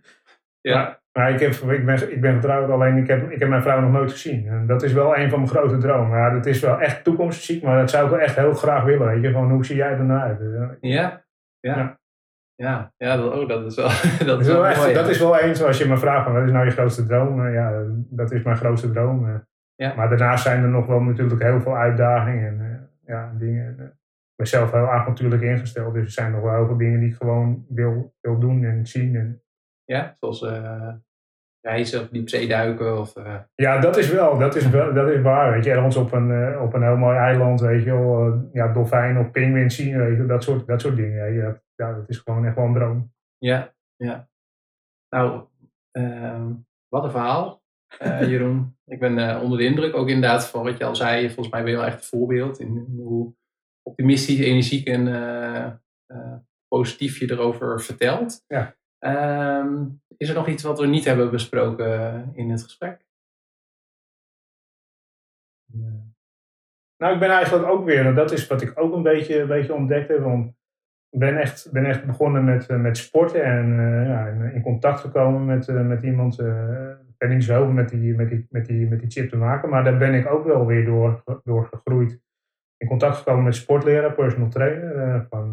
ja. 0.60 1.00
Maar, 1.12 1.32
ik, 1.32 1.40
heb, 1.40 1.52
ik, 1.52 1.84
ben, 1.84 2.12
ik 2.12 2.20
ben 2.20 2.34
getrouwd, 2.34 2.70
alleen 2.70 2.96
ik 2.96 3.06
heb, 3.06 3.30
ik 3.30 3.38
heb 3.38 3.48
mijn 3.48 3.62
vrouw 3.62 3.80
nog 3.80 3.92
nooit 3.92 4.10
gezien. 4.10 4.46
En 4.46 4.66
dat 4.66 4.82
is 4.82 4.92
wel 4.92 5.16
een 5.16 5.30
van 5.30 5.38
mijn 5.38 5.50
grote 5.50 5.78
dromen. 5.78 6.18
Ja, 6.18 6.30
dat 6.30 6.46
is 6.46 6.60
wel 6.60 6.80
echt 6.80 7.04
toekomstmuziek, 7.04 7.62
maar 7.62 7.80
dat 7.80 7.90
zou 7.90 8.04
ik 8.04 8.10
wel 8.10 8.20
echt 8.20 8.36
heel 8.36 8.54
graag 8.54 8.84
willen. 8.84 9.06
Weet 9.06 9.22
je, 9.22 9.28
gewoon 9.28 9.50
hoe 9.50 9.64
zie 9.64 9.76
jij 9.76 9.90
er 9.90 10.04
nou 10.04 10.20
uit? 10.20 10.40
ja. 10.80 11.24
ja. 11.60 11.76
Ja, 11.76 12.00
ja 12.96 13.16
dat, 13.16 13.34
oh, 13.34 13.48
dat 13.48 13.64
is 13.64 13.74
wel, 13.74 13.88
dat 14.30 14.40
is 14.40 14.46
wel, 14.46 14.66
echt, 14.66 14.94
Dat 14.94 15.08
is 15.08 15.18
wel 15.18 15.38
eens 15.38 15.58
zoals 15.58 15.78
je 15.78 15.88
me 15.88 15.96
vraagt 15.96 16.24
van 16.24 16.32
wat 16.32 16.44
is 16.44 16.50
nou 16.50 16.64
je 16.64 16.70
grootste 16.70 17.06
droom? 17.06 17.48
ja, 17.48 17.82
dat 18.10 18.32
is 18.32 18.42
mijn 18.42 18.56
grootste 18.56 18.90
droom. 18.90 19.28
Eh. 19.28 19.34
Ja. 19.74 19.94
Maar 19.94 20.08
daarnaast 20.08 20.42
zijn 20.42 20.62
er 20.62 20.68
nog 20.68 20.86
wel 20.86 21.00
natuurlijk 21.00 21.42
heel 21.42 21.60
veel 21.60 21.76
uitdagingen 21.76 22.46
en 22.46 22.60
uh, 22.60 23.14
ja, 23.14 23.32
dingen. 23.38 23.70
Ik 23.70 24.36
ben 24.36 24.46
zelf 24.46 24.72
heel 24.72 24.90
avontuurlijk 24.90 25.42
ingesteld, 25.42 25.94
dus 25.94 26.04
er 26.04 26.10
zijn 26.10 26.32
nog 26.32 26.42
wel 26.42 26.54
heel 26.54 26.66
veel 26.66 26.76
dingen 26.76 27.00
die 27.00 27.08
ik 27.08 27.16
gewoon 27.16 27.66
wil, 27.68 28.14
wil 28.20 28.38
doen 28.38 28.64
en 28.64 28.86
zien. 28.86 29.16
En, 29.16 29.42
ja, 29.84 30.16
zoals 30.20 30.46
reizen 31.60 32.00
of 32.00 32.08
diepzee 32.08 32.48
duiken? 32.48 32.98
Of, 32.98 33.12
Ja, 33.54 33.78
dat 33.78 33.96
is 33.96 34.10
wel, 34.10 34.38
dat 34.38 34.56
is, 34.56 34.70
wel, 34.70 34.92
dat 34.92 35.08
is 35.08 35.20
waar. 35.20 35.52
Weet 35.52 35.64
je, 35.64 35.70
ergens 35.70 35.96
op 35.96 36.12
een, 36.12 36.58
op 36.58 36.74
een 36.74 36.82
heel 36.82 36.96
mooi 36.96 37.16
eiland, 37.16 37.60
weet 37.60 37.84
je 37.84 37.90
wel, 37.90 38.48
ja, 38.52 38.72
dolfijn 38.72 39.18
of 39.18 39.30
pinguïn 39.30 39.70
zien, 39.70 39.98
weet 39.98 40.16
je, 40.16 40.26
dat 40.26 40.42
soort, 40.42 40.66
dat 40.66 40.80
soort 40.80 40.96
dingen. 40.96 41.32
Ja, 41.32 41.61
ja, 41.74 41.94
dat 41.94 42.08
is 42.08 42.18
gewoon 42.18 42.44
echt 42.44 42.56
wel 42.56 42.64
een 42.64 42.74
droom. 42.74 43.12
Ja, 43.38 43.74
ja. 43.96 44.28
Nou, 45.08 45.46
uh, 45.92 46.50
wat 46.88 47.04
een 47.04 47.10
verhaal, 47.10 47.62
uh, 48.02 48.28
Jeroen. 48.30 48.76
Ik 48.84 49.00
ben 49.00 49.18
uh, 49.18 49.42
onder 49.42 49.58
de 49.58 49.64
indruk, 49.64 49.94
ook 49.94 50.08
inderdaad 50.08 50.46
van 50.46 50.64
wat 50.64 50.78
je 50.78 50.84
al 50.84 50.96
zei. 50.96 51.26
Volgens 51.26 51.48
mij 51.48 51.62
ben 51.62 51.70
je 51.70 51.76
wel 51.76 51.86
echt 51.86 51.96
een 51.96 52.18
voorbeeld 52.18 52.60
in 52.60 52.94
hoe 52.96 53.34
optimistisch, 53.82 54.38
energiek 54.38 54.86
en 54.86 55.06
uh, 55.06 56.36
positief 56.68 57.18
je 57.18 57.30
erover 57.30 57.80
vertelt. 57.80 58.44
Ja. 58.46 58.76
Ehm, 58.98 59.88
is 60.16 60.28
er 60.28 60.34
nog 60.34 60.48
iets 60.48 60.62
wat 60.62 60.78
we 60.78 60.86
niet 60.86 61.04
hebben 61.04 61.30
besproken 61.30 62.30
in 62.34 62.50
het 62.50 62.62
gesprek? 62.62 63.06
Nou, 66.96 67.14
ik 67.14 67.20
ben 67.20 67.30
eigenlijk 67.30 67.66
ook 67.66 67.84
weer, 67.84 68.06
en 68.06 68.14
dat 68.14 68.32
is 68.32 68.46
wat 68.46 68.62
ik 68.62 68.80
ook 68.80 68.94
een 68.94 69.02
beetje, 69.02 69.40
een 69.40 69.48
beetje 69.48 69.74
ontdekt 69.74 70.08
heb, 70.08 70.20
want 70.20 70.54
ben 71.18 71.36
echt, 71.36 71.68
ben 71.72 71.84
echt 71.84 72.04
begonnen 72.04 72.44
met, 72.44 72.66
eh, 72.66 72.76
met 72.76 72.96
sporten 72.96 73.44
en 73.44 73.68
uh, 73.68 74.06
ja, 74.06 74.26
in, 74.26 74.62
contact 74.62 75.00
gekomen 75.00 75.44
met, 75.44 75.68
uh, 75.68 75.86
met 75.86 76.02
iemand. 76.02 76.40
Uh, 76.40 76.90
ben 77.18 77.30
niet 77.30 77.44
zo 77.44 77.72
met 77.72 77.88
die, 77.88 78.14
met, 78.14 78.28
die, 78.28 78.46
met, 78.50 78.66
die, 78.66 78.88
met 78.88 79.00
die 79.00 79.10
chip 79.10 79.30
te 79.30 79.36
maken, 79.36 79.68
maar 79.68 79.84
daar 79.84 79.96
ben 79.96 80.14
ik 80.14 80.30
ook 80.30 80.44
wel 80.44 80.66
weer 80.66 80.84
door, 80.84 81.22
door 81.44 81.66
gegroeid. 81.66 82.20
In 82.76 82.88
contact 82.88 83.16
gekomen 83.16 83.44
met 83.44 83.54
sportleraar, 83.54 84.12
personal 84.12 84.48
trainer 84.48 85.26
van, 85.30 85.52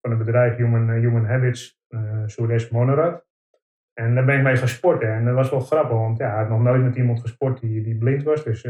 van 0.00 0.10
het 0.10 0.18
bedrijf 0.18 0.56
Human, 0.56 0.90
Human 0.90 1.24
Habits, 1.24 1.80
uh, 1.88 2.22
Suresh. 2.26 2.70
En 3.92 4.14
daar 4.14 4.24
ben 4.24 4.36
ik 4.36 4.42
mee 4.42 4.56
gaan 4.56 4.68
sporten 4.68 5.12
en 5.12 5.24
dat 5.24 5.34
was 5.34 5.50
wel 5.50 5.60
grappig, 5.60 5.96
want 5.96 6.18
ja, 6.18 6.32
ik 6.32 6.38
had 6.38 6.48
nog 6.48 6.62
nooit 6.62 6.82
met 6.82 6.96
iemand 6.96 7.20
gesport 7.20 7.60
die, 7.60 7.82
die 7.82 7.98
blind 7.98 8.22
was. 8.22 8.44
Dus 8.44 8.68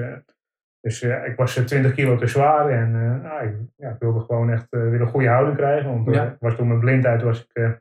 dus 0.82 1.02
uh, 1.02 1.26
ik 1.26 1.36
was 1.36 1.54
20 1.54 1.84
eh, 1.84 1.92
kilo 1.96 2.16
te 2.16 2.26
zwaar 2.26 2.68
en 2.68 2.94
uh, 2.94 3.22
nou, 3.22 3.46
ik, 3.46 3.54
ja, 3.76 3.90
ik, 3.90 3.98
wilde 3.98 4.20
gewoon 4.20 4.50
echt 4.50 4.66
uh, 4.70 4.90
weer 4.90 5.00
een 5.00 5.06
goede 5.06 5.28
houding 5.28 5.56
krijgen. 5.56 5.90
Want 5.90 6.14
ja. 6.14 6.36
was 6.40 6.56
door 6.56 6.66
mijn 6.66 6.80
blindheid 6.80 7.22
was 7.22 7.40
ik 7.40 7.50
een 7.52 7.80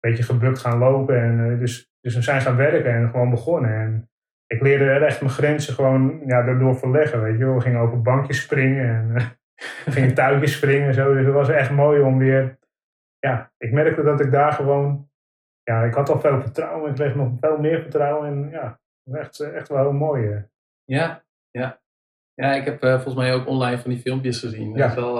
beetje 0.00 0.22
gebukt 0.22 0.58
gaan 0.58 0.78
lopen. 0.78 1.22
En, 1.22 1.58
dus, 1.58 1.90
dus 2.00 2.14
we 2.14 2.22
zijn 2.22 2.40
gaan 2.40 2.56
werken 2.56 2.94
en 2.94 3.10
gewoon 3.10 3.30
begonnen. 3.30 3.74
En 3.74 4.10
ik 4.46 4.60
leerde 4.60 4.84
er 4.84 5.02
echt 5.02 5.20
mijn 5.20 5.32
grenzen 5.32 5.74
gewoon 5.74 6.22
ja, 6.26 6.42
daardoor 6.42 6.76
verleggen. 6.76 7.22
Weet 7.22 7.38
je. 7.38 7.54
We 7.54 7.60
gingen 7.60 7.80
over 7.80 8.02
bankjes 8.02 8.42
springen 8.42 8.86
en 8.86 9.16
gingen 9.94 10.14
tuitjes 10.14 10.56
springen 10.56 10.86
en 10.86 10.94
zo. 10.94 11.14
Dus 11.14 11.24
het 11.24 11.34
was 11.34 11.48
echt 11.48 11.70
mooi 11.70 12.00
om 12.00 12.18
weer... 12.18 12.58
Ja, 13.18 13.52
ik 13.58 13.72
merkte 13.72 14.02
dat 14.02 14.20
ik 14.20 14.30
daar 14.30 14.52
gewoon 14.52 15.10
ja, 15.62 15.84
ik 15.84 15.94
had 15.94 16.08
al 16.08 16.20
veel 16.20 16.40
vertrouwen. 16.40 16.90
Ik 16.90 16.96
kreeg 16.96 17.14
nog 17.14 17.32
veel 17.40 17.58
meer 17.58 17.80
vertrouwen. 17.80 18.28
En 18.28 18.50
ja, 18.50 18.80
echt, 19.12 19.40
echt 19.40 19.68
wel 19.68 19.78
heel 19.78 19.92
mooi. 19.92 20.44
Ja, 20.84 21.22
ja. 21.50 21.79
Ja, 22.40 22.54
ik 22.54 22.64
heb 22.64 22.80
volgens 22.80 23.14
mij 23.14 23.34
ook 23.34 23.46
online 23.46 23.78
van 23.78 23.90
die 23.90 24.00
filmpjes 24.00 24.38
gezien. 24.38 24.76
Dat 24.76 24.88
is 24.88 24.94
wel, 24.94 25.14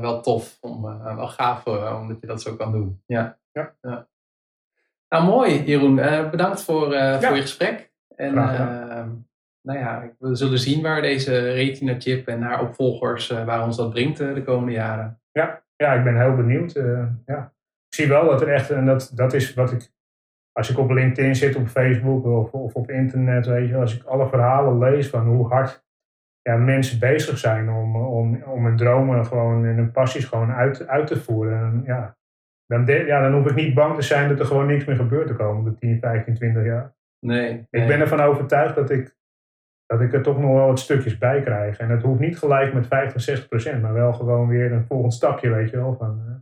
wel 0.00 0.20
tof. 0.20 0.58
Om, 0.60 0.82
wel 1.16 1.28
gaaf 1.28 1.66
omdat 2.00 2.20
je 2.20 2.26
dat 2.26 2.42
zo 2.42 2.56
kan 2.56 2.72
doen. 2.72 3.02
Ja. 3.06 3.38
ja. 3.52 3.74
ja. 3.80 4.08
Nou, 5.08 5.24
mooi, 5.24 5.62
Jeroen. 5.62 5.94
bedankt 6.30 6.62
voor, 6.62 6.84
voor 7.20 7.34
je 7.34 7.40
gesprek. 7.40 7.92
En 8.16 8.36
ehm, 8.38 9.08
nou 9.62 9.78
ja, 9.78 10.12
we 10.18 10.34
zullen 10.34 10.58
zien 10.58 10.82
waar 10.82 11.02
deze 11.02 11.52
retina-chip 11.52 12.26
en 12.26 12.42
haar 12.42 12.62
opvolgers, 12.62 13.28
waar 13.28 13.64
ons 13.64 13.76
dat 13.76 13.90
brengt 13.90 14.18
de 14.18 14.42
komende 14.44 14.72
jaren. 14.72 15.20
Ja, 15.32 15.62
ja 15.76 15.92
ik 15.92 16.04
ben 16.04 16.20
heel 16.20 16.36
benieuwd. 16.36 16.72
Ja. 17.26 17.52
Ik 17.88 17.94
zie 17.94 18.08
wel 18.08 18.26
dat 18.26 18.40
er 18.40 18.48
echt, 18.48 18.70
en 18.70 18.86
dat, 18.86 19.12
dat 19.14 19.32
is 19.32 19.54
wat 19.54 19.72
ik, 19.72 19.92
als 20.52 20.70
ik 20.70 20.78
op 20.78 20.90
LinkedIn 20.90 21.34
zit, 21.34 21.56
op 21.56 21.66
Facebook 21.66 22.24
of, 22.24 22.52
of 22.52 22.74
op 22.74 22.90
internet, 22.90 23.46
weet 23.46 23.68
je, 23.68 23.76
als 23.76 23.96
ik 23.96 24.04
alle 24.04 24.28
verhalen 24.28 24.78
lees 24.78 25.08
van 25.08 25.26
hoe 25.26 25.48
hard 25.48 25.84
ja, 26.42 26.56
mensen 26.56 26.98
bezig 26.98 27.38
zijn 27.38 27.70
om, 27.70 27.96
om, 27.96 28.42
om 28.42 28.64
hun 28.64 28.76
dromen 28.76 29.26
gewoon 29.26 29.64
en 29.64 29.76
hun 29.76 29.90
passies 29.90 30.24
gewoon 30.24 30.52
uit, 30.52 30.86
uit 30.86 31.06
te 31.06 31.20
voeren. 31.20 31.58
En, 31.58 31.82
ja, 31.86 32.16
dan, 32.66 32.84
de, 32.84 32.92
ja, 32.92 33.22
dan 33.22 33.32
hoef 33.32 33.50
ik 33.50 33.54
niet 33.54 33.74
bang 33.74 33.94
te 33.94 34.02
zijn 34.02 34.28
dat 34.28 34.38
er 34.38 34.46
gewoon 34.46 34.66
niks 34.66 34.84
meer 34.84 34.96
gebeurt 34.96 35.28
de 35.28 35.34
komende 35.34 35.74
10, 35.74 35.98
15, 36.00 36.34
20 36.34 36.64
jaar. 36.64 36.94
Nee, 37.26 37.66
Ik 37.70 37.86
ben 37.86 38.00
ervan 38.00 38.20
overtuigd 38.20 38.74
dat 38.74 38.90
ik, 38.90 39.16
dat 39.86 40.00
ik 40.00 40.12
er 40.12 40.22
toch 40.22 40.38
nog 40.38 40.52
wel 40.52 40.66
wat 40.66 40.78
stukjes 40.78 41.18
bij 41.18 41.42
krijg. 41.42 41.78
En 41.78 41.88
het 41.88 42.02
hoeft 42.02 42.20
niet 42.20 42.38
gelijk 42.38 42.72
met 42.72 42.86
50, 42.86 43.20
60 43.20 43.48
procent, 43.48 43.82
maar 43.82 43.92
wel 43.92 44.12
gewoon 44.12 44.48
weer 44.48 44.72
een 44.72 44.86
volgend 44.86 45.14
stapje, 45.14 45.50
weet 45.50 45.70
je 45.70 45.76
wel. 45.76 45.94
Van, 45.94 46.22
eh, 46.26 46.34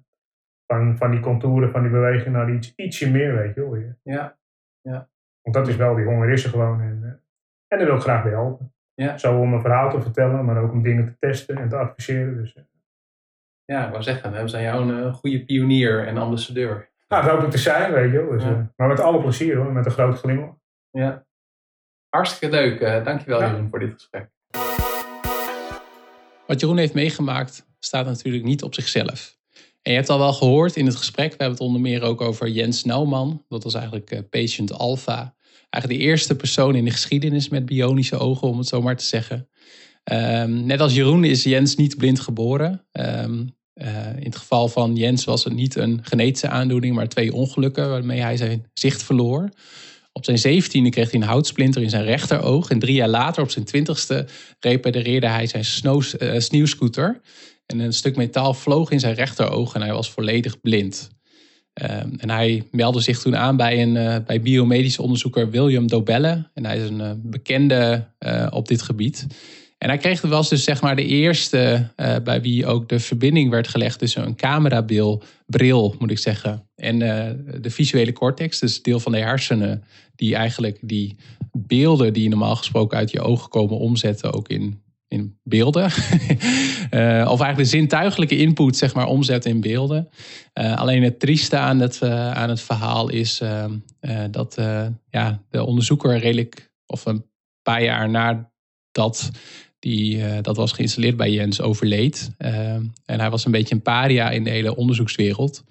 van, 0.67 0.97
van 0.97 1.11
die 1.11 1.21
contouren, 1.21 1.71
van 1.71 1.83
die 1.83 1.91
beweging 1.91 2.35
naar 2.35 2.51
iets, 2.51 2.75
ietsje 2.77 3.11
meer, 3.11 3.35
weet 3.37 3.55
je 3.55 3.61
wel. 3.61 3.97
Ja, 4.03 4.39
ja. 4.81 5.09
Want 5.43 5.57
dat 5.57 5.69
is 5.69 5.77
wel, 5.77 5.95
die 5.95 6.05
honger 6.05 6.31
is 6.31 6.45
er 6.45 6.51
gewoon. 6.51 6.81
En, 6.81 7.01
uh, 7.03 7.09
en 7.67 7.79
daar 7.79 7.87
wil 7.87 7.97
ik 7.97 8.03
graag 8.03 8.23
bij 8.23 8.33
helpen. 8.33 8.73
Ja. 9.01 9.19
Zo 9.19 9.39
om 9.39 9.53
een 9.53 9.61
verhaal 9.61 9.91
te 9.91 10.01
vertellen, 10.01 10.45
maar 10.45 10.63
ook 10.63 10.73
om 10.73 10.83
dingen 10.83 11.07
te 11.07 11.17
testen 11.19 11.57
en 11.57 11.69
te 11.69 11.77
adviseren. 11.77 12.37
Dus, 12.37 12.55
uh. 12.57 12.63
Ja, 13.65 13.85
ik 13.85 13.91
wou 13.91 14.03
zeggen, 14.03 14.33
we 14.33 14.49
zijn 14.49 14.63
jou 14.63 14.93
een 14.93 15.13
goede 15.13 15.45
pionier 15.45 16.07
en 16.07 16.17
ambassadeur. 16.17 16.91
Nou, 17.09 17.25
dat 17.25 17.33
hoop 17.33 17.43
ik 17.45 17.51
te 17.51 17.59
zijn, 17.59 17.93
weet 17.93 18.13
je 18.13 18.19
wel. 18.19 18.31
Dus, 18.31 18.43
ja. 18.43 18.73
maar 18.77 18.89
met 18.89 19.01
alle 19.01 19.21
plezier 19.21 19.57
hoor, 19.57 19.73
met 19.73 19.87
een 19.87 19.93
groot 19.93 20.19
glimlach. 20.19 20.55
Ja. 20.91 21.27
Hartstikke 22.09 22.57
leuk. 22.57 23.05
Dankjewel 23.05 23.41
ja. 23.41 23.51
Jeroen 23.51 23.69
voor 23.69 23.79
dit 23.79 23.93
gesprek. 23.93 24.31
Wat 26.47 26.61
Jeroen 26.61 26.77
heeft 26.77 26.95
meegemaakt 26.95 27.67
staat 27.79 28.07
natuurlijk 28.07 28.45
niet 28.45 28.63
op 28.63 28.75
zichzelf. 28.75 29.39
En 29.83 29.91
je 29.93 29.99
hebt 29.99 30.09
al 30.09 30.19
wel 30.19 30.33
gehoord 30.33 30.77
in 30.77 30.87
het 30.87 30.97
gesprek, 30.97 31.31
we 31.31 31.37
hebben 31.37 31.59
het 31.59 31.67
onder 31.67 31.81
meer 31.81 32.03
ook 32.03 32.21
over 32.21 32.49
Jens 32.49 32.85
Nauman. 32.85 33.45
Dat 33.49 33.65
was 33.65 33.75
eigenlijk 33.75 34.31
patient 34.31 34.73
alpha. 34.73 35.35
Eigenlijk 35.71 36.03
de 36.03 36.09
eerste 36.09 36.37
persoon 36.37 36.75
in 36.75 36.85
de 36.85 36.91
geschiedenis 36.91 37.49
met 37.49 37.67
bionische 37.67 38.19
ogen, 38.19 38.49
om 38.49 38.59
het 38.59 38.69
zo 38.69 38.83
maar 38.83 38.97
te 38.97 39.05
zeggen. 39.05 39.49
Um, 40.13 40.67
net 40.67 40.81
als 40.81 40.95
Jeroen 40.95 41.25
is 41.25 41.43
Jens 41.43 41.77
niet 41.77 41.97
blind 41.97 42.21
geboren. 42.21 42.87
Um, 42.93 43.59
uh, 43.75 44.17
in 44.17 44.25
het 44.25 44.37
geval 44.37 44.69
van 44.69 44.97
Jens 44.97 45.25
was 45.25 45.45
het 45.45 45.53
niet 45.53 45.77
een 45.77 46.01
genetische 46.03 46.49
aandoening, 46.49 46.95
maar 46.95 47.09
twee 47.09 47.33
ongelukken 47.33 47.89
waarmee 47.89 48.21
hij 48.21 48.37
zijn 48.37 48.67
zicht 48.73 49.03
verloor. 49.03 49.49
Op 50.13 50.25
zijn 50.25 50.39
zeventiende 50.39 50.91
kreeg 50.91 51.11
hij 51.11 51.21
een 51.21 51.27
houtsplinter 51.27 51.83
in 51.83 51.91
zijn 51.91 52.05
rechteroog. 52.05 52.71
En 52.71 52.79
drie 52.79 52.95
jaar 52.95 53.09
later, 53.09 53.43
op 53.43 53.51
zijn 53.51 53.65
twintigste, 53.65 54.27
repareerde 54.61 55.29
hij 55.29 55.47
zijn 55.47 55.65
snow, 55.65 56.03
uh, 56.19 56.39
sneeuwscooter. 56.39 57.21
En 57.67 57.79
een 57.79 57.93
stuk 57.93 58.17
metaal 58.17 58.55
vloog 58.55 58.91
in 58.91 59.01
zijn 59.01 59.15
rechteroog 59.15 59.75
en 59.75 59.81
hij 59.81 59.93
was 59.93 60.11
volledig 60.11 60.61
blind. 60.61 61.11
Um, 61.83 62.15
en 62.17 62.31
hij 62.31 62.63
meldde 62.71 63.01
zich 63.01 63.21
toen 63.21 63.37
aan 63.37 63.57
bij, 63.57 63.83
een, 63.83 63.95
uh, 63.95 64.17
bij 64.27 64.41
biomedisch 64.41 64.99
onderzoeker 64.99 65.51
William 65.51 65.87
Dobelle. 65.87 66.51
En 66.55 66.65
hij 66.65 66.79
is 66.79 66.89
een 66.89 67.01
uh, 67.01 67.11
bekende 67.17 68.09
op 68.51 68.69
dit 68.69 68.83
gebied. 68.83 69.27
En 69.79 69.89
hij 69.89 69.99
kreeg, 69.99 70.21
was 70.21 70.49
dus 70.49 70.65
zeg 70.65 70.81
maar 70.83 70.97
de 70.97 71.05
eerste 71.05 71.89
bij 72.25 72.43
wie 72.43 72.67
ook 72.67 72.89
de 72.89 72.99
verbinding 72.99 73.51
werd 73.51 73.69
gelegd 73.69 73.99
tussen 73.99 74.27
een 74.27 74.37
camerabril, 74.37 75.23
bril 75.47 75.95
moet 75.99 76.11
ik 76.11 76.19
zeggen, 76.19 76.69
en 76.75 76.99
de 77.61 77.71
visuele 77.71 78.13
cortex, 78.13 78.59
dus 78.59 78.83
deel 78.83 79.01
van 79.01 79.13
de 79.13 79.19
hersenen, 79.19 79.85
die 80.17 80.35
eigenlijk 80.35 80.79
die 80.81 81.17
beelden 81.53 82.13
die 82.13 82.29
normaal 82.29 82.57
gesproken 82.57 82.99
uit 82.99 83.11
je 83.11 83.21
ogen 83.21 83.49
komen 83.49 83.79
omzetten 83.79 84.33
ook 84.33 84.49
in, 84.49 84.83
in 85.11 85.39
beelden. 85.43 85.83
uh, 85.83 87.29
of 87.33 87.41
eigenlijk 87.41 87.57
de 87.57 87.65
zintuigelijke 87.65 88.37
input 88.37 88.77
zeg 88.77 88.95
maar 88.95 89.07
omzetten 89.07 89.51
in 89.51 89.61
beelden. 89.61 90.09
alleen 90.53 91.03
het 91.03 91.21
trieste 91.21 91.57
aan 91.57 91.81
het, 91.81 92.03
aan 92.03 92.49
het 92.49 92.61
verhaal 92.61 93.09
is 93.09 93.43
dat 94.31 94.55
ja, 95.11 95.43
de 95.51 95.65
onderzoeker 95.65 96.19
redelijk, 96.19 96.71
of 96.87 97.07
een 97.07 97.25
paar 97.63 97.83
jaar 97.83 98.11
nadat 98.11 99.31
die, 99.81 100.41
dat 100.41 100.57
was 100.57 100.73
geïnstalleerd 100.73 101.17
bij 101.17 101.31
Jens, 101.31 101.61
overleed. 101.61 102.31
Uh, 102.39 102.75
en 103.05 103.21
hij 103.21 103.31
was 103.31 103.45
een 103.45 103.51
beetje 103.51 103.75
een 103.75 103.83
paria 103.83 104.31
in 104.31 104.45
de 104.45 104.51
hele 104.51 104.77
onderzoekswereld. 104.77 105.65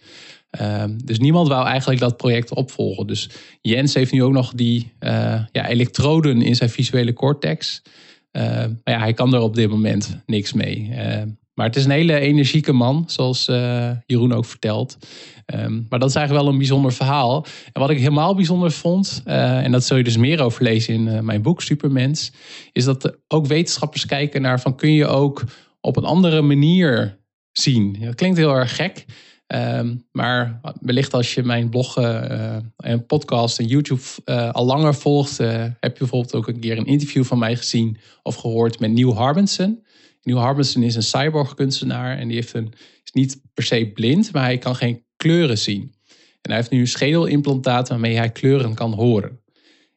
Uh, 0.61 0.83
dus 1.03 1.19
niemand 1.19 1.47
wou 1.47 1.67
eigenlijk 1.67 1.99
dat 1.99 2.17
project 2.17 2.53
opvolgen. 2.53 3.07
Dus 3.07 3.29
Jens 3.61 3.93
heeft 3.93 4.11
nu 4.11 4.23
ook 4.23 4.31
nog 4.31 4.53
die 4.53 4.93
ja, 5.51 5.67
elektroden 5.67 6.41
in 6.41 6.55
zijn 6.55 6.69
visuele 6.69 7.13
cortex. 7.13 7.81
Maar 8.31 8.79
ja, 8.83 8.99
hij 8.99 9.13
kan 9.13 9.33
er 9.33 9.41
op 9.41 9.55
dit 9.55 9.69
moment 9.69 10.21
niks 10.25 10.53
mee. 10.53 10.91
Maar 11.53 11.67
het 11.67 11.77
is 11.77 11.85
een 11.85 11.91
hele 11.91 12.19
energieke 12.19 12.73
man, 12.73 13.03
zoals 13.07 13.47
uh, 13.47 13.91
Jeroen 14.05 14.33
ook 14.33 14.45
vertelt. 14.45 14.97
Um, 15.55 15.85
maar 15.89 15.99
dat 15.99 16.09
is 16.09 16.15
eigenlijk 16.15 16.45
wel 16.45 16.53
een 16.53 16.59
bijzonder 16.59 16.93
verhaal. 16.93 17.45
En 17.71 17.81
wat 17.81 17.89
ik 17.89 17.97
helemaal 17.97 18.35
bijzonder 18.35 18.71
vond, 18.71 19.21
en 19.25 19.71
dat 19.71 19.83
zul 19.83 19.97
je 19.97 20.03
dus 20.03 20.17
meer 20.17 20.41
over 20.41 20.63
lezen 20.63 20.93
in 20.93 21.25
mijn 21.25 21.41
boek 21.41 21.61
Supermens, 21.61 22.31
is 22.71 22.83
dat 22.83 23.17
ook 23.27 23.45
wetenschappers 23.45 24.05
kijken 24.05 24.41
naar 24.41 24.59
van 24.59 24.75
kun 24.75 24.93
je 24.93 25.05
ook 25.05 25.43
op 25.81 25.97
een 25.97 26.03
andere 26.03 26.41
manier 26.41 27.19
zien. 27.51 27.97
Dat 27.99 28.15
klinkt 28.15 28.37
heel 28.37 28.55
erg 28.55 28.75
gek. 28.75 29.05
Um, 29.55 30.05
maar 30.11 30.59
wellicht 30.81 31.13
als 31.13 31.33
je 31.33 31.43
mijn 31.43 31.69
blog 31.69 31.97
en 32.77 33.05
podcast 33.05 33.59
en 33.59 33.65
YouTube 33.65 34.01
al 34.51 34.65
langer 34.65 34.95
volgt, 34.95 35.37
heb 35.37 35.77
je 35.81 35.99
bijvoorbeeld 35.99 36.35
ook 36.35 36.47
een 36.47 36.59
keer 36.59 36.77
een 36.77 36.85
interview 36.85 37.23
van 37.23 37.39
mij 37.39 37.55
gezien 37.55 37.97
of 38.23 38.35
gehoord 38.35 38.79
met 38.79 38.91
Neil 38.91 39.15
Harbinson. 39.15 39.85
Neil 40.21 40.39
Harbinson 40.39 40.83
is 40.83 40.95
een 40.95 41.03
cyborg-kunstenaar 41.03 42.17
en 42.17 42.27
die 42.27 42.35
heeft 42.35 42.53
een, 42.53 42.73
is 43.03 43.11
niet 43.11 43.41
per 43.53 43.63
se 43.63 43.91
blind, 43.93 44.33
maar 44.33 44.43
hij 44.43 44.57
kan 44.57 44.75
geen 44.75 45.03
kleuren 45.15 45.57
zien. 45.57 45.81
En 46.41 46.51
hij 46.51 46.55
heeft 46.55 46.71
nu 46.71 46.79
een 46.79 46.87
schedelimplantaat 46.87 47.89
waarmee 47.89 48.17
hij 48.17 48.31
kleuren 48.31 48.73
kan 48.73 48.93
horen. 48.93 49.39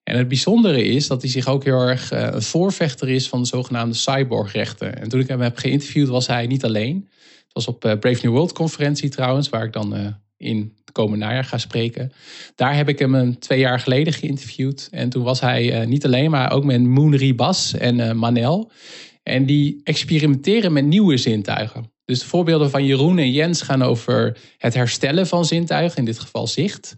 En 0.03 0.17
het 0.19 0.29
bijzondere 0.29 0.85
is 0.85 1.07
dat 1.07 1.23
hij 1.23 1.31
zich 1.31 1.47
ook 1.47 1.65
heel 1.65 1.81
erg 1.81 2.11
een 2.11 2.43
voorvechter 2.43 3.09
is 3.09 3.29
van 3.29 3.41
de 3.41 3.47
zogenaamde 3.47 3.95
cyborgrechten. 3.95 5.01
En 5.01 5.09
toen 5.09 5.21
ik 5.21 5.29
hem 5.29 5.41
heb 5.41 5.57
geïnterviewd 5.57 6.09
was 6.09 6.27
hij 6.27 6.47
niet 6.47 6.65
alleen. 6.65 7.09
Was 7.53 7.67
op 7.67 7.85
uh, 7.85 7.93
Brave 7.99 8.27
New 8.27 8.33
World 8.33 8.53
conferentie 8.53 9.09
trouwens, 9.09 9.49
waar 9.49 9.65
ik 9.65 9.73
dan 9.73 9.97
uh, 9.97 10.07
in 10.37 10.73
het 10.85 10.93
komende 10.93 11.25
najaar 11.25 11.45
ga 11.45 11.59
spreken. 11.59 12.13
Daar 12.55 12.77
heb 12.77 12.89
ik 12.89 12.99
hem 12.99 13.15
een 13.15 13.39
twee 13.39 13.59
jaar 13.59 13.81
geleden 13.81 14.13
geïnterviewd. 14.13 14.89
En 14.91 15.09
toen 15.09 15.23
was 15.23 15.41
hij 15.41 15.87
niet 15.87 16.05
alleen, 16.05 16.31
maar 16.31 16.53
ook 16.53 16.65
met 16.65 16.83
Moon 16.83 17.15
Ribas 17.15 17.75
en 17.75 18.19
Manel. 18.19 18.71
En 19.23 19.47
die 19.47 19.81
experimenteren 19.85 20.73
met 20.73 20.85
nieuwe 20.85 21.17
zintuigen. 21.17 21.93
Dus 22.05 22.21
de 22.21 22.27
voorbeelden 22.27 22.71
van 22.71 22.85
Jeroen 22.85 23.19
en 23.19 23.31
Jens 23.31 23.63
gaan 23.63 23.83
over 23.83 24.39
het 24.59 24.75
herstellen 24.75 25.27
van 25.27 25.45
zintuigen, 25.45 25.99
in 25.99 26.05
dit 26.05 26.19
geval 26.19 26.47
zicht. 26.47 26.97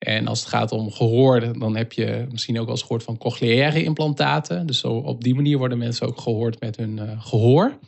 En 0.00 0.26
als 0.26 0.40
het 0.40 0.48
gaat 0.48 0.72
om 0.72 0.92
gehoor, 0.92 1.58
dan 1.58 1.76
heb 1.76 1.92
je 1.92 2.26
misschien 2.30 2.58
ook 2.58 2.64
wel 2.64 2.74
eens 2.74 2.82
gehoord 2.82 3.02
van 3.02 3.18
cochleaire 3.18 3.82
implantaten. 3.82 4.66
Dus 4.66 4.78
zo 4.78 4.92
op 4.92 5.24
die 5.24 5.34
manier 5.34 5.58
worden 5.58 5.78
mensen 5.78 6.06
ook 6.06 6.20
gehoord 6.20 6.60
met 6.60 6.76
hun 6.76 6.96
uh, 6.96 7.02
gehoor. 7.18 7.78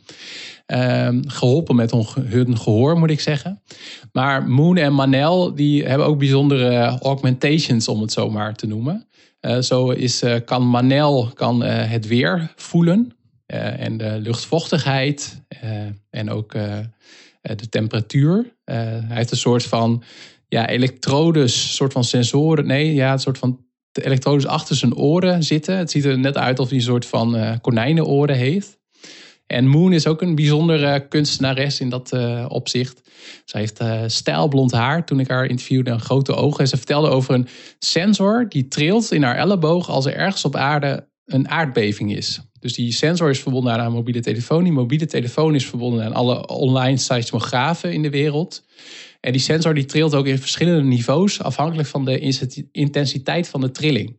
Um, 0.67 1.29
geholpen 1.29 1.75
met 1.75 1.91
hun 2.15 2.57
gehoor, 2.57 2.97
moet 2.99 3.09
ik 3.09 3.19
zeggen. 3.19 3.61
Maar 4.11 4.47
Moon 4.47 4.77
en 4.77 4.93
Manel 4.93 5.55
die 5.55 5.85
hebben 5.85 6.07
ook 6.07 6.17
bijzondere 6.19 6.99
augmentations, 7.01 7.87
om 7.87 8.01
het 8.01 8.11
zo 8.11 8.29
maar 8.29 8.55
te 8.55 8.67
noemen. 8.67 9.07
Uh, 9.41 9.59
zo 9.59 9.89
is, 9.89 10.23
uh, 10.23 10.35
kan 10.45 10.69
Manel 10.69 11.31
kan, 11.33 11.63
het 11.63 12.07
weer 12.07 12.53
voelen. 12.55 13.11
En 13.45 13.97
de 13.97 14.19
luchtvochtigheid 14.19 15.41
en 16.09 16.29
ook 16.29 16.51
de 17.41 17.69
temperatuur. 17.69 18.53
hij 18.65 19.05
heeft 19.07 19.31
een 19.31 19.37
soort 19.37 19.63
van 19.63 20.03
ja, 20.53 20.67
elektrodes, 20.67 21.75
soort 21.75 21.93
van 21.93 22.03
sensoren. 22.03 22.67
Nee, 22.67 22.93
ja, 22.93 23.11
een 23.11 23.19
soort 23.19 23.37
van 23.37 23.65
elektrodes 23.91 24.45
achter 24.45 24.75
zijn 24.75 24.95
oren 24.95 25.43
zitten. 25.43 25.77
Het 25.77 25.91
ziet 25.91 26.05
er 26.05 26.19
net 26.19 26.37
uit 26.37 26.59
of 26.59 26.67
hij 26.67 26.77
een 26.77 26.83
soort 26.83 27.05
van 27.05 27.59
konijnenoren 27.61 28.35
heeft. 28.35 28.77
En 29.47 29.67
Moon 29.67 29.93
is 29.93 30.07
ook 30.07 30.21
een 30.21 30.35
bijzondere 30.35 31.07
kunstenares 31.07 31.79
in 31.79 31.89
dat 31.89 32.11
opzicht. 32.47 33.01
Zij 33.45 33.59
heeft 33.59 34.11
stijlblond 34.13 34.71
haar. 34.71 35.05
Toen 35.05 35.19
ik 35.19 35.27
haar 35.27 35.45
interviewde, 35.45 35.91
een 35.91 35.99
grote 35.99 36.33
ogen. 36.33 36.59
En 36.59 36.67
ze 36.67 36.77
vertelde 36.77 37.09
over 37.09 37.33
een 37.33 37.47
sensor 37.79 38.45
die 38.49 38.67
trilt 38.67 39.11
in 39.11 39.23
haar 39.23 39.35
elleboog 39.35 39.89
als 39.89 40.05
er 40.05 40.15
ergens 40.15 40.45
op 40.45 40.55
aarde 40.55 41.07
een 41.25 41.49
aardbeving 41.49 42.15
is. 42.15 42.41
Dus 42.63 42.73
die 42.73 42.91
sensor 42.91 43.29
is 43.29 43.39
verbonden 43.39 43.73
aan 43.73 43.79
haar 43.79 43.91
mobiele 43.91 44.19
telefoon. 44.19 44.63
Die 44.63 44.73
mobiele 44.73 45.05
telefoon 45.05 45.55
is 45.55 45.65
verbonden 45.65 46.05
aan 46.05 46.13
alle 46.13 46.47
online 46.47 46.97
seismografen 46.97 47.93
in 47.93 48.01
de 48.01 48.09
wereld. 48.09 48.65
En 49.19 49.31
die 49.31 49.41
sensor 49.41 49.73
die 49.73 49.85
trilt 49.85 50.15
ook 50.15 50.25
in 50.25 50.37
verschillende 50.37 50.83
niveaus, 50.83 51.41
afhankelijk 51.41 51.87
van 51.87 52.05
de 52.05 52.19
intensiteit 52.71 53.47
van 53.47 53.61
de 53.61 53.71
trilling. 53.71 54.17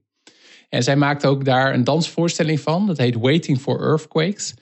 En 0.69 0.83
zij 0.83 0.97
maakt 0.97 1.27
ook 1.27 1.45
daar 1.45 1.75
een 1.75 1.85
dansvoorstelling 1.85 2.61
van, 2.61 2.87
dat 2.87 2.99
heet 2.99 3.15
Waiting 3.15 3.61
for 3.61 3.81
Earthquakes. 3.81 4.55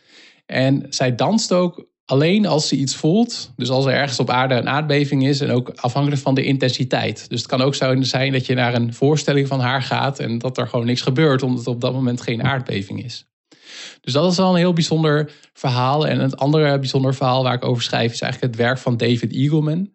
En 0.47 0.87
zij 0.89 1.15
danst 1.15 1.53
ook 1.53 1.87
alleen 2.05 2.47
als 2.47 2.69
ze 2.69 2.77
iets 2.77 2.97
voelt. 2.97 3.53
Dus 3.57 3.71
als 3.71 3.87
er 3.87 3.93
ergens 3.93 4.19
op 4.19 4.31
aarde 4.31 4.55
een 4.55 4.69
aardbeving 4.69 5.27
is 5.27 5.41
en 5.41 5.51
ook 5.51 5.71
afhankelijk 5.71 6.23
van 6.23 6.35
de 6.35 6.45
intensiteit. 6.45 7.29
Dus 7.29 7.39
het 7.39 7.49
kan 7.51 7.61
ook 7.61 7.75
zo 7.75 8.03
zijn 8.03 8.33
dat 8.33 8.47
je 8.47 8.55
naar 8.55 8.75
een 8.75 8.95
voorstelling 8.95 9.49
van 9.49 9.61
haar 9.61 9.83
gaat 9.83 10.19
en 10.19 10.39
dat 10.39 10.59
er 10.59 10.69
gewoon 10.69 10.87
niks 10.87 11.01
gebeurt, 11.01 11.43
omdat 11.43 11.59
het 11.59 11.75
op 11.75 11.81
dat 11.81 11.93
moment 11.93 12.21
geen 12.21 12.43
aardbeving 12.43 13.05
is. 13.05 13.27
Dus 14.01 14.13
dat 14.13 14.31
is 14.31 14.37
wel 14.37 14.51
een 14.51 14.57
heel 14.57 14.73
bijzonder 14.73 15.31
verhaal. 15.53 16.07
En 16.07 16.19
het 16.19 16.37
andere 16.37 16.79
bijzonder 16.79 17.15
verhaal 17.15 17.43
waar 17.43 17.55
ik 17.55 17.65
over 17.65 17.83
schrijf 17.83 18.13
is 18.13 18.21
eigenlijk 18.21 18.53
het 18.53 18.63
werk 18.63 18.79
van 18.79 18.97
David 18.97 19.33
Eagleman. 19.33 19.91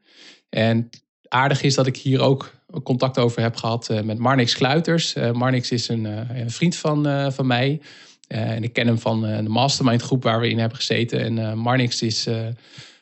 En 0.50 0.90
aardig 1.28 1.62
is 1.62 1.76
dat 1.76 1.88
ik 1.88 1.98
hier 1.98 2.22
ook 2.22 2.56
contact 2.84 3.18
over 3.18 3.42
heb 3.42 3.56
gehad 3.56 3.90
eh, 3.90 4.02
met 4.02 4.18
Marnix 4.18 4.56
Kluiters. 4.56 5.16
Uh, 5.16 5.32
Marnix 5.32 5.72
is 5.72 5.88
een, 5.88 6.06
eh, 6.06 6.40
een 6.42 6.52
vriend 6.52 6.76
van, 6.76 7.32
van 7.34 7.48
mij. 7.48 7.82
en 8.28 8.64
ik 8.64 8.74
ken 8.74 8.88
hem 8.88 9.00
van 9.00 9.22
de 9.22 9.50
mastermind 9.50 10.02
groep 10.02 10.24
waar 10.24 10.40
we 10.40 10.50
in 10.50 10.60
hebben 10.60 10.78
gezeten. 10.78 11.40
En 11.40 11.58
Marnix 11.58 12.02
is, 12.02 12.28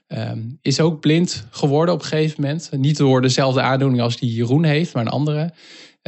ehm, 0.07 0.39
is 0.61 0.79
ook 0.79 0.99
blind 0.99 1.47
geworden 1.49 1.93
op 1.93 2.01
een 2.01 2.07
gegeven 2.07 2.41
moment. 2.41 2.69
Niet 2.71 2.97
door 2.97 3.21
dezelfde 3.21 3.61
aandoening 3.61 4.01
als 4.01 4.17
die 4.17 4.33
Jeroen 4.33 4.63
heeft, 4.63 4.93
maar 4.93 5.05
een 5.05 5.11
andere. 5.11 5.53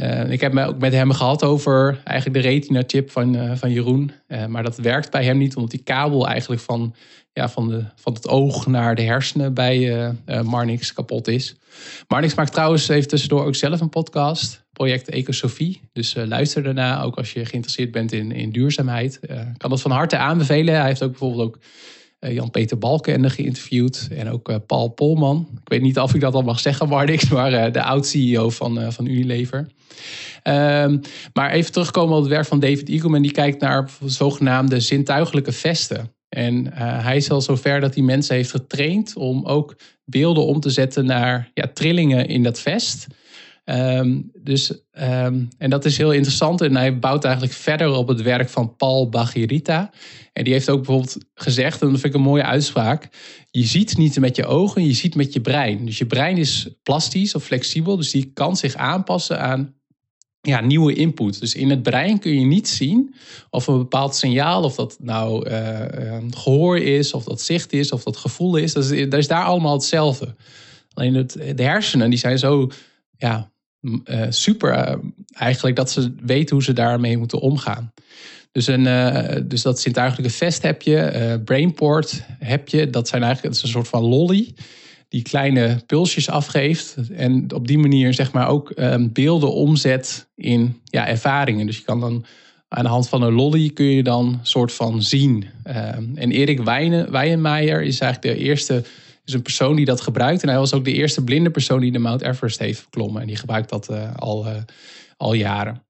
Uh, 0.02 0.30
ik 0.30 0.40
heb 0.40 0.52
me 0.52 0.64
ook 0.64 0.78
met 0.78 0.92
hem 0.92 1.12
gehad 1.12 1.44
over 1.44 2.00
eigenlijk 2.04 2.42
de 2.42 2.48
retina-chip 2.48 3.10
van, 3.10 3.36
uh, 3.36 3.52
van 3.54 3.72
Jeroen. 3.72 4.12
Uh, 4.28 4.46
maar 4.46 4.62
dat 4.62 4.76
werkt 4.76 5.10
bij 5.10 5.24
hem 5.24 5.38
niet, 5.38 5.56
omdat 5.56 5.70
die 5.70 5.82
kabel 5.82 6.28
eigenlijk 6.28 6.60
van, 6.60 6.94
ja, 7.32 7.48
van, 7.48 7.68
de, 7.68 7.84
van 7.94 8.12
het 8.12 8.28
oog 8.28 8.66
naar 8.66 8.94
de 8.94 9.02
hersenen 9.02 9.54
bij 9.54 10.12
Marnix 10.42 10.92
kapot 10.92 11.28
is. 11.28 11.56
Marnix 12.08 12.34
maakt 12.34 12.52
trouwens 12.52 12.88
even 12.88 13.08
tussendoor 13.08 13.44
ook 13.44 13.54
zelf 13.54 13.80
een 13.80 13.88
podcast, 13.88 14.64
project 14.72 15.08
Ecosofie. 15.08 15.80
Dus 15.92 16.14
luister 16.14 16.62
daarna, 16.62 17.02
ook 17.02 17.16
als 17.16 17.32
je 17.32 17.44
geïnteresseerd 17.44 17.90
bent 17.90 18.12
in, 18.12 18.32
in 18.32 18.50
duurzaamheid. 18.50 19.18
Ik 19.22 19.58
kan 19.58 19.70
dat 19.70 19.80
van 19.80 19.90
harte 19.90 20.16
aanbevelen. 20.16 20.74
Hij 20.74 20.86
heeft 20.86 21.02
ook 21.02 21.10
bijvoorbeeld 21.10 21.42
ook 21.42 21.58
Jan-Peter 22.18 22.78
Balkenende 22.78 23.30
geïnterviewd. 23.30 24.08
En 24.10 24.30
ook 24.30 24.48
uh, 24.48 24.56
Paul 24.66 24.88
Polman. 24.88 25.48
Ik 25.52 25.68
weet 25.68 25.82
niet 25.82 25.98
of 25.98 26.14
ik 26.14 26.20
dat 26.20 26.34
al 26.34 26.42
mag 26.42 26.60
zeggen, 26.60 26.88
maar 26.88 27.08
uh, 27.52 27.72
de 27.72 27.82
oud-CEO 27.82 28.50
van, 28.50 28.92
van 28.92 29.06
Unilever. 29.06 29.68
Um, 30.44 31.00
maar 31.32 31.50
even 31.50 31.72
terugkomen 31.72 32.16
op 32.16 32.22
het 32.22 32.30
werk 32.30 32.46
van 32.46 32.60
David 32.60 32.88
Eagleman. 32.88 33.22
Die 33.22 33.30
kijkt 33.30 33.60
naar 33.60 33.90
zogenaamde 34.04 34.80
zintuigelijke 34.80 35.52
vesten. 35.52 36.12
En 36.28 36.72
hij 36.76 37.16
is 37.16 37.30
al 37.30 37.40
zover 37.40 37.80
dat 37.80 37.94
hij 37.94 38.02
mensen 38.02 38.34
heeft 38.34 38.50
getraind 38.50 39.16
om 39.16 39.46
ook 39.46 39.76
beelden 40.04 40.44
om 40.44 40.60
te 40.60 40.70
zetten 40.70 41.06
naar 41.06 41.50
ja, 41.54 41.70
trillingen 41.74 42.26
in 42.26 42.42
dat 42.42 42.60
vest. 42.60 43.06
Um, 43.70 44.30
dus, 44.42 44.70
um, 44.92 45.48
en 45.58 45.70
dat 45.70 45.84
is 45.84 45.96
heel 45.96 46.12
interessant. 46.12 46.60
En 46.60 46.76
hij 46.76 46.98
bouwt 46.98 47.24
eigenlijk 47.24 47.54
verder 47.54 47.90
op 47.90 48.08
het 48.08 48.22
werk 48.22 48.48
van 48.48 48.76
Paul 48.76 49.08
Bagirita. 49.08 49.90
En 50.32 50.44
die 50.44 50.52
heeft 50.52 50.70
ook 50.70 50.76
bijvoorbeeld 50.76 51.16
gezegd, 51.34 51.82
en 51.82 51.90
dat 51.90 52.00
vind 52.00 52.14
ik 52.14 52.20
een 52.20 52.26
mooie 52.26 52.44
uitspraak. 52.44 53.08
Je 53.50 53.64
ziet 53.64 53.96
niet 53.96 54.20
met 54.20 54.36
je 54.36 54.46
ogen, 54.46 54.84
je 54.84 54.92
ziet 54.92 55.14
met 55.14 55.32
je 55.32 55.40
brein. 55.40 55.84
Dus 55.84 55.98
je 55.98 56.06
brein 56.06 56.36
is 56.36 56.68
plastisch 56.82 57.34
of 57.34 57.44
flexibel. 57.44 57.96
Dus 57.96 58.10
die 58.10 58.30
kan 58.32 58.56
zich 58.56 58.74
aanpassen 58.74 59.40
aan 59.40 59.74
ja, 60.40 60.60
nieuwe 60.60 60.94
input. 60.94 61.40
Dus 61.40 61.54
in 61.54 61.70
het 61.70 61.82
brein 61.82 62.18
kun 62.18 62.40
je 62.40 62.46
niet 62.46 62.68
zien 62.68 63.14
of 63.50 63.66
een 63.66 63.78
bepaald 63.78 64.14
signaal, 64.14 64.62
of 64.62 64.74
dat 64.74 64.96
nou 65.00 65.50
uh, 65.50 65.84
gehoor 66.30 66.78
is, 66.78 67.12
of 67.12 67.24
dat 67.24 67.40
zicht 67.40 67.72
is, 67.72 67.92
of 67.92 68.02
dat 68.02 68.16
gevoel 68.16 68.56
is. 68.56 68.72
Dat 68.72 68.90
is, 68.90 69.08
dat 69.08 69.18
is 69.18 69.28
daar 69.28 69.44
allemaal 69.44 69.72
hetzelfde. 69.72 70.34
Alleen 70.94 71.14
het, 71.14 71.32
de 71.54 71.62
hersenen 71.62 72.10
die 72.10 72.18
zijn 72.18 72.38
zo 72.38 72.70
ja, 73.16 73.50
uh, 73.80 74.26
super 74.28 74.88
uh, 74.88 74.94
eigenlijk 75.32 75.76
dat 75.76 75.90
ze 75.90 76.14
weten 76.20 76.54
hoe 76.56 76.64
ze 76.64 76.72
daarmee 76.72 77.18
moeten 77.18 77.40
omgaan. 77.40 77.92
Dus, 78.52 78.66
een, 78.66 78.84
uh, 78.84 79.36
dus 79.44 79.62
dat 79.62 79.80
zintuigelijke 79.80 80.32
vest 80.32 80.62
heb 80.62 80.82
je, 80.82 81.40
brainport 81.44 82.22
heb 82.38 82.68
je. 82.68 82.90
Dat 82.90 83.08
zijn 83.08 83.22
eigenlijk 83.22 83.54
is 83.54 83.62
een 83.62 83.68
soort 83.68 83.88
van 83.88 84.04
lolly 84.04 84.54
die 85.08 85.22
kleine 85.22 85.82
pulsjes 85.86 86.30
afgeeft. 86.30 86.96
En 87.12 87.54
op 87.54 87.66
die 87.66 87.78
manier 87.78 88.14
zeg 88.14 88.32
maar 88.32 88.48
ook 88.48 88.72
um, 88.76 89.12
beelden 89.12 89.52
omzet 89.52 90.28
in 90.34 90.80
ja, 90.84 91.06
ervaringen. 91.06 91.66
Dus 91.66 91.76
je 91.76 91.84
kan 91.84 92.00
dan 92.00 92.24
aan 92.68 92.84
de 92.84 92.90
hand 92.90 93.08
van 93.08 93.22
een 93.22 93.32
lolly 93.32 93.70
kun 93.70 93.86
je 93.86 94.02
dan 94.02 94.38
soort 94.42 94.72
van 94.72 95.02
zien. 95.02 95.44
Um, 95.66 96.12
en 96.14 96.30
Erik 96.30 96.60
Weijenmeijer 97.10 97.82
is 97.82 98.00
eigenlijk 98.00 98.36
de 98.36 98.44
eerste 98.44 98.84
is 99.28 99.34
een 99.34 99.42
persoon 99.42 99.76
die 99.76 99.84
dat 99.84 100.00
gebruikt. 100.00 100.42
En 100.42 100.48
hij 100.48 100.58
was 100.58 100.72
ook 100.72 100.84
de 100.84 100.92
eerste 100.92 101.24
blinde 101.24 101.50
persoon 101.50 101.80
die 101.80 101.92
de 101.92 101.98
Mount 101.98 102.22
Everest 102.22 102.58
heeft 102.58 102.80
geklommen. 102.80 103.20
En 103.20 103.26
die 103.26 103.36
gebruikt 103.36 103.68
dat 103.68 103.90
uh, 103.90 104.14
al, 104.14 104.46
uh, 104.46 104.52
al 105.16 105.32
jaren. 105.32 105.82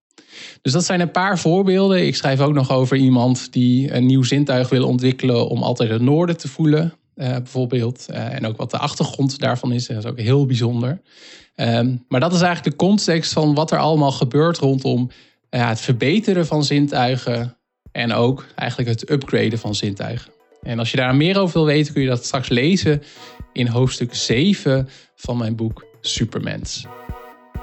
Dus 0.62 0.72
dat 0.72 0.84
zijn 0.84 1.00
een 1.00 1.10
paar 1.10 1.38
voorbeelden. 1.38 2.06
Ik 2.06 2.16
schrijf 2.16 2.40
ook 2.40 2.52
nog 2.52 2.70
over 2.70 2.96
iemand 2.96 3.52
die 3.52 3.94
een 3.94 4.06
nieuw 4.06 4.22
zintuig 4.22 4.68
wil 4.68 4.86
ontwikkelen 4.86 5.48
om 5.48 5.62
altijd 5.62 5.90
het 5.90 6.02
noorden 6.02 6.36
te 6.36 6.48
voelen. 6.48 6.92
Uh, 7.16 7.28
bijvoorbeeld. 7.28 8.06
en 8.08 8.46
ook 8.46 8.56
wat 8.56 8.70
de 8.70 8.78
achtergrond 8.78 9.38
daarvan 9.38 9.72
is. 9.72 9.86
Dat 9.86 9.96
is 9.96 10.10
ook 10.10 10.18
heel 10.18 10.46
bijzonder. 10.46 11.00
Um, 11.56 12.04
maar 12.08 12.20
dat 12.20 12.32
is 12.32 12.40
eigenlijk 12.40 12.78
de 12.78 12.84
context 12.84 13.32
van 13.32 13.54
wat 13.54 13.70
er 13.70 13.78
allemaal 13.78 14.12
gebeurt 14.12 14.58
rondom 14.58 15.10
het 15.50 15.80
verbeteren 15.80 16.46
van 16.46 16.64
zintuigen. 16.64 17.56
En 17.92 18.12
ook 18.12 18.46
eigenlijk 18.54 18.90
het 18.90 19.10
upgraden 19.10 19.58
van 19.58 19.74
zintuigen. 19.74 20.32
En 20.62 20.78
als 20.78 20.90
je 20.90 20.96
daar 20.96 21.16
meer 21.16 21.38
over 21.38 21.54
wil 21.54 21.66
weten, 21.66 21.92
kun 21.92 22.02
je 22.02 22.08
dat 22.08 22.24
straks 22.24 22.48
lezen 22.48 23.02
in 23.52 23.66
hoofdstuk 23.66 24.14
7 24.14 24.88
van 25.14 25.36
mijn 25.36 25.56
boek 25.56 25.86
Supermens. 26.00 26.86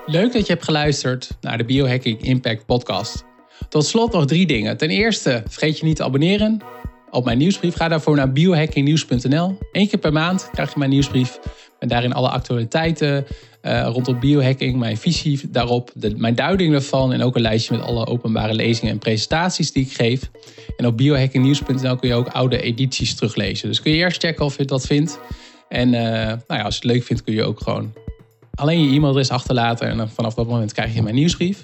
Leuk 0.05 0.33
dat 0.33 0.45
je 0.45 0.53
hebt 0.53 0.65
geluisterd 0.65 1.29
naar 1.41 1.57
de 1.57 1.65
Biohacking 1.65 2.21
Impact 2.21 2.65
podcast. 2.65 3.25
Tot 3.69 3.85
slot 3.85 4.13
nog 4.13 4.25
drie 4.25 4.47
dingen. 4.47 4.77
Ten 4.77 4.89
eerste, 4.89 5.43
vergeet 5.47 5.79
je 5.79 5.85
niet 5.85 5.95
te 5.95 6.03
abonneren 6.03 6.61
op 7.09 7.25
mijn 7.25 7.37
nieuwsbrief. 7.37 7.75
Ga 7.75 7.87
daarvoor 7.87 8.15
naar 8.15 8.31
biohackingnieuws.nl. 8.31 9.57
Eén 9.71 9.87
keer 9.87 9.99
per 9.99 10.13
maand 10.13 10.49
krijg 10.51 10.73
je 10.73 10.79
mijn 10.79 10.89
nieuwsbrief. 10.89 11.39
En 11.79 11.87
daarin 11.87 12.13
alle 12.13 12.29
actualiteiten 12.29 13.25
uh, 13.65 13.87
rondom 13.91 14.19
biohacking, 14.19 14.77
mijn 14.77 14.97
visie 14.97 15.41
daarop, 15.49 15.91
mijn 16.15 16.35
duiding 16.35 16.71
daarvan 16.71 17.13
en 17.13 17.23
ook 17.23 17.35
een 17.35 17.41
lijstje 17.41 17.77
met 17.77 17.85
alle 17.85 18.05
openbare 18.07 18.53
lezingen 18.53 18.93
en 18.93 18.99
presentaties 18.99 19.71
die 19.71 19.85
ik 19.85 19.93
geef. 19.93 20.29
En 20.77 20.85
op 20.85 20.97
biohackingnieuws.nl 20.97 21.95
kun 21.95 22.09
je 22.09 22.15
ook 22.15 22.27
oude 22.27 22.61
edities 22.61 23.15
teruglezen. 23.15 23.67
Dus 23.67 23.81
kun 23.81 23.91
je 23.91 23.97
eerst 23.97 24.21
checken 24.21 24.45
of 24.45 24.57
je 24.57 24.65
dat 24.65 24.85
vindt. 24.85 25.19
En 25.69 25.87
uh, 25.93 26.01
nou 26.01 26.39
ja, 26.47 26.61
als 26.61 26.75
je 26.75 26.81
het 26.81 26.91
leuk 26.91 27.03
vindt 27.03 27.23
kun 27.23 27.33
je 27.33 27.43
ook 27.43 27.61
gewoon 27.61 27.93
alleen 28.55 28.83
je 28.83 28.95
e-mailadres 28.95 29.29
achterlaten 29.29 29.87
en 29.87 30.09
vanaf 30.09 30.33
dat 30.33 30.47
moment 30.47 30.73
krijg 30.73 30.93
je 30.93 31.01
mijn 31.01 31.15
nieuwsbrief. 31.15 31.63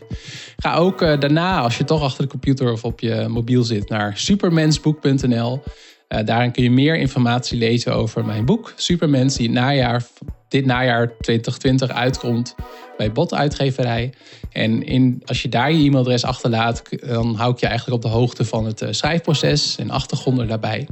Ga 0.57 0.75
ook 0.75 1.01
uh, 1.01 1.19
daarna, 1.19 1.61
als 1.61 1.77
je 1.77 1.83
toch 1.83 2.01
achter 2.01 2.23
de 2.23 2.29
computer 2.29 2.71
of 2.71 2.83
op 2.83 2.99
je 2.99 3.25
mobiel 3.29 3.63
zit, 3.63 3.89
naar 3.89 4.17
supermensboek.nl. 4.17 5.63
Uh, 6.09 6.19
daarin 6.25 6.51
kun 6.51 6.63
je 6.63 6.71
meer 6.71 6.95
informatie 6.95 7.57
lezen 7.57 7.95
over 7.95 8.25
mijn 8.25 8.45
boek 8.45 8.73
Supermens, 8.75 9.35
die 9.35 9.49
najaar, 9.49 10.03
dit 10.51 10.65
najaar 10.65 11.17
2020 11.17 11.89
uitkomt 11.89 12.55
bij 12.97 13.11
Bot 13.11 13.33
Uitgeverij. 13.33 14.13
En 14.51 14.83
in, 14.83 15.21
als 15.25 15.41
je 15.41 15.49
daar 15.49 15.71
je 15.71 15.83
e-mailadres 15.83 16.23
achterlaat, 16.23 16.81
dan 17.07 17.35
hou 17.35 17.53
ik 17.53 17.59
je 17.59 17.67
eigenlijk 17.67 18.03
op 18.03 18.11
de 18.11 18.17
hoogte 18.17 18.45
van 18.45 18.65
het 18.65 18.81
uh, 18.81 18.89
schrijfproces 18.91 19.75
en 19.77 19.89
achtergronden 19.89 20.47
daarbij. 20.47 20.87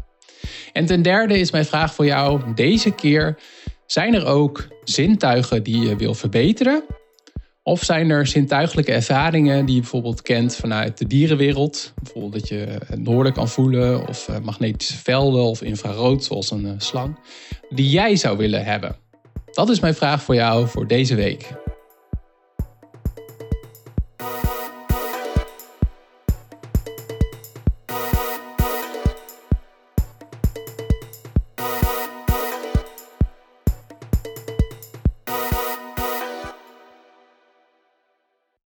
En 0.73 0.85
ten 0.85 1.01
derde 1.01 1.39
is 1.39 1.51
mijn 1.51 1.65
vraag 1.65 1.93
voor 1.93 2.05
jou 2.05 2.53
deze 2.55 2.91
keer: 2.91 3.39
zijn 3.85 4.13
er 4.13 4.25
ook 4.25 4.67
zintuigen 4.83 5.63
die 5.63 5.79
je 5.87 5.95
wil 5.95 6.13
verbeteren? 6.13 6.83
Of 7.63 7.83
zijn 7.83 8.09
er 8.09 8.27
zintuigelijke 8.27 8.91
ervaringen 8.91 9.65
die 9.65 9.75
je 9.75 9.81
bijvoorbeeld 9.81 10.21
kent 10.21 10.55
vanuit 10.55 10.97
de 10.97 11.07
dierenwereld? 11.07 11.93
Bijvoorbeeld 12.03 12.33
dat 12.33 12.47
je 12.47 12.77
noorden 12.95 13.33
kan 13.33 13.47
voelen, 13.47 14.07
of 14.07 14.27
eh, 14.27 14.39
magnetische 14.39 14.97
velden 14.97 15.43
of 15.43 15.61
infrarood, 15.61 16.23
zoals 16.23 16.51
een 16.51 16.65
eh, 16.65 16.71
slang, 16.77 17.19
die 17.69 17.89
jij 17.89 18.15
zou 18.15 18.37
willen 18.37 18.65
hebben? 18.65 18.95
Dat 19.51 19.69
is 19.69 19.79
mijn 19.79 19.95
vraag 19.95 20.23
voor 20.23 20.35
jou 20.35 20.67
voor 20.67 20.87
deze 20.87 21.15
week. 21.15 21.51